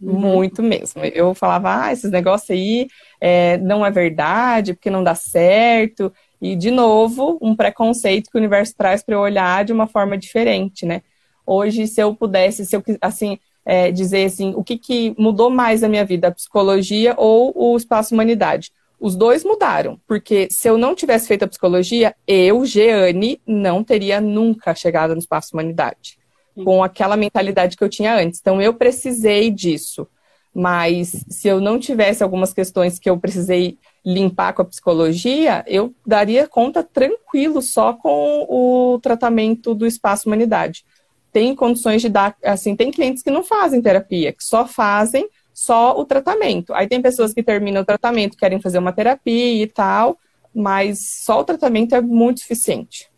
Uhum. 0.00 0.18
Muito 0.18 0.60
mesmo. 0.60 1.04
Eu 1.04 1.34
falava, 1.34 1.84
ah, 1.84 1.92
esses 1.92 2.10
negócios 2.10 2.50
aí 2.50 2.88
é, 3.20 3.58
não 3.58 3.86
é 3.86 3.90
verdade, 3.92 4.74
porque 4.74 4.90
não 4.90 5.04
dá 5.04 5.14
certo. 5.14 6.12
E, 6.42 6.56
de 6.56 6.70
novo, 6.72 7.38
um 7.40 7.54
preconceito 7.54 8.28
que 8.28 8.36
o 8.36 8.40
universo 8.40 8.74
traz 8.76 9.04
para 9.04 9.14
eu 9.14 9.20
olhar 9.20 9.64
de 9.64 9.72
uma 9.72 9.86
forma 9.86 10.18
diferente, 10.18 10.84
né? 10.84 11.02
Hoje, 11.46 11.86
se 11.86 12.00
eu 12.00 12.14
pudesse, 12.14 12.66
se 12.66 12.74
eu, 12.76 12.82
assim, 13.00 13.38
é, 13.64 13.92
dizer 13.92 14.24
assim, 14.24 14.52
o 14.56 14.64
que, 14.64 14.76
que 14.78 15.14
mudou 15.16 15.48
mais 15.48 15.84
a 15.84 15.88
minha 15.88 16.04
vida, 16.04 16.28
a 16.28 16.32
psicologia 16.32 17.14
ou 17.16 17.52
o 17.54 17.76
espaço 17.76 18.14
humanidade? 18.14 18.72
Os 19.00 19.14
dois 19.14 19.44
mudaram, 19.44 20.00
porque 20.06 20.48
se 20.50 20.68
eu 20.68 20.76
não 20.76 20.94
tivesse 20.94 21.28
feito 21.28 21.44
a 21.44 21.48
psicologia, 21.48 22.14
eu, 22.26 22.64
Jeane, 22.64 23.40
não 23.46 23.84
teria 23.84 24.20
nunca 24.20 24.74
chegado 24.74 25.14
no 25.14 25.20
espaço 25.20 25.50
humanidade, 25.52 26.18
com 26.64 26.82
aquela 26.82 27.16
mentalidade 27.16 27.76
que 27.76 27.84
eu 27.84 27.88
tinha 27.88 28.16
antes. 28.16 28.40
Então, 28.40 28.60
eu 28.60 28.74
precisei 28.74 29.50
disso. 29.50 30.06
Mas 30.52 31.24
se 31.28 31.46
eu 31.46 31.60
não 31.60 31.78
tivesse 31.78 32.22
algumas 32.22 32.52
questões 32.52 32.98
que 32.98 33.08
eu 33.08 33.16
precisei 33.16 33.78
limpar 34.04 34.52
com 34.52 34.62
a 34.62 34.64
psicologia, 34.64 35.62
eu 35.68 35.94
daria 36.04 36.48
conta 36.48 36.82
tranquilo 36.82 37.62
só 37.62 37.92
com 37.92 38.46
o 38.48 38.98
tratamento 39.00 39.74
do 39.74 39.86
espaço 39.86 40.28
humanidade. 40.28 40.84
Tem 41.32 41.54
condições 41.54 42.02
de 42.02 42.08
dar, 42.08 42.34
assim, 42.42 42.74
tem 42.74 42.90
clientes 42.90 43.22
que 43.22 43.30
não 43.30 43.44
fazem 43.44 43.80
terapia, 43.82 44.32
que 44.32 44.42
só 44.42 44.66
fazem 44.66 45.28
só 45.58 45.98
o 45.98 46.04
tratamento. 46.04 46.72
Aí 46.72 46.86
tem 46.86 47.02
pessoas 47.02 47.34
que 47.34 47.42
terminam 47.42 47.82
o 47.82 47.84
tratamento, 47.84 48.36
querem 48.36 48.60
fazer 48.60 48.78
uma 48.78 48.92
terapia 48.92 49.64
e 49.64 49.66
tal, 49.66 50.16
mas 50.54 51.00
só 51.24 51.40
o 51.40 51.44
tratamento 51.44 51.96
é 51.96 52.00
muito 52.00 52.40
suficiente. 52.40 53.10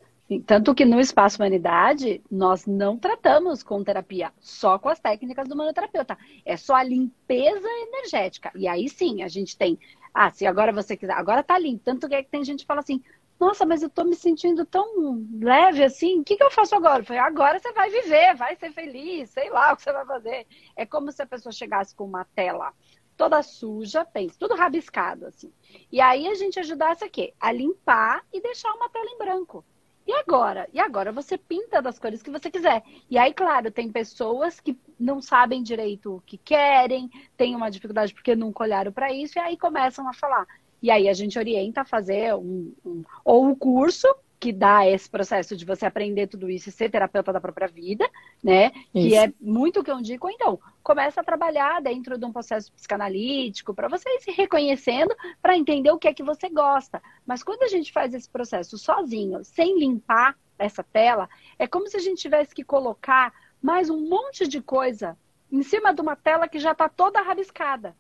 Tanto 0.47 0.75
que 0.75 0.87
no 0.87 0.99
Espaço 0.99 1.37
Humanidade, 1.37 2.23
nós 2.31 2.65
não 2.65 2.97
tratamos 2.97 3.63
com 3.63 3.85
terapia, 3.85 4.33
só 4.41 4.79
com 4.79 4.89
as 4.89 4.99
técnicas 4.99 5.47
do 5.47 5.57
manoterapeuta. 5.57 6.17
É 6.47 6.57
só 6.57 6.77
a 6.77 6.83
limpeza 6.83 7.69
energética. 7.89 8.51
E 8.55 8.67
aí 8.67 8.89
sim, 8.89 9.23
a 9.23 9.29
gente 9.29 9.55
tem. 9.55 9.79
Ah, 10.15 10.31
se 10.31 10.47
agora 10.47 10.73
você 10.73 10.97
quiser, 10.97 11.13
agora 11.13 11.43
tá 11.43 11.59
limpo. 11.59 11.83
Tanto 11.85 12.09
que 12.09 12.23
tem 12.23 12.43
gente 12.43 12.61
que 12.61 12.67
fala 12.67 12.81
assim: 12.81 13.03
nossa, 13.41 13.65
mas 13.65 13.83
eu 13.83 13.89
tô 13.89 14.05
me 14.05 14.15
sentindo 14.15 14.67
tão 14.67 15.27
leve 15.41 15.83
assim, 15.83 16.21
o 16.21 16.25
que, 16.25 16.37
que 16.37 16.45
eu 16.45 16.51
faço 16.51 16.75
agora? 16.75 17.01
Eu 17.01 17.07
falei, 17.07 17.23
agora 17.23 17.59
você 17.59 17.73
vai 17.73 17.89
viver, 17.89 18.35
vai 18.37 18.55
ser 18.55 18.71
feliz, 18.71 19.31
sei 19.31 19.49
lá 19.49 19.73
o 19.73 19.77
que 19.77 19.83
você 19.83 19.93
vai 19.93 20.05
fazer. 20.05 20.47
É 20.77 20.85
como 20.85 21.11
se 21.11 21.23
a 21.23 21.27
pessoa 21.27 21.51
chegasse 21.51 21.95
com 21.97 22.05
uma 22.05 22.25
tela 22.25 22.75
toda 23.17 23.43
suja, 23.43 24.05
pensa, 24.05 24.37
tudo 24.39 24.55
rabiscado, 24.55 25.27
assim. 25.27 25.53
E 25.91 26.01
aí 26.01 26.27
a 26.29 26.35
gente 26.35 26.59
ajudasse 26.59 27.05
a 27.05 27.09
quê? 27.09 27.35
A 27.41 27.51
limpar 27.51 28.25
e 28.33 28.41
deixar 28.41 28.73
uma 28.75 28.89
tela 28.89 29.11
em 29.11 29.19
branco. 29.19 29.65
E 30.07 30.13
agora? 30.13 30.69
E 30.73 30.81
agora 30.81 31.13
você 31.13 31.39
pinta 31.39 31.81
das 31.81 31.99
cores 31.99 32.23
que 32.23 32.31
você 32.31 32.51
quiser. 32.51 32.83
E 33.09 33.19
aí, 33.19 33.33
claro, 33.33 33.71
tem 33.71 33.93
pessoas 33.93 34.59
que 34.59 34.77
não 34.99 35.21
sabem 35.21 35.63
direito 35.63 36.17
o 36.17 36.21
que 36.23 36.39
querem, 36.39 37.11
têm 37.37 37.55
uma 37.55 37.71
dificuldade 37.71 38.13
porque 38.13 38.35
nunca 38.35 38.65
olharam 38.65 38.91
para 38.91 39.13
isso, 39.13 39.39
e 39.39 39.41
aí 39.41 39.57
começam 39.57 40.09
a 40.09 40.13
falar. 40.13 40.47
E 40.83 40.91
aí 40.91 41.09
a 41.09 41.13
gente 41.13 41.39
orienta 41.39 41.83
a 41.83 41.85
fazer 41.85 42.35
um, 42.35 42.73
um 42.85 43.03
ou 43.25 43.45
o 43.45 43.49
um 43.49 43.55
curso 43.55 44.07
que 44.41 44.53
dá 44.53 44.89
esse 44.89 45.09
processo 45.09 45.55
de 45.55 45.67
você 45.67 45.85
aprender 45.85 46.27
tudo 46.27 46.49
isso 46.49 46.71
e 46.71 46.73
ser 46.73 46.91
terapeuta 46.91 47.31
da 47.31 47.41
própria 47.41 47.69
vida, 47.69 48.09
né? 48.43 48.73
Isso. 48.95 49.09
Que 49.09 49.15
é 49.15 49.33
muito 49.39 49.81
o 49.81 49.85
que 49.85 49.91
eu 49.91 49.99
indico. 49.99 50.31
Então, 50.31 50.59
começa 50.83 51.21
a 51.21 51.25
trabalhar 51.25 51.83
dentro 51.83 52.17
de 52.17 52.25
um 52.25 52.33
processo 52.33 52.73
psicanalítico 52.73 53.75
para 53.75 53.87
você 53.87 54.09
ir 54.09 54.21
se 54.21 54.31
reconhecendo, 54.31 55.15
para 55.43 55.59
entender 55.59 55.91
o 55.91 55.99
que 55.99 56.09
é 56.09 56.15
que 56.15 56.23
você 56.23 56.49
gosta. 56.49 57.03
Mas 57.27 57.43
quando 57.43 57.65
a 57.65 57.69
gente 57.69 57.93
faz 57.93 58.15
esse 58.15 58.31
processo 58.31 58.79
sozinho, 58.79 59.45
sem 59.45 59.79
limpar 59.79 60.35
essa 60.59 60.83
tela, 60.83 61.29
é 61.59 61.67
como 61.67 61.87
se 61.87 61.99
a 61.99 62.01
gente 62.01 62.23
tivesse 62.23 62.55
que 62.55 62.65
colocar 62.65 63.35
mais 63.61 63.91
um 63.91 64.09
monte 64.09 64.49
de 64.49 64.63
coisa 64.63 65.19
em 65.53 65.63
cima 65.63 65.93
de 65.93 66.01
uma 66.01 66.17
tela 66.17 66.49
que 66.49 66.59
já 66.59 66.73
está 66.73 66.89
toda 66.89 67.21
rabiscada. 67.21 67.95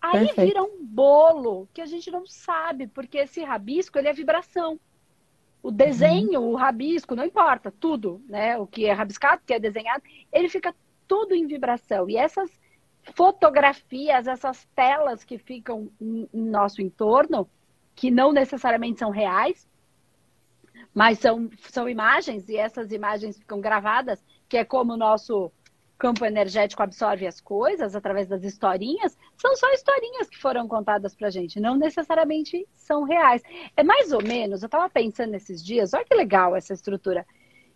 Aí 0.00 0.26
Perfeito. 0.26 0.46
vira 0.46 0.62
um 0.62 0.84
bolo 0.84 1.68
que 1.74 1.80
a 1.80 1.86
gente 1.86 2.10
não 2.10 2.26
sabe, 2.26 2.86
porque 2.86 3.18
esse 3.18 3.42
rabisco 3.42 3.98
ele 3.98 4.08
é 4.08 4.12
vibração. 4.12 4.78
O 5.62 5.72
desenho, 5.72 6.40
uhum. 6.40 6.52
o 6.52 6.56
rabisco, 6.56 7.16
não 7.16 7.24
importa, 7.24 7.72
tudo, 7.72 8.22
né? 8.28 8.56
O 8.58 8.66
que 8.66 8.86
é 8.86 8.92
rabiscado, 8.92 9.42
o 9.42 9.46
que 9.46 9.54
é 9.54 9.58
desenhado, 9.58 10.02
ele 10.32 10.48
fica 10.48 10.74
tudo 11.06 11.34
em 11.34 11.46
vibração. 11.46 12.08
E 12.08 12.16
essas 12.16 12.50
fotografias, 13.14 14.26
essas 14.26 14.64
telas 14.74 15.24
que 15.24 15.38
ficam 15.38 15.90
em, 16.00 16.28
em 16.32 16.42
nosso 16.42 16.80
entorno, 16.80 17.48
que 17.94 18.10
não 18.10 18.32
necessariamente 18.32 19.00
são 19.00 19.10
reais, 19.10 19.68
mas 20.94 21.18
são, 21.18 21.50
são 21.70 21.88
imagens, 21.88 22.48
e 22.48 22.56
essas 22.56 22.92
imagens 22.92 23.38
ficam 23.38 23.60
gravadas, 23.60 24.24
que 24.48 24.56
é 24.56 24.64
como 24.64 24.92
o 24.92 24.96
nosso 24.96 25.50
campo 25.98 26.24
energético 26.24 26.82
absorve 26.82 27.26
as 27.26 27.40
coisas 27.40 27.96
através 27.96 28.28
das 28.28 28.44
historinhas, 28.44 29.18
são 29.36 29.56
só 29.56 29.70
historinhas 29.72 30.28
que 30.28 30.38
foram 30.38 30.68
contadas 30.68 31.14
pra 31.14 31.28
gente, 31.28 31.58
não 31.58 31.76
necessariamente 31.76 32.66
são 32.74 33.02
reais. 33.02 33.42
É 33.76 33.82
mais 33.82 34.12
ou 34.12 34.22
menos, 34.22 34.62
eu 34.62 34.66
estava 34.66 34.88
pensando 34.88 35.32
nesses 35.32 35.62
dias, 35.62 35.92
olha 35.92 36.04
que 36.04 36.14
legal 36.14 36.54
essa 36.54 36.72
estrutura. 36.72 37.26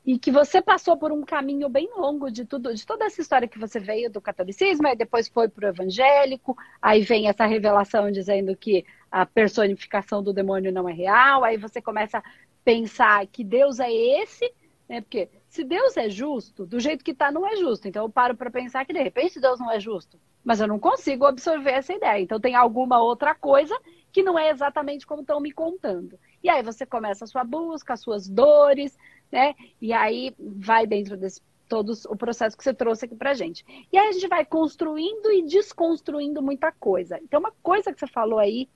E 0.05 0.19
que 0.19 0.33
você 0.33 0.61
passou 0.61 0.97
por 0.97 1.13
um 1.13 1.23
caminho 1.23 1.69
bem 1.69 1.89
longo 1.97 2.31
de 2.31 2.45
tudo, 2.45 2.75
de 2.75 2.85
toda 2.85 3.05
essa 3.05 3.21
história 3.21 3.47
que 3.47 3.59
você 3.59 3.79
veio 3.79 4.11
do 4.11 4.21
catolicismo, 4.21 4.87
e 4.89 4.97
depois 4.97 5.29
foi 5.29 5.49
para 5.49 5.67
o 5.67 5.69
evangélico, 5.69 6.57
aí 6.81 7.03
vem 7.03 7.29
essa 7.29 7.47
revelação 7.47 8.11
dizendo 8.11 8.57
que 8.57 8.85
a 9.11 9.27
personificação 9.27 10.23
do 10.23 10.33
demônio 10.33 10.73
não 10.73 10.89
é 10.89 10.93
real, 10.93 11.45
aí 11.45 11.57
você 11.57 11.81
começa 11.81 12.19
a 12.19 12.23
pensar 12.65 13.27
que 13.27 13.45
Deus 13.45 13.79
é 13.79 13.93
esse, 13.93 14.53
né? 14.89 15.01
Porque 15.01 15.29
se 15.53 15.65
Deus 15.65 15.99
é 15.99 16.09
justo, 16.09 16.65
do 16.65 16.81
jeito 16.81 17.05
que 17.05 17.11
está, 17.11 17.31
não 17.31 17.47
é 17.47 17.57
justo. 17.57 17.87
Então 17.87 18.07
eu 18.07 18.09
paro 18.09 18.35
para 18.35 18.51
pensar 18.51 18.87
que 18.87 18.93
de 18.95 19.03
repente 19.03 19.39
Deus 19.39 19.61
não 19.61 19.71
é 19.71 19.79
justo. 19.79 20.19
Mas 20.43 20.61
eu 20.61 20.67
não 20.67 20.79
consigo 20.79 21.27
absorver 21.27 21.73
essa 21.73 21.93
ideia. 21.93 22.23
Então 22.23 22.41
tem 22.41 22.55
alguma 22.55 23.03
outra 23.03 23.35
coisa 23.35 23.79
que 24.11 24.23
não 24.23 24.39
é 24.39 24.49
exatamente 24.49 25.07
como 25.07 25.21
estão 25.21 25.41
me 25.41 25.53
contando. 25.53 26.19
E 26.43 26.49
aí 26.49 26.63
você 26.63 26.87
começa 26.87 27.25
a 27.25 27.29
sua 27.29 27.45
busca, 27.45 27.93
as 27.93 28.01
suas 28.01 28.27
dores, 28.27 28.97
né? 29.31 29.55
E 29.79 29.93
aí 29.93 30.35
vai 30.39 30.87
dentro 30.87 31.19
desse 31.19 31.43
todo 31.69 31.93
o 32.09 32.17
processo 32.17 32.57
que 32.57 32.65
você 32.65 32.73
trouxe 32.73 33.05
aqui 33.05 33.15
pra 33.15 33.35
gente. 33.35 33.63
E 33.93 33.99
aí 33.99 34.09
a 34.09 34.13
gente 34.13 34.29
vai 34.29 34.47
construindo 34.47 35.31
e 35.31 35.43
desconstruindo 35.43 36.41
muita 36.41 36.73
coisa. 36.73 37.19
Então 37.23 37.39
uma 37.39 37.53
coisa 37.63 37.93
que 37.93 38.01
você 38.01 38.07
falou 38.07 38.39
aí 38.39 38.71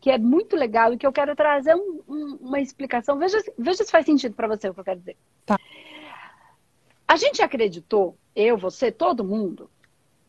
que 0.00 0.10
é 0.10 0.18
muito 0.18 0.56
legal 0.56 0.92
e 0.92 0.98
que 0.98 1.06
eu 1.06 1.12
quero 1.12 1.36
trazer 1.36 1.76
um, 1.76 2.02
um, 2.08 2.38
uma 2.40 2.60
explicação. 2.60 3.16
Veja, 3.16 3.38
veja 3.56 3.84
se 3.84 3.92
faz 3.92 4.04
sentido 4.04 4.34
para 4.34 4.48
você 4.48 4.68
o 4.68 4.74
que 4.74 4.80
eu 4.80 4.84
quero 4.84 4.98
dizer. 4.98 5.16
Tá. 5.46 5.56
A 7.06 7.16
gente 7.16 7.42
acreditou, 7.42 8.16
eu, 8.34 8.58
você, 8.58 8.90
todo 8.90 9.24
mundo, 9.24 9.70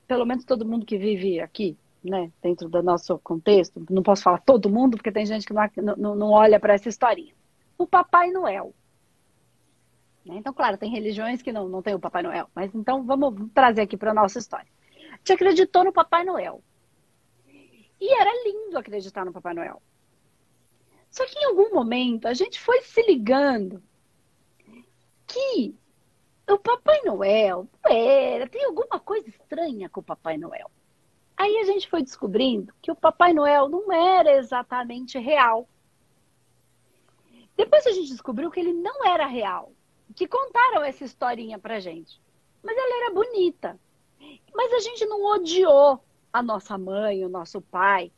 pelo 0.07 0.25
menos 0.25 0.45
todo 0.45 0.65
mundo 0.65 0.85
que 0.85 0.97
vive 0.97 1.39
aqui, 1.39 1.77
né, 2.03 2.31
dentro 2.41 2.69
do 2.69 2.81
nosso 2.83 3.17
contexto, 3.19 3.85
não 3.89 4.03
posso 4.03 4.23
falar 4.23 4.39
todo 4.41 4.69
mundo, 4.69 4.97
porque 4.97 5.11
tem 5.11 5.25
gente 5.25 5.45
que 5.45 5.53
não, 5.81 5.95
não, 5.97 6.15
não 6.15 6.29
olha 6.31 6.59
para 6.59 6.73
essa 6.73 6.87
historinha. 6.87 7.33
O 7.77 7.85
Papai 7.85 8.31
Noel. 8.31 8.73
Né? 10.25 10.35
Então, 10.37 10.53
claro, 10.53 10.77
tem 10.77 10.91
religiões 10.91 11.41
que 11.41 11.51
não, 11.51 11.67
não 11.67 11.81
tem 11.81 11.95
o 11.95 11.99
Papai 11.99 12.23
Noel, 12.23 12.49
mas 12.53 12.73
então 12.73 13.03
vamos 13.03 13.49
trazer 13.53 13.81
aqui 13.81 13.97
para 13.97 14.11
a 14.11 14.13
nossa 14.13 14.39
história. 14.39 14.67
Gente 15.17 15.33
acreditou 15.33 15.83
no 15.83 15.91
Papai 15.91 16.23
Noel. 16.23 16.63
E 17.99 18.13
era 18.13 18.31
lindo 18.45 18.77
acreditar 18.77 19.25
no 19.25 19.33
Papai 19.33 19.53
Noel. 19.53 19.81
Só 21.09 21.25
que 21.25 21.37
em 21.39 21.45
algum 21.45 21.73
momento 21.73 22.27
a 22.27 22.33
gente 22.33 22.59
foi 22.59 22.81
se 22.81 23.01
ligando 23.01 23.81
que 25.25 25.75
o 26.47 26.57
Papai 26.57 27.01
Noel 27.03 27.67
era, 27.85 28.47
tem 28.47 28.63
alguma 28.65 28.99
coisa 28.99 29.27
estranha 29.29 29.89
com 29.89 29.99
o 29.99 30.03
Papai 30.03 30.37
Noel. 30.37 30.71
Aí 31.35 31.57
a 31.57 31.65
gente 31.65 31.89
foi 31.89 32.01
descobrindo 32.01 32.73
que 32.81 32.91
o 32.91 32.95
Papai 32.95 33.33
Noel 33.33 33.69
não 33.69 33.91
era 33.91 34.37
exatamente 34.37 35.19
real. 35.19 35.67
Depois 37.55 37.85
a 37.85 37.91
gente 37.91 38.09
descobriu 38.09 38.49
que 38.49 38.59
ele 38.59 38.73
não 38.73 39.05
era 39.05 39.25
real. 39.27 39.71
Que 40.15 40.27
contaram 40.27 40.83
essa 40.83 41.03
historinha 41.03 41.59
pra 41.59 41.79
gente. 41.79 42.19
Mas 42.63 42.75
ela 42.75 43.03
era 43.03 43.13
bonita. 43.13 43.79
Mas 44.53 44.73
a 44.73 44.79
gente 44.79 45.05
não 45.05 45.23
odiou 45.25 46.01
a 46.33 46.41
nossa 46.41 46.77
mãe, 46.77 47.23
o 47.23 47.29
nosso 47.29 47.61
pai, 47.61 48.11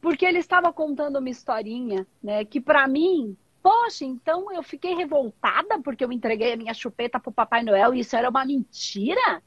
porque 0.00 0.24
ele 0.24 0.38
estava 0.38 0.72
contando 0.72 1.18
uma 1.18 1.30
historinha, 1.30 2.06
né, 2.22 2.44
que 2.44 2.60
para 2.60 2.86
mim 2.88 3.36
Poxa, 3.62 4.04
então 4.04 4.52
eu 4.52 4.62
fiquei 4.62 4.94
revoltada 4.94 5.80
porque 5.80 6.04
eu 6.04 6.10
entreguei 6.10 6.52
a 6.52 6.56
minha 6.56 6.74
chupeta 6.74 7.20
para 7.20 7.30
o 7.30 7.34
Papai 7.34 7.62
Noel 7.62 7.94
e 7.94 8.00
isso 8.00 8.16
era 8.16 8.28
uma 8.28 8.44
mentira? 8.44 9.42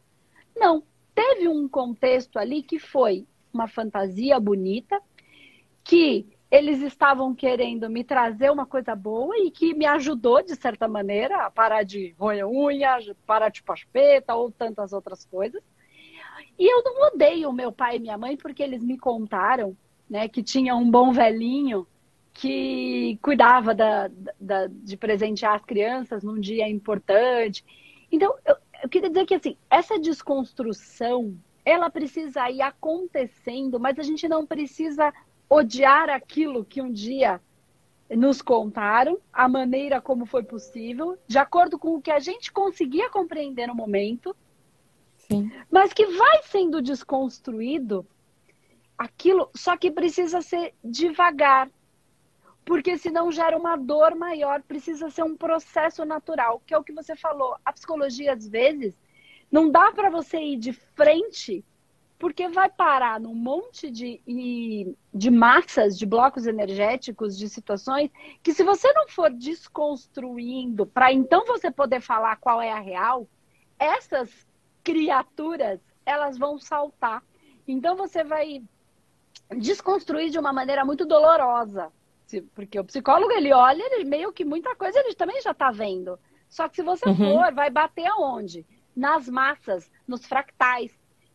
Não. 0.56 0.84
Teve 1.14 1.48
um 1.48 1.68
contexto 1.68 2.38
ali 2.38 2.62
que 2.62 2.78
foi 2.78 3.26
uma 3.54 3.68
fantasia 3.68 4.38
bonita, 4.40 5.02
que 5.84 6.28
eles 6.52 6.82
estavam 6.82 7.34
querendo 7.34 7.90
me 7.90 8.04
trazer 8.04 8.52
uma 8.52 8.66
coisa 8.66 8.96
boa 8.96 9.38
e 9.38 9.50
que 9.50 9.74
me 9.74 9.86
ajudou, 9.86 10.44
de 10.44 10.56
certa 10.56 10.88
maneira, 10.88 11.46
a 11.46 11.52
parar 11.52 11.84
de 11.84 12.14
roer 12.18 12.48
unha, 12.48 12.98
parar 13.26 13.50
de 13.50 13.64
chupeta 13.78 14.36
ou 14.36 14.52
tantas 14.52 14.94
outras 14.94 15.26
coisas. 15.26 15.62
E 16.58 16.72
eu 16.72 16.84
não 16.84 17.08
odeio 17.08 17.52
meu 17.52 17.72
pai 17.72 17.98
e 17.98 18.00
minha 18.00 18.18
mãe 18.18 18.38
porque 18.38 18.64
eles 18.64 18.84
me 18.84 18.98
contaram 18.98 19.76
né, 20.10 20.28
que 20.28 20.44
tinha 20.44 20.76
um 20.76 20.90
bom 20.90 21.12
velhinho 21.12 21.88
que 22.36 23.18
cuidava 23.22 23.74
da, 23.74 24.12
da, 24.40 24.68
de 24.68 24.98
presentear 24.98 25.56
as 25.56 25.64
crianças 25.64 26.22
num 26.22 26.38
dia 26.38 26.68
importante. 26.68 27.66
Então, 28.12 28.36
eu, 28.46 28.58
eu 28.84 28.90
queria 28.90 29.10
dizer 29.10 29.26
que 29.26 29.36
assim, 29.36 29.58
essa 29.70 29.98
desconstrução 29.98 31.38
ela 31.64 31.90
precisa 31.90 32.50
ir 32.52 32.62
acontecendo, 32.62 33.80
mas 33.80 33.98
a 33.98 34.04
gente 34.04 34.28
não 34.28 34.46
precisa 34.46 35.14
odiar 35.50 36.10
aquilo 36.10 36.66
que 36.66 36.82
um 36.82 36.92
dia 36.92 37.42
nos 38.10 38.42
contaram, 38.42 39.18
a 39.32 39.48
maneira 39.48 40.02
como 40.02 40.26
foi 40.26 40.44
possível, 40.44 41.18
de 41.26 41.38
acordo 41.40 41.80
com 41.80 41.96
o 41.96 42.02
que 42.02 42.12
a 42.12 42.20
gente 42.20 42.52
conseguia 42.52 43.10
compreender 43.10 43.66
no 43.66 43.74
momento, 43.74 44.36
Sim. 45.18 45.50
mas 45.72 45.94
que 45.94 46.06
vai 46.06 46.44
sendo 46.44 46.82
desconstruído 46.82 48.06
aquilo, 48.98 49.50
só 49.56 49.76
que 49.78 49.90
precisa 49.90 50.42
ser 50.42 50.74
devagar, 50.84 51.70
porque 52.66 52.98
senão 52.98 53.32
gera 53.32 53.56
uma 53.56 53.76
dor 53.76 54.16
maior, 54.16 54.64
precisa 54.64 55.12
ser 55.12 55.24
um 55.24 55.38
processo 55.38 56.04
natural, 56.04 56.62
que 56.66 56.74
é 56.74 56.78
o 56.78 56.84
que 56.84 56.92
você 56.92 57.16
falou. 57.16 57.56
A 57.64 57.72
psicologia, 57.72 58.34
às 58.34 58.48
vezes, 58.48 58.98
não 59.52 59.70
dá 59.70 59.92
para 59.92 60.10
você 60.10 60.40
ir 60.40 60.58
de 60.58 60.74
frente, 60.74 61.64
porque 62.18 62.50
vai 62.50 62.68
parar 62.68 63.20
num 63.20 63.36
monte 63.36 63.92
de, 63.92 64.20
de 65.14 65.30
massas, 65.30 65.96
de 65.96 66.08
blocos 66.08 66.48
energéticos, 66.48 67.38
de 67.38 67.48
situações, 67.48 68.10
que 68.42 68.52
se 68.52 68.64
você 68.64 68.92
não 68.94 69.08
for 69.08 69.32
desconstruindo, 69.32 70.88
para 70.88 71.14
então 71.14 71.46
você 71.46 71.70
poder 71.70 72.02
falar 72.02 72.38
qual 72.38 72.60
é 72.60 72.72
a 72.72 72.80
real, 72.80 73.28
essas 73.78 74.32
criaturas, 74.84 75.80
elas 76.04 76.36
vão 76.36 76.58
saltar. 76.58 77.22
Então 77.68 77.96
você 77.96 78.24
vai 78.24 78.64
desconstruir 79.56 80.32
de 80.32 80.40
uma 80.40 80.52
maneira 80.52 80.84
muito 80.84 81.06
dolorosa 81.06 81.92
porque 82.42 82.80
o 82.80 82.86
psicólogo, 82.86 83.32
ele 83.32 83.54
olha, 83.54 83.84
ele 83.94 84.06
meio 84.06 84.32
que 84.32 84.46
muita 84.46 84.76
coisa 84.76 85.00
ele 85.00 85.16
também 85.16 85.42
já 85.42 85.52
está 85.52 85.72
vendo. 85.72 86.20
Só 86.50 86.70
que 86.70 86.78
se 86.78 86.84
você 86.84 87.08
uhum. 87.10 87.16
for, 87.16 87.54
vai 87.54 87.70
bater 87.70 88.08
aonde? 88.08 88.66
Nas 88.96 89.28
massas, 89.28 89.92
nos 90.08 90.26
fractais, 90.26 90.92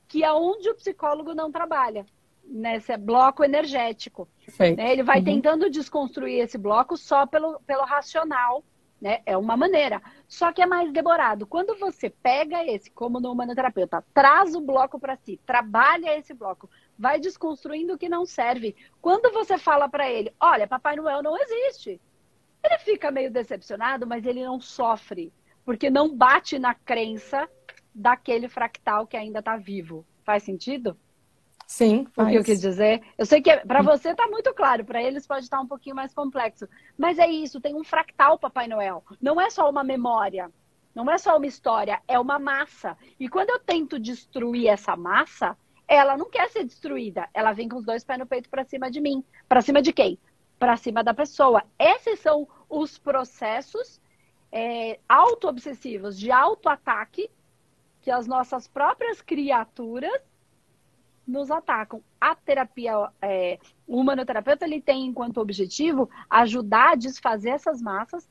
que 0.09 0.25
é 0.25 0.33
onde 0.33 0.71
o 0.71 0.75
psicólogo 0.75 1.35
não 1.35 1.53
trabalha, 1.53 2.07
nesse 2.45 2.97
bloco 2.97 3.45
energético. 3.45 4.29
Né? 4.59 4.93
Ele 4.93 5.03
vai 5.03 5.19
uhum. 5.19 5.25
tentando 5.25 5.71
desconstruir 5.71 6.41
esse 6.41 6.59
bloco 6.59 6.97
só 6.97 7.27
pelo, 7.27 7.61
pelo 7.61 7.85
racional, 7.85 8.65
né? 9.01 9.21
É 9.25 9.37
uma 9.37 9.57
maneira. 9.57 10.03
Só 10.29 10.53
que 10.53 10.61
é 10.61 10.67
mais 10.67 10.93
demorado. 10.93 11.47
Quando 11.47 11.79
você 11.79 12.11
pega 12.11 12.65
esse, 12.65 12.91
como 12.91 13.19
no 13.19 13.33
humanoterapeuta, 13.33 14.05
traz 14.13 14.55
o 14.55 14.61
bloco 14.61 14.99
para 14.99 15.17
si, 15.17 15.41
trabalha 15.47 16.19
esse 16.19 16.35
bloco, 16.35 16.69
vai 17.01 17.19
desconstruindo 17.19 17.95
o 17.95 17.99
que 17.99 18.11
não 18.11 18.27
serve. 18.27 18.77
Quando 19.01 19.33
você 19.33 19.57
fala 19.57 19.89
para 19.89 20.09
ele, 20.11 20.35
olha, 20.39 20.69
Papai 20.69 20.97
Noel 20.97 21.23
não 21.23 21.35
existe. 21.41 21.99
ele 22.63 22.79
fica 22.81 23.11
meio 23.11 23.31
decepcionado, 23.31 24.07
mas 24.07 24.27
ele 24.27 24.45
não 24.45 24.61
sofre, 24.61 25.33
porque 25.65 25.89
não 25.89 26.15
bate 26.15 26.59
na 26.59 26.75
crença 26.75 27.49
daquele 27.95 28.51
fractal 28.51 29.07
que 29.07 29.17
ainda 29.17 29.39
está 29.39 29.57
vivo. 29.57 30.05
Faz 30.23 30.43
sentido? 30.43 30.95
Sim, 31.67 32.05
faz. 32.13 32.29
O 32.29 32.31
que 32.33 32.37
eu 32.37 32.45
quis 32.45 32.61
dizer? 32.61 33.01
Eu 33.17 33.25
sei 33.25 33.41
que 33.41 33.57
para 33.59 33.81
você 33.81 34.11
está 34.11 34.27
muito 34.27 34.53
claro, 34.53 34.85
para 34.85 35.03
eles 35.03 35.27
pode 35.27 35.45
estar 35.45 35.59
um 35.59 35.67
pouquinho 35.67 35.97
mais 35.97 36.13
complexo. 36.13 36.69
Mas 36.99 37.19
é 37.19 37.27
isso, 37.27 37.63
tem 37.63 37.75
um 37.75 37.83
fractal 37.83 38.39
Papai 38.39 38.69
Noel. 38.69 39.03
Não 39.23 39.41
é 39.41 39.49
só 39.49 39.71
uma 39.71 39.83
memória, 39.83 40.53
não 40.95 41.11
é 41.11 41.17
só 41.17 41.39
uma 41.39 41.47
história, 41.47 42.03
é 42.07 42.21
uma 42.21 42.39
massa. 42.39 42.95
E 43.19 43.27
quando 43.27 43.49
eu 43.49 43.59
tento 43.59 43.99
destruir 43.99 44.67
essa 44.67 44.95
massa, 44.97 45.57
ela 45.91 46.17
não 46.17 46.31
quer 46.31 46.49
ser 46.51 46.65
destruída. 46.65 47.29
Ela 47.35 47.53
vem 47.53 47.69
com 47.69 47.77
os 47.77 47.85
dois 47.85 48.05
pés 48.05 48.17
no 48.17 48.25
peito 48.25 48.49
para 48.49 48.65
cima 48.65 48.89
de 48.89 49.01
mim. 49.01 49.25
Para 49.49 49.61
cima 49.61 49.83
de 49.83 49.93
quem? 49.93 50.17
Para 50.57 50.77
cima 50.77 51.03
da 51.03 51.13
pessoa. 51.13 51.65
Esses 51.77 52.21
são 52.21 52.47
os 52.69 52.97
processos 52.97 54.01
é, 54.53 55.01
auto-obsessivos 55.09 56.17
de 56.17 56.31
auto-ataque 56.31 57.29
que 58.03 58.11
as 58.11 58.29
nossas 58.29 58.69
próprias 58.69 59.21
criaturas 59.21 60.23
nos 61.27 61.51
atacam. 61.51 62.01
A 62.21 62.37
terapia, 62.37 63.11
é, 63.21 63.59
o 63.85 63.99
humanoterapeuta, 63.99 64.65
ele 64.65 64.81
tem 64.81 65.07
enquanto 65.07 65.41
objetivo 65.41 66.09
ajudar 66.31 66.93
a 66.93 66.97
desfazer 66.97 67.51
essas 67.51 67.83
massas, 67.83 68.31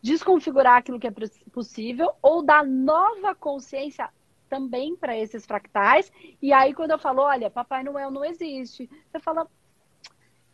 desconfigurar 0.00 0.76
aquilo 0.76 1.00
que 1.00 1.08
é 1.08 1.12
possível 1.52 2.12
ou 2.22 2.40
dar 2.40 2.64
nova 2.64 3.34
consciência 3.34 4.08
também 4.50 4.96
para 4.96 5.16
esses 5.16 5.46
fractais. 5.46 6.12
E 6.42 6.52
aí, 6.52 6.74
quando 6.74 6.90
eu 6.90 6.98
falo, 6.98 7.22
olha, 7.22 7.48
Papai 7.48 7.84
Noel 7.84 8.10
não 8.10 8.24
existe, 8.24 8.90
você 9.10 9.20
fala, 9.20 9.48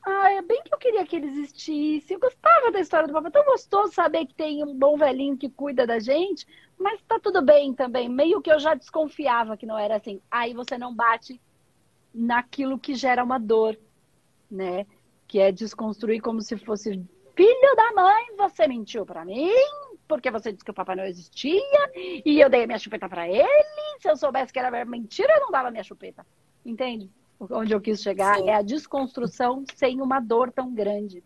ah, 0.04 0.30
é 0.30 0.42
bem 0.42 0.62
que 0.62 0.72
eu 0.72 0.78
queria 0.78 1.04
que 1.04 1.16
ele 1.16 1.26
existisse. 1.26 2.12
Eu 2.12 2.20
gostava 2.20 2.70
da 2.70 2.78
história 2.78 3.08
do 3.08 3.12
papai. 3.12 3.32
Tão 3.32 3.44
gostoso 3.44 3.92
saber 3.92 4.26
que 4.26 4.34
tem 4.34 4.62
um 4.62 4.72
bom 4.72 4.96
velhinho 4.96 5.36
que 5.36 5.48
cuida 5.48 5.84
da 5.84 5.98
gente. 5.98 6.46
Mas 6.78 7.02
tá 7.02 7.18
tudo 7.18 7.42
bem 7.42 7.74
também. 7.74 8.08
Meio 8.08 8.40
que 8.40 8.52
eu 8.52 8.60
já 8.60 8.74
desconfiava 8.74 9.56
que 9.56 9.66
não 9.66 9.76
era 9.76 9.96
assim. 9.96 10.20
Aí 10.30 10.54
você 10.54 10.78
não 10.78 10.94
bate 10.94 11.40
naquilo 12.14 12.78
que 12.78 12.94
gera 12.94 13.24
uma 13.24 13.38
dor, 13.38 13.76
né? 14.48 14.86
Que 15.26 15.40
é 15.40 15.50
desconstruir 15.50 16.20
como 16.20 16.40
se 16.40 16.56
fosse 16.56 17.04
filho 17.36 17.76
da 17.76 17.92
mãe, 17.92 18.36
você 18.36 18.66
mentiu 18.66 19.04
para 19.04 19.24
mim, 19.24 19.50
porque 20.08 20.30
você 20.30 20.52
disse 20.52 20.64
que 20.64 20.70
o 20.70 20.74
papai 20.74 20.96
não 20.96 21.04
existia, 21.04 21.90
e 21.94 22.40
eu 22.40 22.48
dei 22.48 22.64
a 22.64 22.66
minha 22.66 22.78
chupeta 22.78 23.08
para 23.08 23.28
ele. 23.28 23.46
Se 24.00 24.10
eu 24.10 24.16
soubesse 24.16 24.52
que 24.52 24.58
era 24.58 24.84
mentira, 24.84 25.32
eu 25.34 25.40
não 25.40 25.50
dava 25.50 25.68
a 25.68 25.70
minha 25.70 25.84
chupeta. 25.84 26.24
Entende? 26.64 27.10
onde 27.38 27.72
eu 27.72 27.80
quis 27.80 28.00
chegar, 28.00 28.38
Sim. 28.38 28.48
é 28.48 28.54
a 28.54 28.62
desconstrução 28.62 29.64
sem 29.74 30.00
uma 30.00 30.20
dor 30.20 30.50
tão 30.50 30.72
grande. 30.72 31.22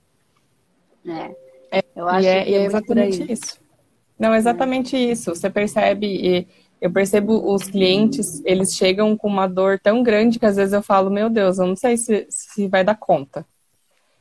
Né? 1.05 1.35
É, 1.71 1.85
eu 1.95 2.09
acho 2.09 2.27
é, 2.27 2.45
que 2.45 2.55
é, 2.55 2.57
é 2.57 2.65
exatamente 2.65 3.33
isso. 3.33 3.61
Não, 4.19 4.35
exatamente 4.35 4.97
é. 4.97 4.99
isso. 4.99 5.35
Você 5.35 5.49
percebe, 5.49 6.49
eu 6.81 6.91
percebo 6.91 7.53
os 7.53 7.65
clientes, 7.65 8.43
eles 8.45 8.75
chegam 8.75 9.17
com 9.17 9.29
uma 9.29 9.47
dor 9.47 9.79
tão 9.79 10.03
grande 10.03 10.39
que 10.39 10.47
às 10.47 10.57
vezes 10.57 10.73
eu 10.73 10.83
falo, 10.83 11.11
meu 11.11 11.31
Deus, 11.31 11.59
eu 11.59 11.67
não 11.67 11.77
sei 11.77 11.97
se, 11.97 12.27
se 12.29 12.69
vai 12.69 12.85
dar 12.85 12.97
conta. 12.97 13.47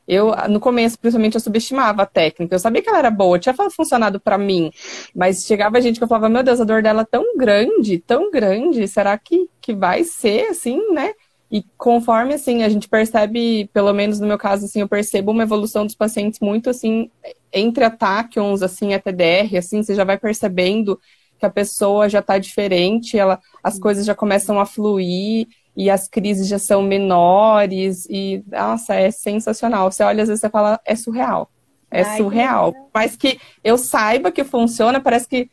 Eu, 0.09 0.33
no 0.49 0.59
começo, 0.59 0.97
principalmente, 0.97 1.35
eu 1.35 1.39
subestimava 1.39 2.01
a 2.01 2.05
técnica. 2.05 2.55
Eu 2.55 2.59
sabia 2.59 2.81
que 2.81 2.89
ela 2.89 2.97
era 2.97 3.11
boa, 3.11 3.37
tinha 3.37 3.53
funcionado 3.69 4.19
para 4.19 4.39
mim. 4.39 4.71
Mas 5.15 5.45
chegava 5.45 5.79
gente 5.79 5.99
que 5.99 6.03
eu 6.03 6.07
falava, 6.07 6.27
meu 6.27 6.41
Deus, 6.41 6.59
a 6.59 6.63
dor 6.63 6.81
dela 6.81 7.03
é 7.03 7.05
tão 7.05 7.37
grande, 7.37 7.99
tão 7.99 8.31
grande, 8.31 8.87
será 8.87 9.15
que, 9.19 9.47
que 9.61 9.71
vai 9.71 10.03
ser 10.03 10.47
assim, 10.47 10.81
né? 10.93 11.13
E 11.51 11.63
conforme, 11.77 12.33
assim, 12.33 12.63
a 12.63 12.69
gente 12.69 12.89
percebe, 12.89 13.69
pelo 13.71 13.93
menos 13.93 14.19
no 14.19 14.25
meu 14.25 14.37
caso, 14.37 14.65
assim, 14.65 14.81
eu 14.81 14.87
percebo 14.87 15.31
uma 15.31 15.43
evolução 15.43 15.85
dos 15.85 15.93
pacientes 15.93 16.39
muito, 16.39 16.71
assim, 16.71 17.11
entre 17.53 17.83
ataques, 17.83 18.63
assim, 18.63 18.95
a 18.95 18.99
TDR, 18.99 19.57
assim, 19.57 19.83
você 19.83 19.93
já 19.93 20.03
vai 20.03 20.17
percebendo 20.17 20.99
que 21.39 21.45
a 21.45 21.49
pessoa 21.51 22.09
já 22.09 22.19
está 22.19 22.39
diferente, 22.39 23.17
ela, 23.17 23.39
as 23.63 23.77
coisas 23.77 24.05
já 24.05 24.15
começam 24.15 24.59
a 24.59 24.65
fluir 24.65 25.47
e 25.79 25.89
as 25.89 26.09
crises 26.09 26.45
já 26.45 26.59
são 26.59 26.81
menores 26.81 28.05
e, 28.09 28.43
nossa, 28.51 28.95
é 28.95 29.09
sensacional. 29.11 29.89
Você 29.89 30.03
olha, 30.03 30.23
às 30.23 30.27
vezes 30.27 30.41
você 30.41 30.49
fala, 30.49 30.77
é 30.83 30.93
surreal. 30.93 31.49
É 31.89 32.01
Ai, 32.01 32.17
surreal. 32.17 32.73
Que 32.73 32.79
Mas 32.93 33.15
que 33.15 33.39
eu 33.63 33.77
saiba 33.77 34.29
que 34.29 34.43
funciona, 34.43 34.99
parece 34.99 35.29
que 35.29 35.49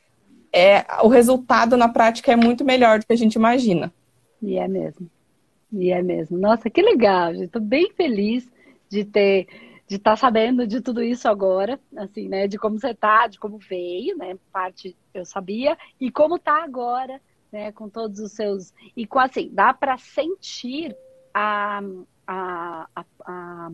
é, 0.53 0.85
o 1.05 1.07
resultado 1.07 1.77
na 1.77 1.89
prática 1.89 2.33
é 2.33 2.37
muito 2.37 2.65
melhor 2.65 2.99
do 2.99 3.07
que 3.07 3.13
a 3.13 3.17
gente 3.17 3.37
imagina. 3.37 3.95
E 4.43 4.59
é 4.59 4.67
mesmo. 4.67 5.09
E 5.73 5.93
é 5.93 6.03
mesmo. 6.03 6.37
Nossa, 6.37 6.69
que 6.69 6.83
legal. 6.83 7.33
Estou 7.35 7.63
bem 7.63 7.93
feliz 7.93 8.51
de 8.91 9.05
ter 9.05 9.47
de 9.87 9.95
estar 9.95 10.11
tá 10.11 10.17
sabendo 10.17 10.67
de 10.67 10.81
tudo 10.81 11.01
isso 11.01 11.29
agora, 11.29 11.79
assim, 11.97 12.29
né? 12.29 12.49
De 12.49 12.59
como 12.59 12.81
você 12.81 12.93
tá, 12.93 13.29
de 13.29 13.39
como 13.39 13.59
veio, 13.59 14.17
né? 14.17 14.37
Parte 14.53 14.97
eu 15.15 15.25
sabia 15.25 15.79
e 16.01 16.11
como 16.11 16.37
tá 16.37 16.65
agora, 16.65 17.21
né? 17.57 17.73
Com 17.73 17.89
todos 17.89 18.21
os 18.21 18.33
seus 18.33 18.73
e 18.95 19.07
com 19.07 19.19
assim 19.19 19.49
dá 19.51 19.73
para 19.73 19.97
sentir 19.97 20.95
a, 21.33 21.81
a, 22.27 22.87
a, 22.95 23.05
a, 23.25 23.71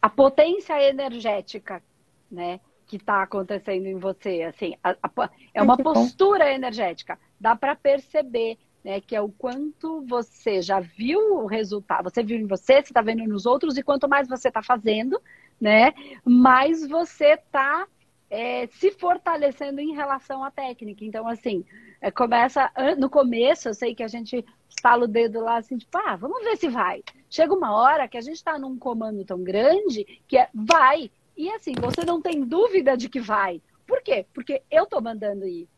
a 0.00 0.08
potência 0.08 0.80
energética, 0.88 1.82
né? 2.30 2.60
Que 2.86 2.96
está 2.96 3.22
acontecendo 3.22 3.86
em 3.86 3.98
você, 3.98 4.42
assim, 4.42 4.76
a, 4.84 4.96
a, 5.02 5.30
é 5.52 5.60
uma 5.60 5.76
postura 5.76 6.52
energética. 6.52 7.18
Dá 7.40 7.56
para 7.56 7.74
perceber 7.74 8.56
né? 8.84 9.00
Que 9.00 9.16
é 9.16 9.20
o 9.20 9.28
quanto 9.28 10.06
você 10.06 10.62
já 10.62 10.78
viu 10.78 11.18
o 11.38 11.46
resultado, 11.46 12.08
você 12.08 12.22
viu 12.22 12.38
em 12.38 12.46
você, 12.46 12.74
você 12.74 12.90
está 12.90 13.02
vendo 13.02 13.24
nos 13.24 13.44
outros, 13.44 13.76
e 13.76 13.82
quanto 13.82 14.08
mais 14.08 14.28
você 14.28 14.46
está 14.46 14.62
fazendo, 14.62 15.20
né? 15.60 15.92
Mais 16.24 16.86
você 16.86 17.32
está 17.32 17.88
é, 18.30 18.68
se 18.68 18.92
fortalecendo 18.92 19.80
em 19.80 19.92
relação 19.92 20.44
à 20.44 20.52
técnica. 20.52 21.04
Então, 21.04 21.26
assim, 21.26 21.64
é, 22.00 22.10
começa 22.10 22.70
no 22.98 23.08
começo, 23.08 23.68
eu 23.68 23.74
sei 23.74 23.94
que 23.94 24.02
a 24.02 24.08
gente 24.08 24.44
estala 24.68 25.04
o 25.04 25.08
dedo 25.08 25.40
lá 25.40 25.56
assim, 25.56 25.78
tipo, 25.78 25.96
ah, 25.98 26.16
vamos 26.16 26.42
ver 26.44 26.56
se 26.56 26.68
vai. 26.68 27.02
Chega 27.30 27.54
uma 27.54 27.74
hora 27.74 28.08
que 28.08 28.16
a 28.16 28.20
gente 28.20 28.36
está 28.36 28.58
num 28.58 28.78
comando 28.78 29.24
tão 29.24 29.42
grande 29.42 30.04
que 30.28 30.36
é 30.36 30.48
vai. 30.54 31.10
E 31.36 31.50
assim, 31.50 31.74
você 31.74 32.04
não 32.04 32.20
tem 32.20 32.42
dúvida 32.44 32.96
de 32.96 33.08
que 33.08 33.20
vai. 33.20 33.60
Por 33.86 34.02
quê? 34.02 34.26
Porque 34.32 34.62
eu 34.70 34.84
estou 34.84 35.00
mandando 35.00 35.46
ir. 35.46 35.68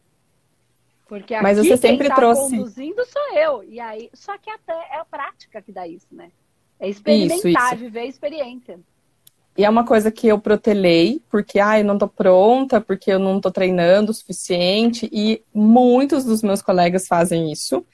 Porque 1.07 1.35
aqui 1.35 1.43
Mas 1.43 1.59
você 1.59 1.77
sempre 1.77 2.07
quem 2.07 2.09
tá 2.09 2.17
trouxe. 2.17 2.57
conduzindo 2.57 3.05
sou 3.07 3.35
eu. 3.35 3.65
E 3.65 3.81
aí, 3.81 4.11
só 4.13 4.37
que 4.37 4.51
até 4.51 4.73
é 4.73 4.99
a 4.99 5.05
prática 5.05 5.63
que 5.63 5.73
dá 5.73 5.89
isso, 5.89 6.07
né? 6.13 6.31
É 6.79 6.89
experimentar, 6.89 7.39
isso, 7.39 7.49
isso. 7.49 7.77
viver 7.77 8.01
a 8.01 8.07
experiência. 8.07 8.79
E 9.59 9.65
é 9.65 9.69
uma 9.69 9.85
coisa 9.85 10.09
que 10.13 10.29
eu 10.29 10.39
protelei, 10.39 11.21
porque 11.29 11.59
ah, 11.59 11.81
eu 11.81 11.85
não 11.85 11.99
tô 11.99 12.07
pronta, 12.07 12.81
porque 12.81 13.11
eu 13.11 13.19
não 13.19 13.41
tô 13.41 13.51
treinando 13.51 14.13
o 14.13 14.15
suficiente. 14.15 15.11
E 15.13 15.43
muitos 15.53 16.25
dos 16.25 16.45
meus 16.45 16.63
colegas 16.63 17.09
fazem 17.09 17.51
isso. 17.51 17.85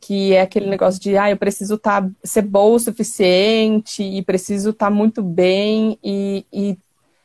Que 0.00 0.32
é 0.32 0.40
aquele 0.40 0.68
negócio 0.68 1.00
de, 1.00 1.16
ah, 1.16 1.30
eu 1.30 1.36
preciso 1.36 1.78
tá, 1.78 2.10
ser 2.24 2.42
boa 2.42 2.74
o 2.74 2.80
suficiente 2.80 4.02
e 4.02 4.20
preciso 4.22 4.70
estar 4.70 4.86
tá 4.86 4.90
muito 4.90 5.22
bem. 5.22 6.00
E, 6.02 6.44
e 6.52 6.76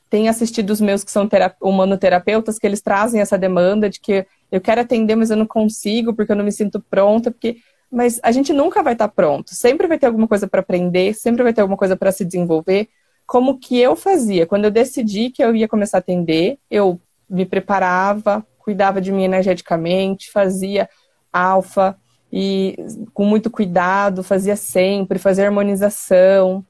tem 0.07 0.29
assistido 0.29 0.69
os 0.69 0.79
meus 0.79 1.03
que 1.03 1.09
são 1.09 1.27
humanoterapeutas, 1.59 2.59
que 2.59 2.67
eles 2.67 2.81
trazem 2.81 3.21
essa 3.21 3.39
demanda 3.39 3.89
de 3.89 3.99
que 3.99 4.23
eu 4.51 4.61
quero 4.61 4.81
atender, 4.81 5.15
mas 5.15 5.31
eu 5.31 5.37
não 5.37 5.47
consigo 5.47 6.13
porque 6.13 6.31
eu 6.31 6.35
não 6.35 6.45
me 6.45 6.51
sinto 6.51 6.79
pronta, 6.79 7.31
porque 7.31 7.57
mas 7.91 8.19
a 8.23 8.31
gente 8.31 8.53
nunca 8.53 8.83
vai 8.83 8.93
estar 8.93 9.07
pronto. 9.07 9.55
Sempre 9.55 9.87
vai 9.87 9.97
ter 9.97 10.05
alguma 10.05 10.27
coisa 10.27 10.47
para 10.47 10.61
aprender, 10.61 11.15
sempre 11.15 11.43
vai 11.43 11.53
ter 11.53 11.61
alguma 11.61 11.77
coisa 11.77 11.97
para 11.97 12.11
se 12.11 12.23
desenvolver. 12.23 12.87
Como 13.31 13.57
que 13.57 13.79
eu 13.79 13.95
fazia? 13.95 14.45
Quando 14.45 14.65
eu 14.65 14.71
decidi 14.71 15.29
que 15.29 15.41
eu 15.41 15.55
ia 15.55 15.65
começar 15.65 15.99
a 15.99 15.99
atender, 15.99 16.59
eu 16.69 16.99
me 17.29 17.45
preparava, 17.45 18.45
cuidava 18.57 18.99
de 18.99 19.09
mim 19.09 19.23
energeticamente, 19.23 20.29
fazia 20.29 20.89
alfa 21.31 21.97
e 22.29 22.75
com 23.13 23.23
muito 23.23 23.49
cuidado, 23.49 24.21
fazia 24.21 24.57
sempre, 24.57 25.17
fazia 25.17 25.45
harmonização. 25.45 26.65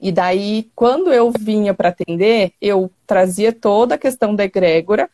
E 0.00 0.10
daí, 0.10 0.70
quando 0.74 1.12
eu 1.12 1.30
vinha 1.38 1.74
para 1.74 1.90
atender, 1.90 2.54
eu 2.62 2.90
trazia 3.06 3.52
toda 3.52 3.96
a 3.96 3.98
questão 3.98 4.34
da 4.34 4.44
egrégora 4.44 5.06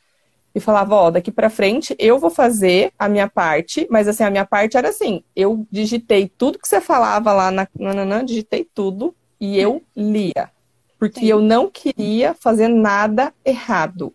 e 0.55 0.61
falava, 0.61 0.95
ó, 0.95 1.11
daqui 1.11 1.33
para 1.33 1.51
frente 1.51 1.97
eu 1.99 2.17
vou 2.21 2.31
fazer 2.31 2.93
a 2.97 3.09
minha 3.09 3.29
parte, 3.29 3.89
mas 3.91 4.07
assim, 4.07 4.23
a 4.23 4.31
minha 4.31 4.47
parte 4.47 4.77
era 4.77 4.91
assim, 4.91 5.25
eu 5.35 5.67
digitei 5.69 6.29
tudo 6.29 6.61
que 6.61 6.69
você 6.69 6.81
falava 6.81 7.33
lá 7.33 7.51
na 7.51 7.67
nananã, 7.77 8.25
digitei 8.25 8.65
tudo 8.73 9.13
e 9.41 9.59
eu 9.59 9.83
lia. 9.97 10.55
Porque 10.99 11.21
Sim. 11.21 11.27
eu 11.27 11.41
não 11.41 11.71
queria 11.71 12.35
fazer 12.35 12.69
nada 12.69 13.33
errado. 13.45 14.15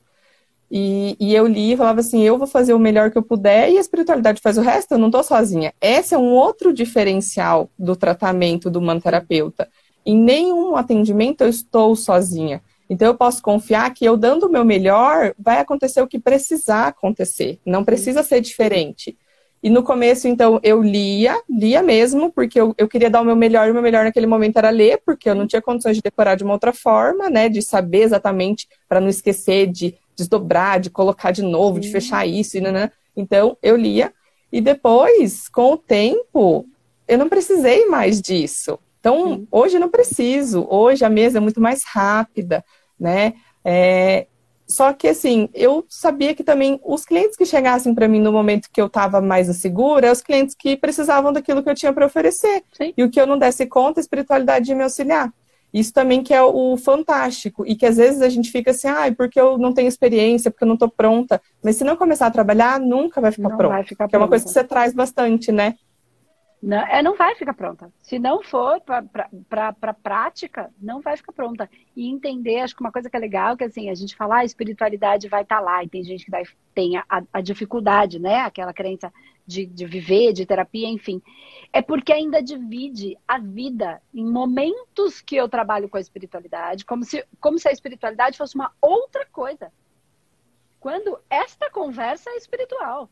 E, 0.74 1.18
e 1.20 1.36
eu 1.36 1.46
li 1.46 1.74
e 1.74 1.78
falava 1.78 2.00
assim, 2.00 2.22
eu 2.22 2.38
vou 2.38 2.48
fazer 2.48 2.74
o 2.74 2.80
melhor 2.80 3.12
que 3.12 3.18
eu 3.18 3.24
puder 3.24 3.70
e 3.70 3.78
a 3.78 3.82
espiritualidade 3.82 4.40
faz 4.42 4.58
o 4.58 4.62
resto, 4.62 4.94
eu 4.94 4.98
não 4.98 5.12
tô 5.12 5.22
sozinha. 5.22 5.74
Esse 5.82 6.16
é 6.16 6.18
um 6.18 6.32
outro 6.32 6.74
diferencial 6.74 7.70
do 7.78 7.94
tratamento 7.94 8.70
do 8.70 8.82
manoterapeuta. 8.82 9.68
Em 10.06 10.18
nenhum 10.18 10.78
atendimento 10.78 11.42
eu 11.42 11.50
estou 11.50 11.94
sozinha. 11.94 12.62
Então 12.90 13.08
eu 13.08 13.16
posso 13.16 13.42
confiar 13.42 13.94
que 13.94 14.06
eu 14.06 14.16
dando 14.16 14.48
o 14.48 14.52
meu 14.52 14.64
melhor, 14.64 15.34
vai 15.38 15.60
acontecer 15.60 16.02
o 16.02 16.08
que 16.08 16.20
precisar 16.20 16.88
acontecer. 16.88 17.60
Não 17.66 17.84
precisa 17.84 18.24
ser 18.24 18.40
diferente. 18.40 19.18
E 19.64 19.70
no 19.70 19.84
começo, 19.84 20.28
então, 20.28 20.60
eu 20.64 20.82
lia, 20.82 21.40
lia 21.48 21.84
mesmo, 21.84 22.32
porque 22.32 22.60
eu, 22.60 22.74
eu 22.78 22.88
queria 22.88 23.10
dar 23.12 23.22
o 23.22 23.26
meu 23.26 23.36
melhor, 23.36 23.68
e 23.68 23.72
o 23.72 23.74
meu 23.74 23.84
melhor 23.84 24.04
naquele 24.04 24.26
momento 24.26 24.58
era 24.58 24.72
ler, 24.72 25.02
porque 25.06 25.30
eu 25.30 25.36
não 25.36 25.46
tinha 25.46 25.62
condições 25.62 25.98
de 25.98 26.02
decorar 26.02 26.36
de 26.36 26.44
uma 26.44 26.54
outra 26.54 26.74
forma, 26.74 27.30
né? 27.30 27.48
De 27.48 27.62
saber 27.62 28.02
exatamente, 28.02 28.68
para 28.90 29.00
não 29.00 29.08
esquecer 29.08 29.68
de 29.68 29.96
desdobrar, 30.16 30.80
de 30.80 30.90
colocar 30.90 31.32
de 31.32 31.44
novo, 31.44 31.80
de 31.80 31.92
fechar 31.92 32.26
isso, 32.26 32.60
né? 32.60 32.92
Então, 33.16 33.56
eu 33.62 33.76
lia. 33.76 34.12
E 34.52 34.60
depois, 34.60 35.48
com 35.48 35.74
o 35.74 35.78
tempo, 35.78 36.66
eu 37.08 37.18
não 37.18 37.30
precisei 37.30 37.86
mais 37.86 38.20
disso. 38.20 38.80
Então, 39.00 39.36
Sim. 39.36 39.48
hoje 39.52 39.76
eu 39.78 39.82
não 39.82 39.90
preciso. 39.90 40.68
Hoje 40.70 41.06
a 41.06 41.10
mesa 41.10 41.38
é 41.38 41.42
muito 41.42 41.62
mais 41.62 41.84
rápida, 41.86 42.64
né? 43.00 43.34
É, 43.64 44.28
só 44.72 44.94
que, 44.94 45.08
assim, 45.08 45.50
eu 45.54 45.86
sabia 45.90 46.34
que 46.34 46.44
também 46.44 46.80
os 46.84 47.04
clientes 47.04 47.36
que 47.36 47.46
chegassem 47.46 47.94
para 47.94 48.08
mim 48.08 48.22
no 48.22 48.32
momento 48.32 48.70
que 48.72 48.82
eu 48.82 48.86
estava 48.86 49.20
mais 49.20 49.54
segura, 49.58 50.12
os 50.12 50.22
clientes 50.22 50.56
que 50.56 50.78
precisavam 50.78 51.34
daquilo 51.34 51.62
que 51.62 51.70
eu 51.70 51.76
tinha 51.76 51.92
para 51.92 52.06
oferecer. 52.06 52.64
Sim. 52.72 52.94
E 52.96 53.04
o 53.04 53.10
que 53.10 53.20
eu 53.20 53.28
não 53.28 53.38
desse 53.38 53.66
conta, 53.66 54.00
a 54.00 54.02
espiritualidade 54.02 54.66
de 54.66 54.74
me 54.74 54.84
auxiliar. 54.84 55.32
Isso 55.74 55.94
também 55.94 56.24
que 56.24 56.34
é 56.34 56.42
o 56.42 56.78
fantástico. 56.78 57.66
E 57.66 57.76
que 57.76 57.86
às 57.86 57.98
vezes 57.98 58.22
a 58.22 58.30
gente 58.30 58.50
fica 58.50 58.72
assim, 58.72 58.88
ah, 58.88 59.14
porque 59.16 59.40
eu 59.40 59.58
não 59.58 59.74
tenho 59.74 59.88
experiência, 59.88 60.50
porque 60.50 60.64
eu 60.64 60.68
não 60.68 60.76
estou 60.76 60.90
pronta. 60.90 61.42
Mas 61.64 61.76
se 61.76 61.84
não 61.84 61.96
começar 61.98 62.28
a 62.28 62.32
trabalhar, 62.32 62.80
nunca 62.80 63.20
vai 63.20 63.32
ficar 63.32 63.50
não 63.50 63.58
pronta. 63.58 63.76
Vai 63.76 63.84
ficar 63.84 64.08
que 64.08 64.16
é 64.16 64.18
uma 64.18 64.28
coisa 64.28 64.46
que 64.46 64.52
você 64.52 64.64
traz 64.64 64.94
bastante, 64.94 65.52
né? 65.52 65.76
Não, 66.62 66.78
é, 66.78 67.02
não 67.02 67.16
vai 67.16 67.34
ficar 67.34 67.56
pronta. 67.56 67.92
Se 68.04 68.20
não 68.20 68.44
for 68.44 68.80
para 68.82 69.74
pra 69.74 69.94
prática, 69.94 70.72
não 70.80 71.02
vai 71.02 71.18
ficar 71.18 71.34
pronta. 71.34 71.68
E 71.96 72.08
entender, 72.08 72.60
acho 72.60 72.76
que 72.76 72.82
uma 72.82 72.92
coisa 72.92 73.10
que 73.10 73.18
é 73.18 73.20
legal, 73.20 73.58
que 73.58 73.64
assim, 73.64 73.90
a 73.90 73.96
gente 73.96 74.16
fala, 74.16 74.36
ah, 74.36 74.40
a 74.40 74.46
espiritualidade 74.46 75.28
vai 75.28 75.42
estar 75.42 75.58
tá 75.58 75.62
lá, 75.62 75.84
e 75.84 75.90
tem 75.90 76.04
gente 76.04 76.24
que 76.24 76.30
vai, 76.30 76.44
tem 76.76 76.98
a, 76.98 77.06
a 77.34 77.42
dificuldade, 77.42 78.20
né? 78.20 78.42
Aquela 78.42 78.74
crença 78.74 79.12
de, 79.46 79.66
de 79.66 79.88
viver, 79.88 80.34
de 80.34 80.46
terapia, 80.46 80.88
enfim. 80.88 81.20
É 81.74 81.82
porque 81.82 82.14
ainda 82.14 82.44
divide 82.44 83.18
a 83.28 83.40
vida 83.40 84.00
em 84.14 84.24
momentos 84.24 85.20
que 85.20 85.36
eu 85.36 85.50
trabalho 85.50 85.90
com 85.90 85.98
a 85.98 86.02
espiritualidade, 86.02 86.86
como 86.86 87.04
se, 87.04 87.26
como 87.40 87.58
se 87.58 87.68
a 87.70 87.72
espiritualidade 87.72 88.38
fosse 88.38 88.54
uma 88.54 88.72
outra 88.80 89.26
coisa. 89.32 89.74
Quando 90.80 91.20
esta 91.28 91.72
conversa 91.72 92.30
é 92.30 92.38
espiritual. 92.38 93.10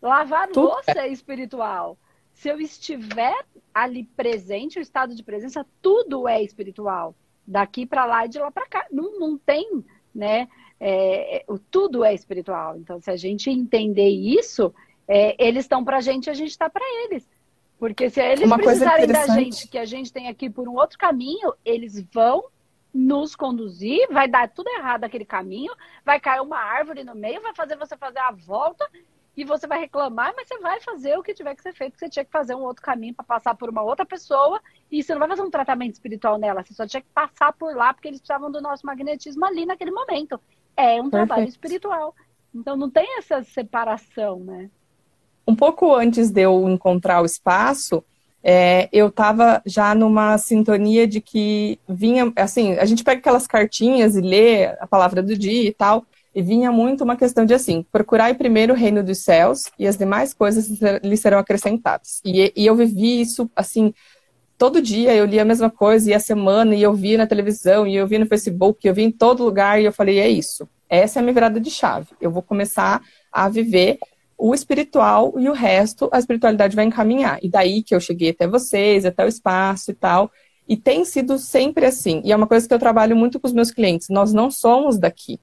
Lavar 0.00 0.48
louça 0.54 1.00
é 1.00 1.08
espiritual 1.08 1.98
se 2.36 2.50
eu 2.50 2.60
estiver 2.60 3.34
ali 3.72 4.04
presente, 4.04 4.78
o 4.78 4.82
estado 4.82 5.14
de 5.14 5.22
presença, 5.22 5.66
tudo 5.80 6.28
é 6.28 6.42
espiritual. 6.42 7.14
Daqui 7.46 7.86
para 7.86 8.04
lá 8.04 8.26
e 8.26 8.28
de 8.28 8.38
lá 8.38 8.50
para 8.50 8.66
cá. 8.66 8.86
Não, 8.90 9.18
não 9.18 9.38
tem, 9.38 9.82
né? 10.14 10.46
É, 10.78 11.38
é 11.38 11.44
tudo 11.70 12.04
é 12.04 12.12
espiritual. 12.12 12.76
Então, 12.76 13.00
se 13.00 13.10
a 13.10 13.16
gente 13.16 13.48
entender 13.50 14.08
isso, 14.08 14.74
é, 15.08 15.34
eles 15.42 15.64
estão 15.64 15.82
para 15.82 15.96
a 15.96 16.00
gente, 16.00 16.28
a 16.28 16.34
gente 16.34 16.50
está 16.50 16.68
para 16.68 16.84
eles. 17.04 17.26
Porque 17.78 18.10
se 18.10 18.20
eles 18.20 18.44
Uma 18.44 18.58
precisarem 18.58 19.06
da 19.06 19.26
gente, 19.28 19.66
que 19.66 19.78
a 19.78 19.86
gente 19.86 20.12
tem 20.12 20.28
aqui 20.28 20.50
por 20.50 20.68
um 20.68 20.74
outro 20.74 20.98
caminho, 20.98 21.54
eles 21.64 22.00
vão 22.12 22.44
nos 22.92 23.34
conduzir, 23.34 24.06
vai 24.10 24.28
dar 24.28 24.48
tudo 24.48 24.68
errado 24.68 25.04
aquele 25.04 25.24
caminho, 25.24 25.72
vai 26.04 26.20
cair 26.20 26.40
uma 26.40 26.58
árvore 26.58 27.02
no 27.02 27.14
meio, 27.14 27.42
vai 27.42 27.54
fazer 27.54 27.76
você 27.76 27.96
fazer 27.96 28.18
a 28.18 28.30
volta 28.30 28.86
e 29.36 29.44
você 29.44 29.66
vai 29.66 29.80
reclamar, 29.80 30.32
mas 30.34 30.48
você 30.48 30.58
vai 30.58 30.80
fazer 30.80 31.18
o 31.18 31.22
que 31.22 31.34
tiver 31.34 31.54
que 31.54 31.62
ser 31.62 31.74
feito, 31.74 31.92
porque 31.92 32.06
você 32.06 32.10
tinha 32.10 32.24
que 32.24 32.30
fazer 32.30 32.54
um 32.54 32.62
outro 32.62 32.82
caminho 32.82 33.14
para 33.14 33.24
passar 33.24 33.54
por 33.54 33.68
uma 33.68 33.82
outra 33.82 34.06
pessoa, 34.06 34.60
e 34.90 35.02
você 35.02 35.12
não 35.12 35.20
vai 35.20 35.28
fazer 35.28 35.42
um 35.42 35.50
tratamento 35.50 35.94
espiritual 35.94 36.38
nela, 36.38 36.64
você 36.64 36.72
só 36.72 36.86
tinha 36.86 37.02
que 37.02 37.08
passar 37.14 37.52
por 37.52 37.76
lá, 37.76 37.92
porque 37.92 38.08
eles 38.08 38.20
precisavam 38.20 38.50
do 38.50 38.62
nosso 38.62 38.86
magnetismo 38.86 39.44
ali 39.44 39.66
naquele 39.66 39.90
momento. 39.90 40.40
É 40.76 41.00
um 41.00 41.10
Perfeito. 41.10 41.10
trabalho 41.10 41.48
espiritual. 41.48 42.14
Então 42.54 42.76
não 42.76 42.88
tem 42.88 43.18
essa 43.18 43.42
separação, 43.42 44.40
né? 44.40 44.70
Um 45.46 45.54
pouco 45.54 45.94
antes 45.94 46.30
de 46.30 46.40
eu 46.40 46.68
encontrar 46.68 47.20
o 47.20 47.26
espaço, 47.26 48.02
é, 48.42 48.88
eu 48.92 49.08
estava 49.08 49.60
já 49.66 49.94
numa 49.94 50.38
sintonia 50.38 51.06
de 51.06 51.20
que 51.20 51.78
vinha, 51.88 52.32
assim, 52.36 52.74
a 52.74 52.84
gente 52.84 53.04
pega 53.04 53.18
aquelas 53.18 53.46
cartinhas 53.46 54.16
e 54.16 54.20
lê 54.20 54.66
a 54.66 54.86
palavra 54.86 55.22
do 55.22 55.36
dia 55.36 55.68
e 55.68 55.72
tal, 55.72 56.06
e 56.36 56.42
vinha 56.42 56.70
muito 56.70 57.02
uma 57.02 57.16
questão 57.16 57.46
de 57.46 57.54
assim, 57.54 57.82
procurar 57.90 58.34
primeiro 58.34 58.74
o 58.74 58.76
reino 58.76 59.02
dos 59.02 59.20
céus 59.20 59.70
e 59.78 59.86
as 59.86 59.96
demais 59.96 60.34
coisas 60.34 60.68
lhe 61.02 61.16
serão 61.16 61.38
acrescentadas. 61.38 62.20
E, 62.22 62.52
e, 62.54 62.66
eu 62.66 62.76
vivi 62.76 63.22
isso, 63.22 63.50
assim, 63.56 63.94
todo 64.58 64.82
dia 64.82 65.14
eu 65.14 65.24
lia 65.24 65.40
a 65.40 65.46
mesma 65.46 65.70
coisa, 65.70 66.10
e 66.10 66.12
a 66.12 66.20
semana, 66.20 66.74
e 66.74 66.82
eu 66.82 66.92
via 66.92 67.16
na 67.16 67.26
televisão, 67.26 67.86
e 67.86 67.96
eu 67.96 68.06
via 68.06 68.18
no 68.18 68.26
Facebook, 68.26 68.86
e 68.86 68.90
eu 68.90 68.92
via 68.92 69.06
em 69.06 69.10
todo 69.10 69.44
lugar, 69.44 69.80
e 69.80 69.86
eu 69.86 69.92
falei, 69.92 70.18
é 70.18 70.28
isso. 70.28 70.68
Essa 70.90 71.18
é 71.18 71.20
a 71.20 71.22
minha 71.22 71.32
virada 71.32 71.58
de 71.58 71.70
chave. 71.70 72.08
Eu 72.20 72.30
vou 72.30 72.42
começar 72.42 73.00
a 73.32 73.48
viver 73.48 73.98
o 74.36 74.54
espiritual 74.54 75.32
e 75.38 75.48
o 75.48 75.54
resto, 75.54 76.06
a 76.12 76.18
espiritualidade 76.18 76.76
vai 76.76 76.84
encaminhar. 76.84 77.38
E 77.42 77.48
daí 77.48 77.82
que 77.82 77.94
eu 77.94 78.00
cheguei 78.00 78.28
até 78.28 78.46
vocês, 78.46 79.06
até 79.06 79.24
o 79.24 79.28
espaço 79.28 79.90
e 79.90 79.94
tal. 79.94 80.30
E 80.68 80.76
tem 80.76 81.02
sido 81.06 81.38
sempre 81.38 81.86
assim. 81.86 82.20
E 82.22 82.30
é 82.30 82.36
uma 82.36 82.46
coisa 82.46 82.68
que 82.68 82.74
eu 82.74 82.78
trabalho 82.78 83.16
muito 83.16 83.40
com 83.40 83.46
os 83.46 83.54
meus 83.54 83.70
clientes. 83.70 84.10
Nós 84.10 84.34
não 84.34 84.50
somos 84.50 84.98
daqui 84.98 85.40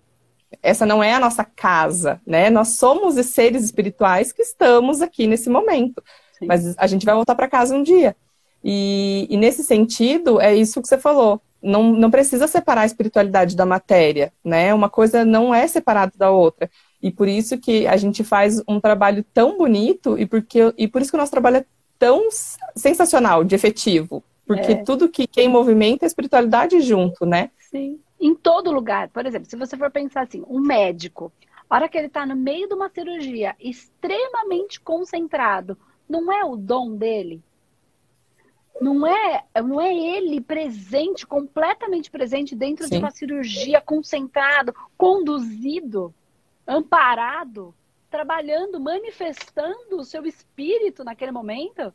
essa 0.62 0.86
não 0.86 1.04
é 1.04 1.14
a 1.14 1.20
nossa 1.20 1.43
casa, 1.43 2.22
né? 2.26 2.49
Nós 2.49 2.78
somos 2.78 3.18
os 3.18 3.28
seres 3.28 3.64
espirituais 3.64 4.32
que 4.32 4.41
estamos 4.41 5.01
aqui 5.01 5.28
nesse 5.28 5.49
momento. 5.49 6.04
Sim. 6.38 6.45
Mas 6.45 6.78
a 6.78 6.88
gente 6.88 7.06
vai 7.06 7.16
voltar 7.16 7.36
para 7.36 7.47
casa 7.47 7.76
um 7.76 7.84
dia. 7.84 8.16
E, 8.64 9.28
e, 9.30 9.38
nesse 9.38 9.64
sentido, 9.64 10.39
é 10.39 10.56
isso 10.56 10.82
que 10.82 10.88
você 10.88 10.97
falou. 10.97 11.41
Não, 11.62 11.91
não 11.91 12.12
precisa 12.12 12.47
separar 12.47 12.82
a 12.82 12.86
espiritualidade 12.86 13.56
da 13.56 13.66
matéria, 13.66 14.32
né? 14.43 14.74
Uma 14.74 14.89
coisa 14.89 15.26
não 15.26 15.54
é 15.54 15.68
separada 15.68 16.14
da 16.18 16.30
outra. 16.32 16.70
E 17.01 17.12
por 17.12 17.28
isso 17.28 17.58
que 17.58 17.86
a 17.88 17.97
gente 17.97 18.24
faz 18.24 18.62
um 18.68 18.80
trabalho 18.80 19.26
tão 19.34 19.58
bonito 19.58 20.18
e, 20.18 20.26
porque, 20.26 20.74
e 20.78 20.88
por 20.88 21.01
isso 21.01 21.12
que 21.12 21.18
o 21.18 21.20
nosso 21.20 21.32
trabalho 21.32 21.58
é 21.58 21.66
tão 21.99 22.30
sensacional, 22.76 23.43
de 23.43 23.56
efetivo. 23.56 24.24
Porque 24.45 24.74
é. 24.74 24.84
tudo 24.84 25.10
que, 25.10 25.26
que 25.26 25.39
é 25.39 25.43
em 25.43 25.49
movimento 25.49 26.04
é 26.04 26.06
espiritualidade 26.06 26.82
junto, 26.82 27.26
né? 27.26 27.49
Sim 27.72 27.99
em 28.26 28.34
todo 28.34 28.71
lugar. 28.71 29.09
Por 29.09 29.26
exemplo, 29.26 29.49
se 29.49 29.57
você 29.57 29.76
for 29.76 29.91
pensar 29.91 30.21
assim, 30.21 30.45
um 30.47 30.61
médico, 30.61 31.30
a 31.69 31.76
hora 31.76 31.89
que 31.89 31.97
ele 31.97 32.07
está 32.07 32.26
no 32.26 32.38
meio 32.38 32.69
de 32.69 32.74
uma 32.74 32.88
cirurgia 32.88 33.53
extremamente 33.59 34.80
concentrado, 34.80 35.78
não 36.07 36.32
é 36.32 36.45
o 36.45 36.55
dom 36.55 36.95
dele? 36.95 37.43
Não 38.80 39.05
é, 39.05 39.43
não 39.61 39.80
é 39.80 39.93
ele 39.93 40.39
presente, 40.39 41.28
completamente 41.28 42.09
presente 42.09 42.55
dentro 42.55 42.86
Sim. 42.86 42.91
de 42.91 42.97
uma 42.99 43.11
cirurgia, 43.11 43.82
concentrado, 43.82 44.74
conduzido, 44.97 46.13
amparado, 46.65 47.76
trabalhando, 48.09 48.80
manifestando 48.80 49.97
o 49.97 50.05
seu 50.05 50.26
espírito 50.26 51.03
naquele 51.03 51.32
momento? 51.34 51.93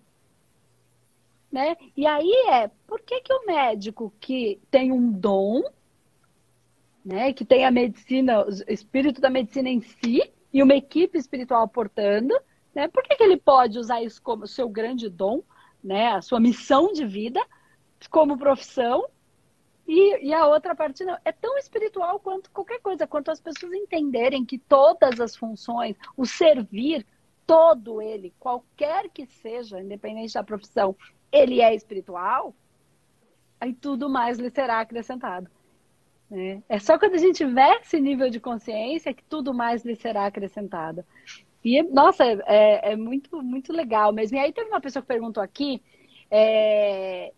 Né? 1.51 1.75
E 1.97 2.07
aí 2.07 2.31
é, 2.51 2.71
por 2.87 3.01
que, 3.01 3.23
que 3.23 3.33
o 3.33 3.47
médico 3.47 4.13
que 4.21 4.61
tem 4.71 4.93
um 4.93 5.11
dom 5.11 5.63
né, 7.09 7.33
que 7.33 7.43
tem 7.43 7.65
a 7.65 7.71
medicina, 7.71 8.45
o 8.45 8.51
espírito 8.69 9.19
da 9.19 9.31
medicina 9.31 9.71
em 9.71 9.81
si 9.81 10.21
e 10.53 10.63
uma 10.63 10.75
equipe 10.75 11.17
espiritual 11.17 11.67
portando, 11.67 12.39
né? 12.75 12.87
Por 12.87 13.03
que, 13.03 13.17
que 13.17 13.23
ele 13.23 13.39
pode 13.39 13.79
usar 13.79 14.03
isso 14.03 14.21
como 14.21 14.47
seu 14.47 14.69
grande 14.69 15.09
dom, 15.09 15.43
né, 15.83 16.09
a 16.09 16.21
sua 16.21 16.39
missão 16.39 16.93
de 16.93 17.07
vida 17.07 17.41
como 18.11 18.37
profissão 18.37 19.09
e, 19.87 20.27
e, 20.27 20.35
a 20.35 20.47
outra 20.47 20.75
parte 20.75 21.03
não. 21.03 21.17
É 21.25 21.33
tão 21.33 21.57
espiritual 21.57 22.21
quanto 22.21 22.51
qualquer 22.51 22.79
coisa, 22.83 23.07
quanto 23.07 23.31
as 23.31 23.41
pessoas 23.41 23.73
entenderem 23.73 24.45
que 24.45 24.59
todas 24.59 25.19
as 25.19 25.35
funções, 25.35 25.97
o 26.15 26.27
servir, 26.27 27.07
todo 27.47 28.03
ele, 28.03 28.35
qualquer 28.39 29.09
que 29.09 29.25
seja, 29.25 29.81
independente 29.81 30.35
da 30.35 30.45
profissão, 30.45 30.95
ele 31.33 31.63
é 31.63 31.75
espiritual, 31.75 32.55
aí 33.59 33.73
tudo 33.73 34.11
mais 34.11 34.39
lhe 34.39 34.51
será 34.51 34.81
acrescentado. 34.81 35.51
Né? 36.31 36.63
É 36.69 36.79
só 36.79 36.99
quando 36.99 37.15
a 37.15 37.19
gente 37.19 37.37
tiver 37.37 37.81
esse 37.81 38.01
nível 38.01 38.29
de 38.29 38.39
consciência 38.39 39.15
que 39.15 39.25
tudo 39.25 39.55
mais 39.55 39.85
lhe 39.85 39.97
será 39.97 40.27
acrescentado. 40.27 41.05
E, 41.65 41.83
nossa, 41.83 42.25
é, 42.25 42.93
é 42.93 42.97
muito, 42.97 43.43
muito 43.43 43.73
legal 43.73 44.13
mesmo. 44.13 44.37
E 44.37 44.41
aí 44.41 44.53
teve 44.53 44.69
uma 44.69 44.81
pessoa 44.81 45.03
que 45.03 45.09
perguntou 45.09 45.43
aqui, 45.43 45.83
é... 46.31 47.33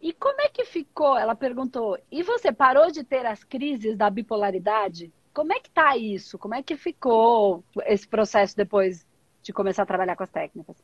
e 0.00 0.12
como 0.12 0.40
é 0.40 0.48
que 0.48 0.64
ficou? 0.64 1.16
Ela 1.16 1.34
perguntou, 1.34 1.98
e 2.10 2.22
você 2.22 2.52
parou 2.52 2.90
de 2.90 3.02
ter 3.02 3.24
as 3.26 3.42
crises 3.42 3.96
da 3.96 4.10
bipolaridade? 4.10 5.12
Como 5.32 5.52
é 5.52 5.58
que 5.58 5.70
tá 5.70 5.96
isso? 5.96 6.38
Como 6.38 6.54
é 6.54 6.62
que 6.62 6.76
ficou 6.76 7.64
esse 7.86 8.06
processo 8.06 8.56
depois 8.56 9.06
de 9.42 9.52
começar 9.52 9.82
a 9.82 9.86
trabalhar 9.86 10.14
com 10.14 10.22
as 10.22 10.30
técnicas? 10.30 10.76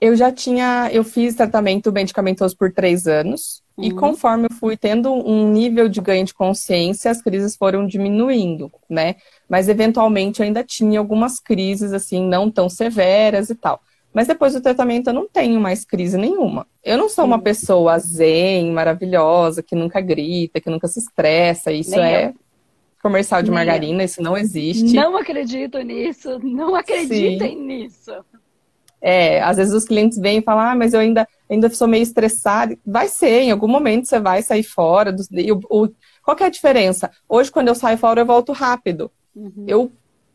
Eu 0.00 0.14
já 0.14 0.30
tinha, 0.30 0.90
eu 0.92 1.02
fiz 1.02 1.34
tratamento 1.34 1.90
medicamentoso 1.90 2.56
por 2.56 2.72
três 2.72 3.06
anos. 3.06 3.64
Uhum. 3.76 3.84
E 3.84 3.90
conforme 3.92 4.46
eu 4.46 4.56
fui 4.56 4.76
tendo 4.76 5.12
um 5.12 5.50
nível 5.50 5.88
de 5.88 6.00
ganho 6.00 6.24
de 6.24 6.32
consciência, 6.32 7.10
as 7.10 7.20
crises 7.20 7.56
foram 7.56 7.86
diminuindo, 7.86 8.72
né? 8.88 9.16
Mas 9.48 9.68
eventualmente 9.68 10.40
eu 10.40 10.46
ainda 10.46 10.64
tinha 10.64 10.98
algumas 10.98 11.38
crises, 11.38 11.92
assim, 11.92 12.26
não 12.26 12.50
tão 12.50 12.68
severas 12.68 13.50
e 13.50 13.54
tal. 13.54 13.80
Mas 14.14 14.26
depois 14.26 14.54
do 14.54 14.62
tratamento 14.62 15.08
eu 15.08 15.12
não 15.12 15.28
tenho 15.28 15.60
mais 15.60 15.84
crise 15.84 16.16
nenhuma. 16.16 16.66
Eu 16.82 16.96
não 16.96 17.06
sou 17.06 17.26
uma 17.26 17.38
pessoa 17.38 17.98
zen, 17.98 18.72
maravilhosa, 18.72 19.62
que 19.62 19.76
nunca 19.76 20.00
grita, 20.00 20.58
que 20.58 20.70
nunca 20.70 20.88
se 20.88 20.98
estressa. 20.98 21.70
Isso 21.70 21.90
Nem 21.90 22.00
é 22.00 22.28
eu. 22.28 22.34
comercial 23.02 23.42
de 23.42 23.50
margarina, 23.50 24.02
isso 24.02 24.22
não 24.22 24.34
existe. 24.34 24.94
Não 24.94 25.18
acredito 25.18 25.78
nisso, 25.80 26.38
não 26.42 26.74
acreditem 26.74 27.58
Sim. 27.58 27.62
nisso. 27.66 28.12
É, 29.08 29.40
às 29.40 29.56
vezes 29.56 29.72
os 29.72 29.84
clientes 29.84 30.18
vêm 30.18 30.38
e 30.38 30.42
falam, 30.42 30.64
ah, 30.64 30.74
mas 30.74 30.92
eu 30.92 30.98
ainda, 30.98 31.28
ainda 31.48 31.70
sou 31.70 31.86
meio 31.86 32.02
estressado. 32.02 32.76
Vai 32.84 33.06
ser, 33.06 33.42
em 33.42 33.52
algum 33.52 33.68
momento 33.68 34.08
você 34.08 34.18
vai 34.18 34.42
sair 34.42 34.64
fora. 34.64 35.12
Do, 35.12 35.22
o, 35.70 35.84
o, 35.84 35.88
qual 36.24 36.36
é 36.40 36.42
a 36.42 36.48
diferença? 36.48 37.08
Hoje, 37.28 37.48
quando 37.52 37.68
eu 37.68 37.76
saio 37.76 37.96
fora, 37.96 38.22
eu 38.22 38.26
volto 38.26 38.50
rápido. 38.50 39.08
Uhum. 39.32 39.64
Eu, 39.64 39.92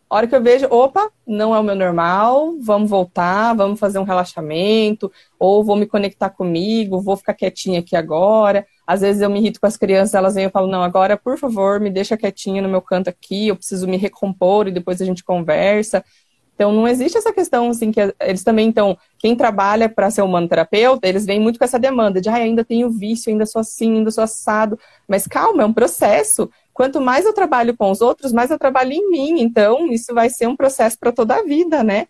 a 0.10 0.16
hora 0.16 0.26
que 0.26 0.34
eu 0.34 0.42
vejo, 0.42 0.68
opa, 0.70 1.12
não 1.28 1.54
é 1.54 1.60
o 1.60 1.64
meu 1.64 1.76
normal, 1.76 2.56
vamos 2.62 2.90
voltar, 2.90 3.54
vamos 3.56 3.78
fazer 3.78 4.00
um 4.00 4.04
relaxamento, 4.04 5.12
ou 5.38 5.66
vou 5.66 5.76
me 5.76 5.86
conectar 5.86 6.30
comigo, 6.30 7.02
vou 7.02 7.18
ficar 7.18 7.34
quietinha 7.34 7.82
aqui 7.82 7.98
agora. 7.98 8.66
Às 8.88 9.02
vezes 9.02 9.22
eu 9.22 9.30
me 9.30 9.40
irrito 9.40 9.60
com 9.60 9.68
as 9.68 9.76
crianças, 9.76 10.14
elas 10.14 10.36
vêm 10.36 10.46
e 10.46 10.50
falam, 10.50 10.70
não, 10.70 10.82
agora, 10.82 11.18
por 11.18 11.38
favor, 11.38 11.78
me 11.82 11.90
deixa 11.90 12.16
quietinha 12.16 12.62
no 12.62 12.70
meu 12.70 12.82
canto 12.82 13.10
aqui, 13.10 13.50
eu 13.50 13.56
preciso 13.58 13.86
me 13.86 13.98
recompor 13.98 14.70
e 14.70 14.72
depois 14.72 15.02
a 15.02 15.06
gente 15.06 15.26
conversa. 15.26 16.02
Então, 16.62 16.72
não 16.72 16.88
existe 16.88 17.18
essa 17.18 17.34
questão, 17.34 17.72
assim, 17.72 17.91
que 17.91 17.99
eles 18.20 18.43
também, 18.43 18.68
então, 18.68 18.95
quem 19.18 19.36
trabalha 19.36 19.89
para 19.89 20.12
ser 20.12 20.22
humanoterapeuta, 20.22 21.07
eles 21.07 21.26
vêm 21.26 21.39
muito 21.39 21.57
com 21.57 21.66
essa 21.66 21.80
demanda 21.80 22.22
de, 22.22 22.30
ah, 22.30 22.36
ainda 22.36 22.64
tenho 22.64 22.88
vício, 22.88 23.32
ainda 23.32 23.47
sou 23.47 23.62
assim, 23.62 23.95
ainda 23.95 24.12
sou 24.12 24.24
assado. 24.24 24.78
Mas 25.07 25.26
calma, 25.26 25.64
é 25.64 25.66
um 25.66 25.74
processo. 25.74 26.51
Quanto 26.72 27.01
mais 27.01 27.26
eu 27.26 27.34
trabalho 27.34 27.76
com 27.76 27.89
os 27.89 27.99
outros, 27.99 28.32
mais 28.32 28.51
eu 28.51 28.59
trabalho 28.59 28.91
em 28.91 29.09
mim. 29.09 29.41
Então, 29.41 29.91
isso 29.91 30.14
vai 30.14 30.30
ser 30.30 30.45
um 30.45 30.55
processo 30.55 30.99
para 30.99 31.12
toda 31.12 31.34
a 31.38 31.41
vida, 31.41 31.84
né? 31.84 32.05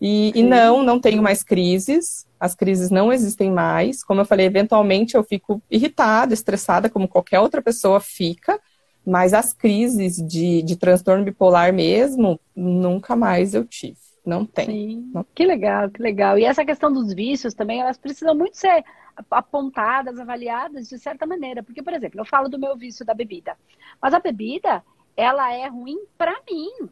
E, 0.00 0.30
e, 0.38 0.42
não, 0.44 0.84
não 0.84 1.00
tenho 1.00 1.20
mais 1.20 1.42
crises. 1.42 2.24
As 2.38 2.54
crises 2.54 2.90
não 2.90 3.12
existem 3.12 3.50
mais. 3.50 4.04
Como 4.04 4.20
eu 4.20 4.24
falei, 4.24 4.46
eventualmente 4.46 5.16
eu 5.16 5.24
fico 5.24 5.60
irritada, 5.68 6.32
estressada, 6.32 6.88
como 6.88 7.08
qualquer 7.08 7.40
outra 7.40 7.60
pessoa 7.60 7.98
fica. 7.98 8.60
Mas 9.06 9.32
as 9.32 9.52
crises 9.52 10.16
de, 10.16 10.62
de 10.62 10.76
transtorno 10.76 11.24
bipolar 11.24 11.72
mesmo, 11.72 12.40
nunca 12.54 13.14
mais 13.14 13.54
eu 13.54 13.64
tive. 13.64 13.96
Não 14.24 14.44
tem. 14.44 14.66
Sim. 14.66 15.10
Não. 15.14 15.24
Que 15.32 15.46
legal, 15.46 15.88
que 15.88 16.02
legal. 16.02 16.36
E 16.36 16.44
essa 16.44 16.64
questão 16.64 16.92
dos 16.92 17.14
vícios 17.14 17.54
também, 17.54 17.80
elas 17.80 17.96
precisam 17.96 18.34
muito 18.34 18.56
ser 18.56 18.84
apontadas, 19.30 20.18
avaliadas 20.18 20.88
de 20.88 20.98
certa 20.98 21.24
maneira. 21.24 21.62
Porque, 21.62 21.80
por 21.80 21.92
exemplo, 21.92 22.20
eu 22.20 22.24
falo 22.24 22.48
do 22.48 22.58
meu 22.58 22.76
vício 22.76 23.06
da 23.06 23.14
bebida. 23.14 23.56
Mas 24.02 24.12
a 24.12 24.18
bebida, 24.18 24.82
ela 25.16 25.54
é 25.54 25.68
ruim 25.68 26.04
para 26.18 26.34
mim. 26.50 26.90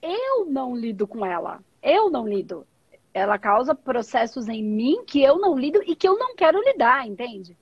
Eu 0.00 0.46
não 0.46 0.76
lido 0.76 1.08
com 1.08 1.26
ela. 1.26 1.58
Eu 1.82 2.08
não 2.08 2.28
lido. 2.28 2.64
Ela 3.12 3.36
causa 3.36 3.74
processos 3.74 4.46
em 4.46 4.62
mim 4.62 5.04
que 5.04 5.20
eu 5.20 5.38
não 5.38 5.58
lido 5.58 5.82
e 5.84 5.96
que 5.96 6.06
eu 6.06 6.16
não 6.16 6.36
quero 6.36 6.62
lidar, 6.62 7.04
entende? 7.08 7.56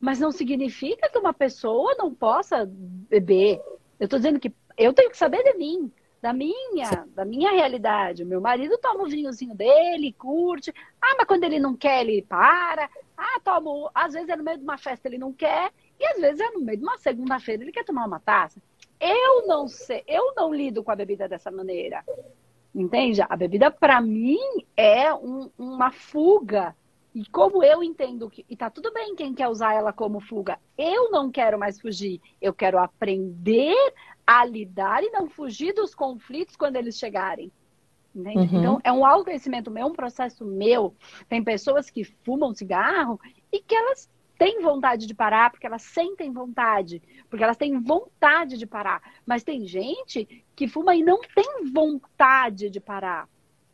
Mas 0.00 0.18
não 0.18 0.32
significa 0.32 1.10
que 1.10 1.18
uma 1.18 1.34
pessoa 1.34 1.94
não 1.98 2.14
possa 2.14 2.66
beber. 2.66 3.60
Eu 3.98 4.04
estou 4.04 4.18
dizendo 4.18 4.40
que 4.40 4.52
eu 4.78 4.94
tenho 4.94 5.10
que 5.10 5.16
saber 5.16 5.42
de 5.42 5.54
mim, 5.58 5.92
da 6.22 6.32
minha, 6.32 7.06
da 7.14 7.24
minha 7.24 7.50
realidade. 7.50 8.22
O 8.22 8.26
meu 8.26 8.40
marido 8.40 8.78
toma 8.78 9.04
o 9.04 9.08
vinhozinho 9.08 9.54
dele, 9.54 10.12
curte. 10.12 10.72
Ah, 11.00 11.16
mas 11.18 11.26
quando 11.26 11.44
ele 11.44 11.58
não 11.58 11.76
quer, 11.76 12.00
ele 12.02 12.22
para. 12.22 12.88
Ah, 13.16 13.40
toma. 13.44 13.90
Às 13.94 14.14
vezes 14.14 14.28
é 14.28 14.36
no 14.36 14.44
meio 14.44 14.58
de 14.58 14.64
uma 14.64 14.78
festa 14.78 15.06
ele 15.06 15.18
não 15.18 15.32
quer. 15.32 15.70
E 15.98 16.06
às 16.06 16.20
vezes 16.20 16.40
é 16.40 16.50
no 16.50 16.60
meio 16.60 16.78
de 16.78 16.84
uma 16.84 16.96
segunda-feira 16.96 17.62
ele 17.62 17.72
quer 17.72 17.84
tomar 17.84 18.06
uma 18.06 18.20
taça. 18.20 18.60
Eu 18.98 19.46
não 19.46 19.68
sei, 19.68 20.02
eu 20.06 20.34
não 20.34 20.52
lido 20.52 20.82
com 20.82 20.90
a 20.90 20.96
bebida 20.96 21.28
dessa 21.28 21.50
maneira. 21.50 22.04
Entende? 22.74 23.20
A 23.22 23.36
bebida, 23.36 23.70
para 23.70 24.00
mim, 24.00 24.38
é 24.76 25.12
um, 25.12 25.50
uma 25.58 25.90
fuga 25.90 26.76
e 27.14 27.24
como 27.26 27.62
eu 27.64 27.82
entendo 27.82 28.30
que. 28.30 28.44
E 28.48 28.56
tá 28.56 28.70
tudo 28.70 28.92
bem 28.92 29.14
quem 29.16 29.34
quer 29.34 29.48
usar 29.48 29.74
ela 29.74 29.92
como 29.92 30.20
fuga. 30.20 30.58
Eu 30.78 31.10
não 31.10 31.30
quero 31.30 31.58
mais 31.58 31.80
fugir. 31.80 32.20
Eu 32.40 32.54
quero 32.54 32.78
aprender 32.78 33.74
a 34.26 34.44
lidar 34.44 35.02
e 35.02 35.10
não 35.10 35.28
fugir 35.28 35.74
dos 35.74 35.94
conflitos 35.94 36.54
quando 36.56 36.76
eles 36.76 36.96
chegarem. 36.96 37.50
Uhum. 38.14 38.42
Então, 38.42 38.80
é 38.82 38.92
um 38.92 39.04
autoconhecimento 39.04 39.70
meu, 39.70 39.84
é 39.84 39.86
um 39.86 39.92
processo 39.94 40.44
meu. 40.44 40.94
Tem 41.28 41.42
pessoas 41.42 41.90
que 41.90 42.04
fumam 42.04 42.54
cigarro 42.54 43.20
e 43.52 43.60
que 43.60 43.74
elas 43.74 44.08
têm 44.38 44.60
vontade 44.60 45.06
de 45.06 45.14
parar, 45.14 45.50
porque 45.50 45.66
elas 45.66 45.82
sentem 45.82 46.32
vontade, 46.32 47.02
porque 47.28 47.44
elas 47.44 47.56
têm 47.56 47.78
vontade 47.78 48.56
de 48.56 48.66
parar. 48.66 49.02
Mas 49.26 49.44
tem 49.44 49.66
gente 49.66 50.44
que 50.56 50.66
fuma 50.66 50.94
e 50.94 51.02
não 51.02 51.20
tem 51.34 51.70
vontade 51.72 52.70
de 52.70 52.80
parar, 52.80 53.28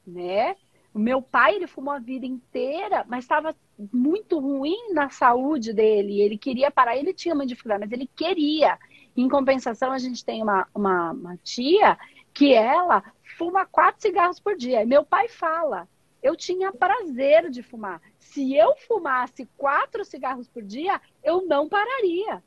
né? 0.06 0.56
O 0.96 0.98
meu 0.98 1.20
pai, 1.20 1.56
ele 1.56 1.66
fumou 1.66 1.92
a 1.92 1.98
vida 1.98 2.24
inteira, 2.24 3.04
mas 3.06 3.24
estava 3.24 3.54
muito 3.92 4.38
ruim 4.38 4.94
na 4.94 5.10
saúde 5.10 5.74
dele. 5.74 6.22
Ele 6.22 6.38
queria 6.38 6.70
parar, 6.70 6.96
ele 6.96 7.12
tinha 7.12 7.34
uma 7.34 7.44
dificuldade, 7.44 7.84
mas 7.84 7.92
ele 7.92 8.08
queria. 8.16 8.78
Em 9.14 9.28
compensação, 9.28 9.92
a 9.92 9.98
gente 9.98 10.24
tem 10.24 10.42
uma, 10.42 10.66
uma, 10.74 11.12
uma 11.12 11.36
tia 11.44 11.98
que 12.32 12.54
ela 12.54 13.04
fuma 13.36 13.66
quatro 13.66 14.00
cigarros 14.00 14.40
por 14.40 14.56
dia. 14.56 14.82
E 14.82 14.86
meu 14.86 15.04
pai 15.04 15.28
fala, 15.28 15.86
eu 16.22 16.34
tinha 16.34 16.72
prazer 16.72 17.50
de 17.50 17.62
fumar. 17.62 18.00
Se 18.18 18.56
eu 18.56 18.74
fumasse 18.88 19.46
quatro 19.54 20.02
cigarros 20.02 20.48
por 20.48 20.62
dia, 20.62 20.98
eu 21.22 21.44
não 21.44 21.68
pararia. 21.68 22.42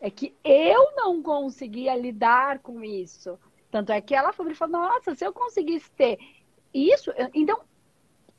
É 0.00 0.10
que 0.10 0.34
eu 0.42 0.96
não 0.96 1.22
conseguia 1.22 1.94
lidar 1.94 2.60
com 2.60 2.82
isso. 2.82 3.38
Tanto 3.70 3.92
é 3.92 4.00
que 4.00 4.14
ela 4.14 4.32
falou, 4.32 4.54
nossa, 4.68 5.14
se 5.14 5.22
eu 5.22 5.34
conseguisse 5.34 5.90
ter 5.90 6.18
isso, 6.72 7.12
então, 7.34 7.60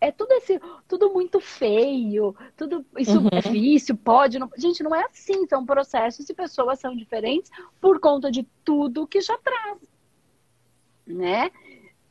é 0.03 0.11
tudo 0.11 0.33
esse, 0.33 0.59
tudo 0.87 1.13
muito 1.13 1.39
feio, 1.39 2.35
tudo 2.57 2.85
isso 2.97 3.19
uhum. 3.19 3.29
é 3.31 3.39
vício, 3.39 3.95
pode, 3.95 4.37
não, 4.37 4.49
gente, 4.57 4.83
não 4.83 4.93
é 4.93 5.05
assim, 5.05 5.47
são 5.47 5.65
processos 5.65 6.29
e 6.29 6.33
pessoas 6.33 6.79
são 6.79 6.93
diferentes 6.93 7.49
por 7.79 7.99
conta 8.01 8.29
de 8.29 8.43
tudo 8.65 9.07
que 9.07 9.21
já 9.21 9.37
traz, 9.37 9.79
né? 11.07 11.49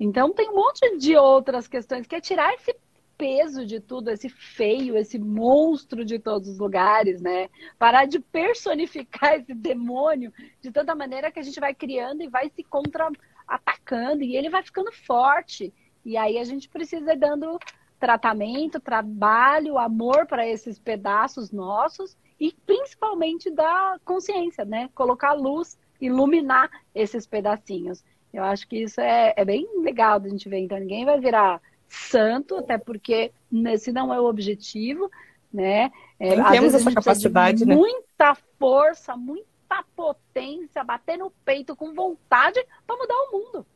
Então 0.00 0.32
tem 0.32 0.48
um 0.48 0.54
monte 0.54 0.96
de 0.96 1.16
outras 1.16 1.68
questões 1.68 2.06
que 2.06 2.14
é 2.14 2.20
tirar 2.20 2.54
esse 2.54 2.74
peso 3.18 3.64
de 3.64 3.78
tudo, 3.78 4.10
esse 4.10 4.28
feio, 4.28 4.96
esse 4.96 5.18
monstro 5.18 6.04
de 6.04 6.18
todos 6.18 6.48
os 6.48 6.58
lugares, 6.58 7.20
né? 7.20 7.48
Parar 7.78 8.06
de 8.06 8.18
personificar 8.18 9.34
esse 9.38 9.54
demônio 9.54 10.32
de 10.60 10.72
tanta 10.72 10.94
maneira 10.94 11.30
que 11.30 11.38
a 11.38 11.42
gente 11.42 11.60
vai 11.60 11.74
criando 11.74 12.22
e 12.22 12.28
vai 12.28 12.48
se 12.48 12.64
contra-atacando 12.64 14.24
e 14.24 14.34
ele 14.34 14.48
vai 14.48 14.62
ficando 14.62 14.90
forte. 14.90 15.72
E 16.04 16.16
aí 16.16 16.38
a 16.38 16.44
gente 16.44 16.68
precisa 16.68 17.12
ir 17.12 17.18
dando 17.18 17.58
tratamento, 17.98 18.80
trabalho, 18.80 19.78
amor 19.78 20.26
para 20.26 20.46
esses 20.46 20.78
pedaços 20.78 21.52
nossos 21.52 22.16
e 22.38 22.52
principalmente 22.66 23.48
da 23.50 23.96
consciência, 24.04 24.64
né? 24.64 24.90
Colocar 24.94 25.32
luz, 25.32 25.78
iluminar 26.00 26.68
esses 26.92 27.26
pedacinhos. 27.26 28.02
Eu 28.32 28.42
acho 28.42 28.66
que 28.66 28.82
isso 28.82 29.00
é, 29.00 29.32
é 29.36 29.44
bem 29.44 29.68
legal 29.80 30.18
da 30.18 30.28
gente 30.28 30.48
ver. 30.48 30.58
Então, 30.58 30.78
ninguém 30.78 31.04
vai 31.04 31.20
virar 31.20 31.60
santo, 31.86 32.56
até 32.56 32.78
porque 32.78 33.30
esse 33.66 33.92
não 33.92 34.12
é 34.12 34.20
o 34.20 34.24
objetivo, 34.24 35.10
né? 35.52 35.92
É, 36.18 36.42
temos 36.50 36.74
essa 36.74 36.90
capacidade, 36.90 37.64
né? 37.64 37.74
Muita 37.76 38.34
força, 38.58 39.16
muita 39.16 39.84
potência, 39.94 40.82
bater 40.82 41.18
no 41.18 41.30
peito 41.44 41.76
com 41.76 41.94
vontade 41.94 42.64
para 42.86 42.96
mudar 42.96 43.14
o 43.14 43.32
mundo. 43.32 43.66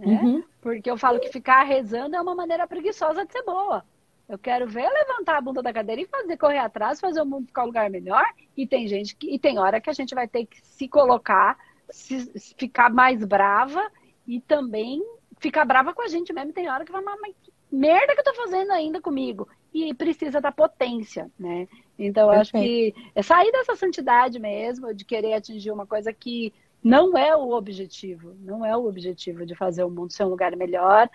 Né? 0.00 0.20
Uhum. 0.22 0.42
Porque 0.62 0.90
eu 0.90 0.96
falo 0.96 1.20
que 1.20 1.28
ficar 1.28 1.62
rezando 1.62 2.16
é 2.16 2.20
uma 2.20 2.34
maneira 2.34 2.66
preguiçosa 2.66 3.24
de 3.24 3.32
ser 3.32 3.42
boa. 3.42 3.84
Eu 4.26 4.38
quero 4.38 4.66
ver 4.66 4.88
levantar 4.88 5.36
a 5.36 5.40
bunda 5.40 5.62
da 5.62 5.72
cadeira 5.72 6.00
e 6.00 6.06
fazer 6.06 6.36
correr 6.36 6.58
atrás, 6.58 7.00
fazer 7.00 7.20
o 7.20 7.26
mundo 7.26 7.46
ficar 7.46 7.64
um 7.64 7.66
lugar 7.66 7.90
melhor. 7.90 8.24
E 8.56 8.66
tem 8.66 8.86
gente 8.86 9.14
que, 9.14 9.34
e 9.34 9.38
tem 9.38 9.58
hora 9.58 9.80
que 9.80 9.90
a 9.90 9.92
gente 9.92 10.14
vai 10.14 10.26
ter 10.26 10.46
que 10.46 10.60
se 10.62 10.88
colocar, 10.88 11.58
se, 11.90 12.32
ficar 12.56 12.90
mais 12.90 13.24
brava 13.24 13.90
e 14.26 14.40
também 14.40 15.02
ficar 15.38 15.64
brava 15.64 15.92
com 15.92 16.02
a 16.02 16.08
gente 16.08 16.32
mesmo. 16.32 16.52
Tem 16.52 16.70
hora 16.70 16.84
que 16.84 16.92
vai, 16.92 17.02
mas 17.02 17.34
que 17.42 17.52
merda 17.70 18.14
que 18.14 18.20
eu 18.20 18.24
tô 18.24 18.34
fazendo 18.34 18.70
ainda 18.70 19.00
comigo? 19.00 19.48
E 19.74 19.92
precisa 19.94 20.40
da 20.40 20.50
potência, 20.50 21.30
né? 21.38 21.68
Então, 21.98 22.32
eu 22.32 22.40
acho 22.40 22.52
que 22.52 22.94
é 23.14 23.22
sair 23.22 23.52
dessa 23.52 23.76
santidade 23.76 24.38
mesmo, 24.38 24.94
de 24.94 25.04
querer 25.04 25.34
atingir 25.34 25.70
uma 25.70 25.86
coisa 25.86 26.12
que 26.12 26.52
não 26.82 27.16
é 27.16 27.36
o 27.36 27.50
objetivo, 27.50 28.34
não 28.40 28.64
é 28.64 28.76
o 28.76 28.86
objetivo 28.86 29.44
de 29.44 29.54
fazer 29.54 29.84
o 29.84 29.90
mundo 29.90 30.12
ser 30.12 30.24
um 30.24 30.28
lugar 30.28 30.56
melhor, 30.56 31.08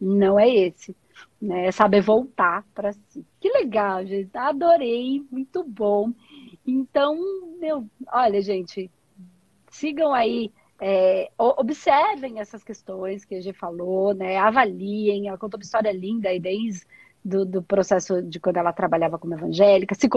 não 0.00 0.38
é 0.38 0.48
esse. 0.48 0.94
Né? 1.40 1.66
É 1.66 1.72
saber 1.72 2.00
voltar 2.00 2.64
para 2.74 2.92
si. 2.92 3.24
Que 3.40 3.50
legal, 3.50 4.04
gente. 4.06 4.36
Adorei, 4.36 5.22
muito 5.30 5.64
bom. 5.64 6.12
Então, 6.66 7.18
meu, 7.60 7.86
olha, 8.12 8.40
gente, 8.40 8.90
sigam 9.70 10.12
aí, 10.12 10.52
é, 10.80 11.30
observem 11.36 12.40
essas 12.40 12.62
questões 12.62 13.24
que 13.24 13.34
a 13.34 13.40
gente 13.40 13.58
falou, 13.58 14.14
né? 14.14 14.36
Avaliem. 14.36 15.28
Ela 15.28 15.38
contou 15.38 15.58
uma 15.58 15.64
história 15.64 15.92
linda 15.92 16.28
aí 16.28 16.40
desde 16.40 16.86
do, 17.24 17.44
do, 17.44 17.62
processo 17.62 18.20
de 18.20 18.40
quando 18.40 18.56
ela 18.56 18.72
trabalhava 18.72 19.18
como 19.18 19.34
evangélica, 19.34 19.94
se, 19.94 20.08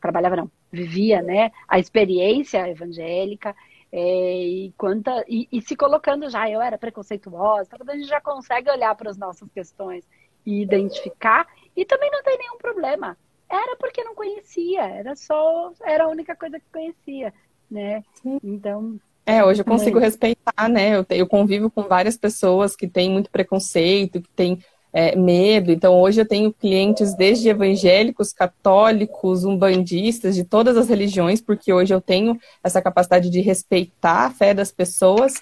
trabalhava 0.00 0.36
não, 0.36 0.50
vivia, 0.72 1.20
né? 1.22 1.50
A 1.68 1.78
experiência 1.78 2.68
evangélica 2.68 3.54
é, 3.96 4.42
e, 4.42 4.74
quanta, 4.76 5.24
e, 5.28 5.46
e, 5.52 5.62
se 5.62 5.76
colocando 5.76 6.28
já, 6.28 6.50
eu 6.50 6.60
era 6.60 6.76
preconceituosa, 6.76 7.70
então 7.72 7.94
a 7.94 7.96
gente 7.96 8.08
já 8.08 8.20
consegue 8.20 8.68
olhar 8.68 8.92
para 8.96 9.08
as 9.08 9.16
nossas 9.16 9.48
questões 9.52 10.04
e 10.44 10.60
identificar, 10.60 11.46
e 11.76 11.84
também 11.84 12.10
não 12.10 12.20
tem 12.24 12.36
nenhum 12.36 12.58
problema. 12.58 13.16
Era 13.48 13.76
porque 13.76 14.02
não 14.02 14.16
conhecia, 14.16 14.82
era 14.82 15.14
só, 15.14 15.72
era 15.84 16.04
a 16.04 16.08
única 16.08 16.34
coisa 16.34 16.58
que 16.58 16.66
conhecia, 16.72 17.32
né? 17.70 18.02
Então, 18.42 18.98
É, 19.24 19.44
hoje 19.44 19.60
eu 19.60 19.64
consigo 19.64 20.00
respeitar, 20.00 20.68
né? 20.68 20.96
Eu, 20.96 21.06
eu 21.10 21.28
convivo 21.28 21.70
com 21.70 21.84
várias 21.84 22.16
pessoas 22.16 22.74
que 22.74 22.88
têm 22.88 23.08
muito 23.08 23.30
preconceito, 23.30 24.20
que 24.20 24.30
têm 24.30 24.58
é, 24.94 25.16
medo. 25.16 25.72
Então, 25.72 26.00
hoje 26.00 26.20
eu 26.20 26.26
tenho 26.26 26.52
clientes 26.52 27.14
desde 27.14 27.48
evangélicos, 27.48 28.32
católicos, 28.32 29.44
umbandistas, 29.44 30.36
de 30.36 30.44
todas 30.44 30.76
as 30.76 30.88
religiões, 30.88 31.40
porque 31.40 31.72
hoje 31.72 31.92
eu 31.92 32.00
tenho 32.00 32.38
essa 32.62 32.80
capacidade 32.80 33.28
de 33.28 33.40
respeitar 33.40 34.26
a 34.26 34.30
fé 34.30 34.54
das 34.54 34.70
pessoas. 34.70 35.34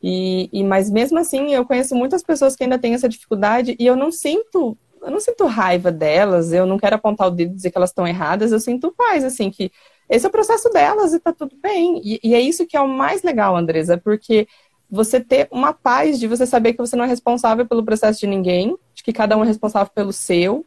E, 0.00 0.48
e 0.52 0.62
mas 0.62 0.88
mesmo 0.88 1.18
assim, 1.18 1.52
eu 1.52 1.66
conheço 1.66 1.96
muitas 1.96 2.22
pessoas 2.22 2.54
que 2.54 2.62
ainda 2.62 2.78
têm 2.78 2.94
essa 2.94 3.08
dificuldade 3.08 3.74
e 3.76 3.84
eu 3.84 3.96
não 3.96 4.12
sinto 4.12 4.78
eu 5.04 5.10
não 5.10 5.18
sinto 5.18 5.46
raiva 5.46 5.90
delas, 5.90 6.52
eu 6.52 6.64
não 6.64 6.78
quero 6.78 6.94
apontar 6.94 7.26
o 7.26 7.30
dedo 7.32 7.50
e 7.50 7.56
dizer 7.56 7.72
que 7.72 7.76
elas 7.76 7.90
estão 7.90 8.06
erradas, 8.06 8.52
eu 8.52 8.60
sinto 8.60 8.94
paz, 8.96 9.24
assim, 9.24 9.50
que 9.50 9.72
esse 10.08 10.24
é 10.24 10.28
o 10.28 10.32
processo 10.32 10.70
delas 10.70 11.12
e 11.12 11.18
tá 11.18 11.32
tudo 11.32 11.56
bem. 11.60 12.00
E, 12.04 12.20
e, 12.22 12.34
é 12.36 12.40
isso 12.40 12.64
que 12.68 12.76
é 12.76 12.80
o 12.80 12.86
mais 12.86 13.24
legal, 13.24 13.56
Andresa, 13.56 13.98
porque 13.98 14.46
você 14.88 15.18
ter 15.18 15.48
uma 15.50 15.72
paz 15.72 16.20
de 16.20 16.28
você 16.28 16.46
saber 16.46 16.74
que 16.74 16.78
você 16.78 16.94
não 16.94 17.04
é 17.04 17.08
responsável 17.08 17.66
pelo 17.66 17.84
processo 17.84 18.20
de 18.20 18.28
ninguém, 18.28 18.76
de 19.02 19.04
que 19.04 19.12
cada 19.12 19.36
um 19.36 19.42
é 19.42 19.46
responsável 19.46 19.90
pelo 19.92 20.12
seu, 20.12 20.64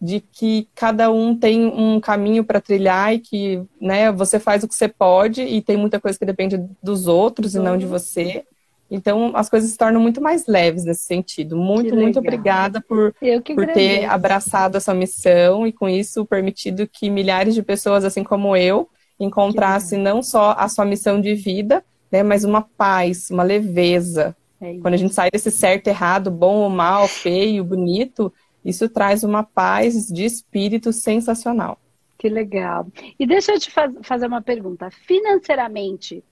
de 0.00 0.20
que 0.20 0.68
cada 0.74 1.10
um 1.10 1.36
tem 1.36 1.66
um 1.66 2.00
caminho 2.00 2.42
para 2.42 2.60
trilhar 2.60 3.14
e 3.14 3.18
que 3.18 3.62
né, 3.80 4.10
você 4.10 4.38
faz 4.38 4.64
o 4.64 4.68
que 4.68 4.74
você 4.74 4.88
pode 4.88 5.42
e 5.42 5.60
tem 5.60 5.76
muita 5.76 6.00
coisa 6.00 6.18
que 6.18 6.24
depende 6.24 6.58
dos 6.82 7.06
outros 7.06 7.54
e 7.54 7.58
não 7.58 7.76
de 7.76 7.86
você. 7.86 8.44
Então, 8.90 9.32
as 9.34 9.50
coisas 9.50 9.70
se 9.70 9.76
tornam 9.76 10.00
muito 10.00 10.20
mais 10.20 10.46
leves 10.46 10.84
nesse 10.84 11.02
sentido. 11.02 11.56
Muito, 11.56 11.94
muito 11.94 12.18
obrigada 12.18 12.80
por, 12.80 13.14
por 13.54 13.66
ter 13.66 14.04
abraçado 14.04 14.76
essa 14.76 14.94
missão 14.94 15.66
e, 15.66 15.72
com 15.72 15.88
isso, 15.88 16.24
permitido 16.24 16.86
que 16.86 17.10
milhares 17.10 17.54
de 17.54 17.62
pessoas, 17.62 18.04
assim 18.04 18.22
como 18.22 18.56
eu, 18.56 18.88
encontrassem 19.18 19.98
não 19.98 20.22
só 20.22 20.54
a 20.56 20.68
sua 20.68 20.84
missão 20.84 21.20
de 21.20 21.34
vida, 21.34 21.84
né, 22.12 22.22
mas 22.22 22.44
uma 22.44 22.62
paz, 22.62 23.28
uma 23.30 23.42
leveza. 23.42 24.36
É 24.60 24.78
Quando 24.78 24.94
a 24.94 24.96
gente 24.96 25.14
sai 25.14 25.30
desse 25.30 25.50
certo, 25.50 25.88
errado, 25.88 26.30
bom 26.30 26.56
ou 26.56 26.70
mal, 26.70 27.06
feio, 27.06 27.62
bonito, 27.64 28.32
isso 28.64 28.88
traz 28.88 29.22
uma 29.22 29.42
paz 29.42 30.06
de 30.06 30.24
espírito 30.24 30.92
sensacional. 30.92 31.78
Que 32.18 32.28
legal. 32.28 32.86
E 33.18 33.26
deixa 33.26 33.52
eu 33.52 33.60
te 33.60 33.70
faz, 33.70 33.92
fazer 34.02 34.26
uma 34.26 34.40
pergunta. 34.40 34.90
Financeiramente, 34.90 36.24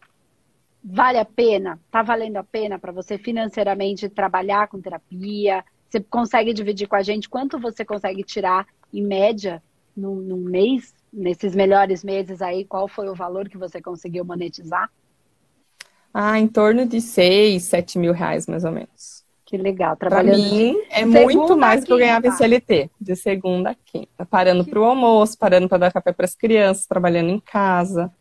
vale 0.83 1.19
a 1.19 1.25
pena? 1.25 1.79
Tá 1.91 2.03
valendo 2.03 2.37
a 2.39 2.45
pena 2.45 2.79
para 2.79 2.93
você 2.93 3.19
financeiramente 3.19 4.09
trabalhar 4.09 4.69
com 4.69 4.81
terapia? 4.81 5.65
Você 5.89 6.01
consegue 6.01 6.53
dividir 6.53 6.89
com 6.89 6.97
a 6.97 7.03
gente 7.03 7.29
quanto 7.29 7.59
você 7.59 7.85
consegue 7.85 8.25
tirar 8.25 8.67
em 8.93 9.03
média 9.03 9.63
num, 9.97 10.17
num 10.17 10.39
mês, 10.39 10.95
nesses 11.13 11.55
melhores 11.55 12.03
meses 12.03 12.43
aí? 12.43 12.65
Qual 12.65 12.89
foi 12.89 13.09
o 13.09 13.15
valor 13.15 13.49
que 13.49 13.59
você 13.59 13.81
conseguiu 13.81 14.25
monetizar? 14.25 14.91
Ah, 16.17 16.39
em 16.39 16.47
torno 16.47 16.87
de 16.87 17.01
6, 17.01 17.65
7 17.65 17.99
mil 17.99 18.13
reais, 18.13 18.47
mais 18.47 18.65
ou 18.65 18.71
menos. 18.71 19.25
Que 19.45 19.59
legal. 19.59 19.97
Trabalhando 19.97 20.37
pra 20.37 20.57
mim, 20.57 20.77
é 20.91 21.05
muito 21.05 21.57
mais 21.57 21.81
do 21.81 21.87
que 21.87 21.93
eu 21.93 21.99
ganhava 21.99 22.29
em 22.29 22.31
CLT, 22.31 22.89
de 23.01 23.17
segunda 23.17 23.71
a 23.71 23.75
quinta. 23.75 24.25
Parando 24.25 24.65
para 24.65 24.81
o 24.81 24.85
almoço, 24.85 25.37
parando 25.37 25.69
para 25.69 25.79
dar 25.79 25.93
café 25.93 26.13
para 26.13 26.25
as 26.25 26.37
crianças, 26.37 26.87
trabalhando 26.87 27.31
em 27.31 27.41
casa. 27.41 28.13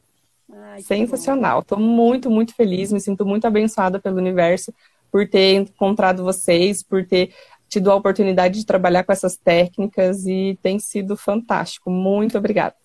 Ai, 0.51 0.81
Sensacional. 0.81 1.59
Estou 1.59 1.79
muito, 1.79 2.29
muito 2.29 2.55
feliz, 2.55 2.91
me 2.91 2.99
sinto 2.99 3.25
muito 3.25 3.45
abençoada 3.45 3.99
pelo 3.99 4.17
universo 4.17 4.73
por 5.11 5.27
ter 5.29 5.53
encontrado 5.53 6.23
vocês, 6.23 6.81
por 6.81 7.05
ter 7.05 7.31
tido 7.69 7.91
a 7.91 7.95
oportunidade 7.95 8.59
de 8.59 8.65
trabalhar 8.65 9.03
com 9.03 9.11
essas 9.11 9.37
técnicas 9.37 10.25
e 10.25 10.57
tem 10.61 10.79
sido 10.79 11.15
fantástico. 11.15 11.89
Muito 11.89 12.37
obrigada. 12.37 12.75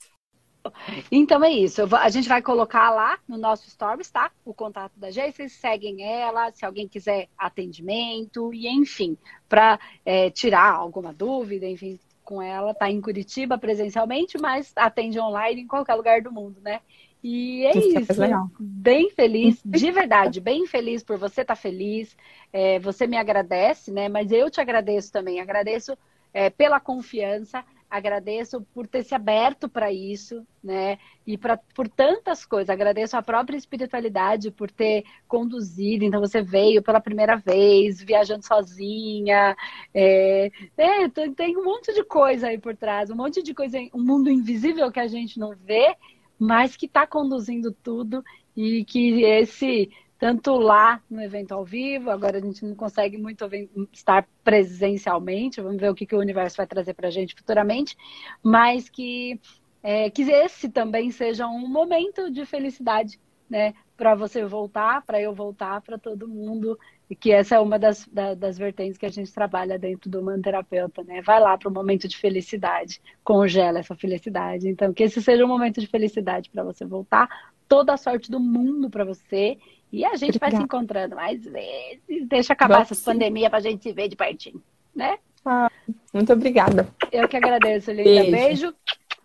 Então 1.11 1.45
é 1.45 1.51
isso. 1.51 1.87
Vou, 1.87 1.99
a 1.99 2.09
gente 2.09 2.29
vai 2.29 2.43
colocar 2.43 2.91
lá 2.91 3.19
no 3.29 3.37
nosso 3.37 3.69
Stories, 3.71 4.11
tá? 4.11 4.31
O 4.45 4.55
contato 4.55 4.93
da 4.97 5.11
Gê, 5.11 5.31
vocês 5.31 5.53
seguem 5.53 6.03
ela, 6.03 6.51
se 6.53 6.65
alguém 6.65 6.89
quiser 6.89 7.29
atendimento 7.37 8.53
e 8.53 8.69
enfim, 8.69 9.17
para 9.49 9.79
é, 10.05 10.31
tirar 10.31 10.73
alguma 10.73 11.13
dúvida, 11.13 11.67
enfim, 11.67 11.99
com 12.25 12.43
ela, 12.43 12.75
tá 12.75 12.91
em 12.91 13.01
Curitiba 13.01 13.57
presencialmente, 13.57 14.37
mas 14.39 14.73
atende 14.77 15.19
online 15.19 15.63
em 15.63 15.67
qualquer 15.67 15.95
lugar 15.95 16.21
do 16.21 16.31
mundo, 16.31 16.61
né? 16.61 16.81
E 17.23 17.65
é 17.67 17.77
isso. 17.77 17.99
isso. 18.01 18.51
Bem 18.61 19.11
feliz, 19.11 19.61
de 19.65 19.91
verdade, 19.91 20.41
bem 20.41 20.67
feliz 20.67 21.03
por 21.03 21.19
você 21.19 21.41
estar 21.41 21.57
tá 21.57 21.61
feliz. 21.61 22.17
É, 22.53 22.79
você 22.79 23.07
me 23.07 23.17
agradece, 23.17 23.91
né? 23.91 24.09
Mas 24.09 24.31
eu 24.31 24.51
te 24.51 24.61
agradeço 24.61 25.11
também. 25.11 25.41
Agradeço 25.41 25.97
é, 26.33 26.51
pela 26.51 26.79
confiança, 26.79 27.65
agradeço 27.91 28.61
por 28.75 28.87
ter 28.87 29.03
se 29.03 29.15
aberto 29.15 29.69
para 29.69 29.93
isso, 29.93 30.47
né? 30.63 30.99
E 31.27 31.39
pra, 31.39 31.57
por 31.57 31.89
tantas 31.89 32.45
coisas. 32.45 32.71
Agradeço 32.71 33.17
a 33.17 33.23
própria 33.23 33.57
espiritualidade 33.57 34.51
por 34.51 34.71
ter 34.71 35.05
conduzido. 35.27 36.05
Então, 36.05 36.21
você 36.21 36.43
veio 36.43 36.83
pela 36.83 37.01
primeira 37.01 37.37
vez, 37.37 38.03
viajando 38.03 38.47
sozinha. 38.47 39.57
É, 39.95 40.51
é, 40.77 41.09
tem 41.09 41.57
um 41.57 41.65
monte 41.65 41.93
de 41.95 42.05
coisa 42.05 42.49
aí 42.49 42.59
por 42.59 42.77
trás, 42.77 43.11
um 43.11 43.17
monte 43.17 43.43
de 43.43 43.55
coisa, 43.55 43.79
um 43.95 44.03
mundo 44.03 44.31
invisível 44.31 44.91
que 44.93 45.01
a 45.01 45.07
gente 45.07 45.39
não 45.39 45.55
vê 45.55 45.97
mas 46.39 46.77
que 46.77 46.87
está 46.87 47.07
conduzindo 47.07 47.73
tudo 47.73 48.23
e 48.57 48.85
que 48.85 49.25
esse 49.25 49.91
tanto 50.19 50.57
lá 50.57 51.01
no 51.09 51.23
evento 51.23 51.53
ao 51.53 51.65
vivo, 51.65 52.11
agora 52.11 52.39
a 52.39 52.41
gente 52.41 52.65
não 52.65 52.75
consegue 52.75 53.17
muito 53.17 53.49
estar 53.93 54.27
presencialmente, 54.43 55.61
vamos 55.61 55.81
ver 55.81 55.91
o 55.91 55.95
que, 55.95 56.07
que 56.07 56.15
o 56.15 56.21
universo 56.21 56.57
vai 56.57 56.67
trazer 56.67 56.95
para 56.95 57.09
a 57.09 57.11
gente 57.11 57.35
futuramente, 57.37 57.97
mas 58.43 58.89
que, 58.89 59.41
é, 59.83 60.11
que 60.11 60.23
esse 60.23 60.69
também 60.69 61.11
seja 61.11 61.47
um 61.47 61.69
momento 61.69 62.31
de 62.31 62.45
felicidade, 62.45 63.21
né? 63.49 63.75
Para 63.97 64.15
você 64.15 64.45
voltar, 64.45 65.03
para 65.05 65.21
eu 65.21 65.35
voltar, 65.35 65.81
para 65.81 65.99
todo 65.99 66.29
mundo 66.29 66.79
e 67.11 67.17
que 67.17 67.33
essa 67.33 67.55
é 67.55 67.61
uma 67.61 67.79
das, 67.79 68.07
da, 68.07 68.35
das 68.35 68.59
vertentes 68.59 68.99
que 68.99 69.07
a 69.07 69.11
gente 69.11 69.33
trabalha 69.33 69.79
dentro 69.79 70.11
do 70.11 70.23
Manterapeuta, 70.23 71.03
né? 71.03 71.23
Vai 71.23 71.41
lá 71.41 71.57
para 71.57 71.69
o 71.69 71.73
momento 71.73 72.07
de 72.07 72.17
felicidade, 72.17 73.01
congela 73.25 73.79
essa 73.79 73.97
felicidade. 73.97 74.69
Então, 74.69 74.93
que 74.93 75.05
esse 75.05 75.23
seja 75.23 75.45
um 75.45 75.49
momento 75.49 75.81
de 75.81 75.87
felicidade 75.87 76.51
para 76.51 76.63
você 76.63 76.85
voltar. 76.85 77.29
Toda 77.67 77.95
a 77.95 77.97
sorte 77.97 78.31
do 78.31 78.41
mundo 78.41 78.91
para 78.91 79.05
você. 79.05 79.59
E 79.93 80.05
a 80.05 80.17
gente 80.17 80.37
Obrigada. 80.37 80.51
vai 80.51 80.61
se 80.61 80.65
encontrando 80.65 81.17
mais 81.17 81.45
vezes. 81.45 82.29
Deixa 82.29 82.53
acabar 82.53 82.83
essa 82.83 82.95
pandemia 82.97 83.49
para 83.49 83.59
a 83.59 83.63
gente 83.63 83.83
se 83.83 83.93
ver 83.93 84.09
de 84.09 84.17
pertinho, 84.17 84.63
né? 84.95 85.19
Ah, 85.45 85.71
muito 86.13 86.33
obrigada. 86.33 86.89
Eu 87.11 87.27
que 87.27 87.37
agradeço, 87.37 87.91
Linda. 87.91 88.05
Beijo. 88.05 88.31
Beijo. 88.31 88.75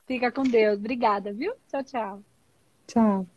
Fica 0.07 0.32
com 0.32 0.43
Deus. 0.43 0.78
Obrigada, 0.78 1.34
viu? 1.34 1.53
Tchau, 1.70 1.84
tchau. 1.84 2.24
Tchau. 2.88 3.28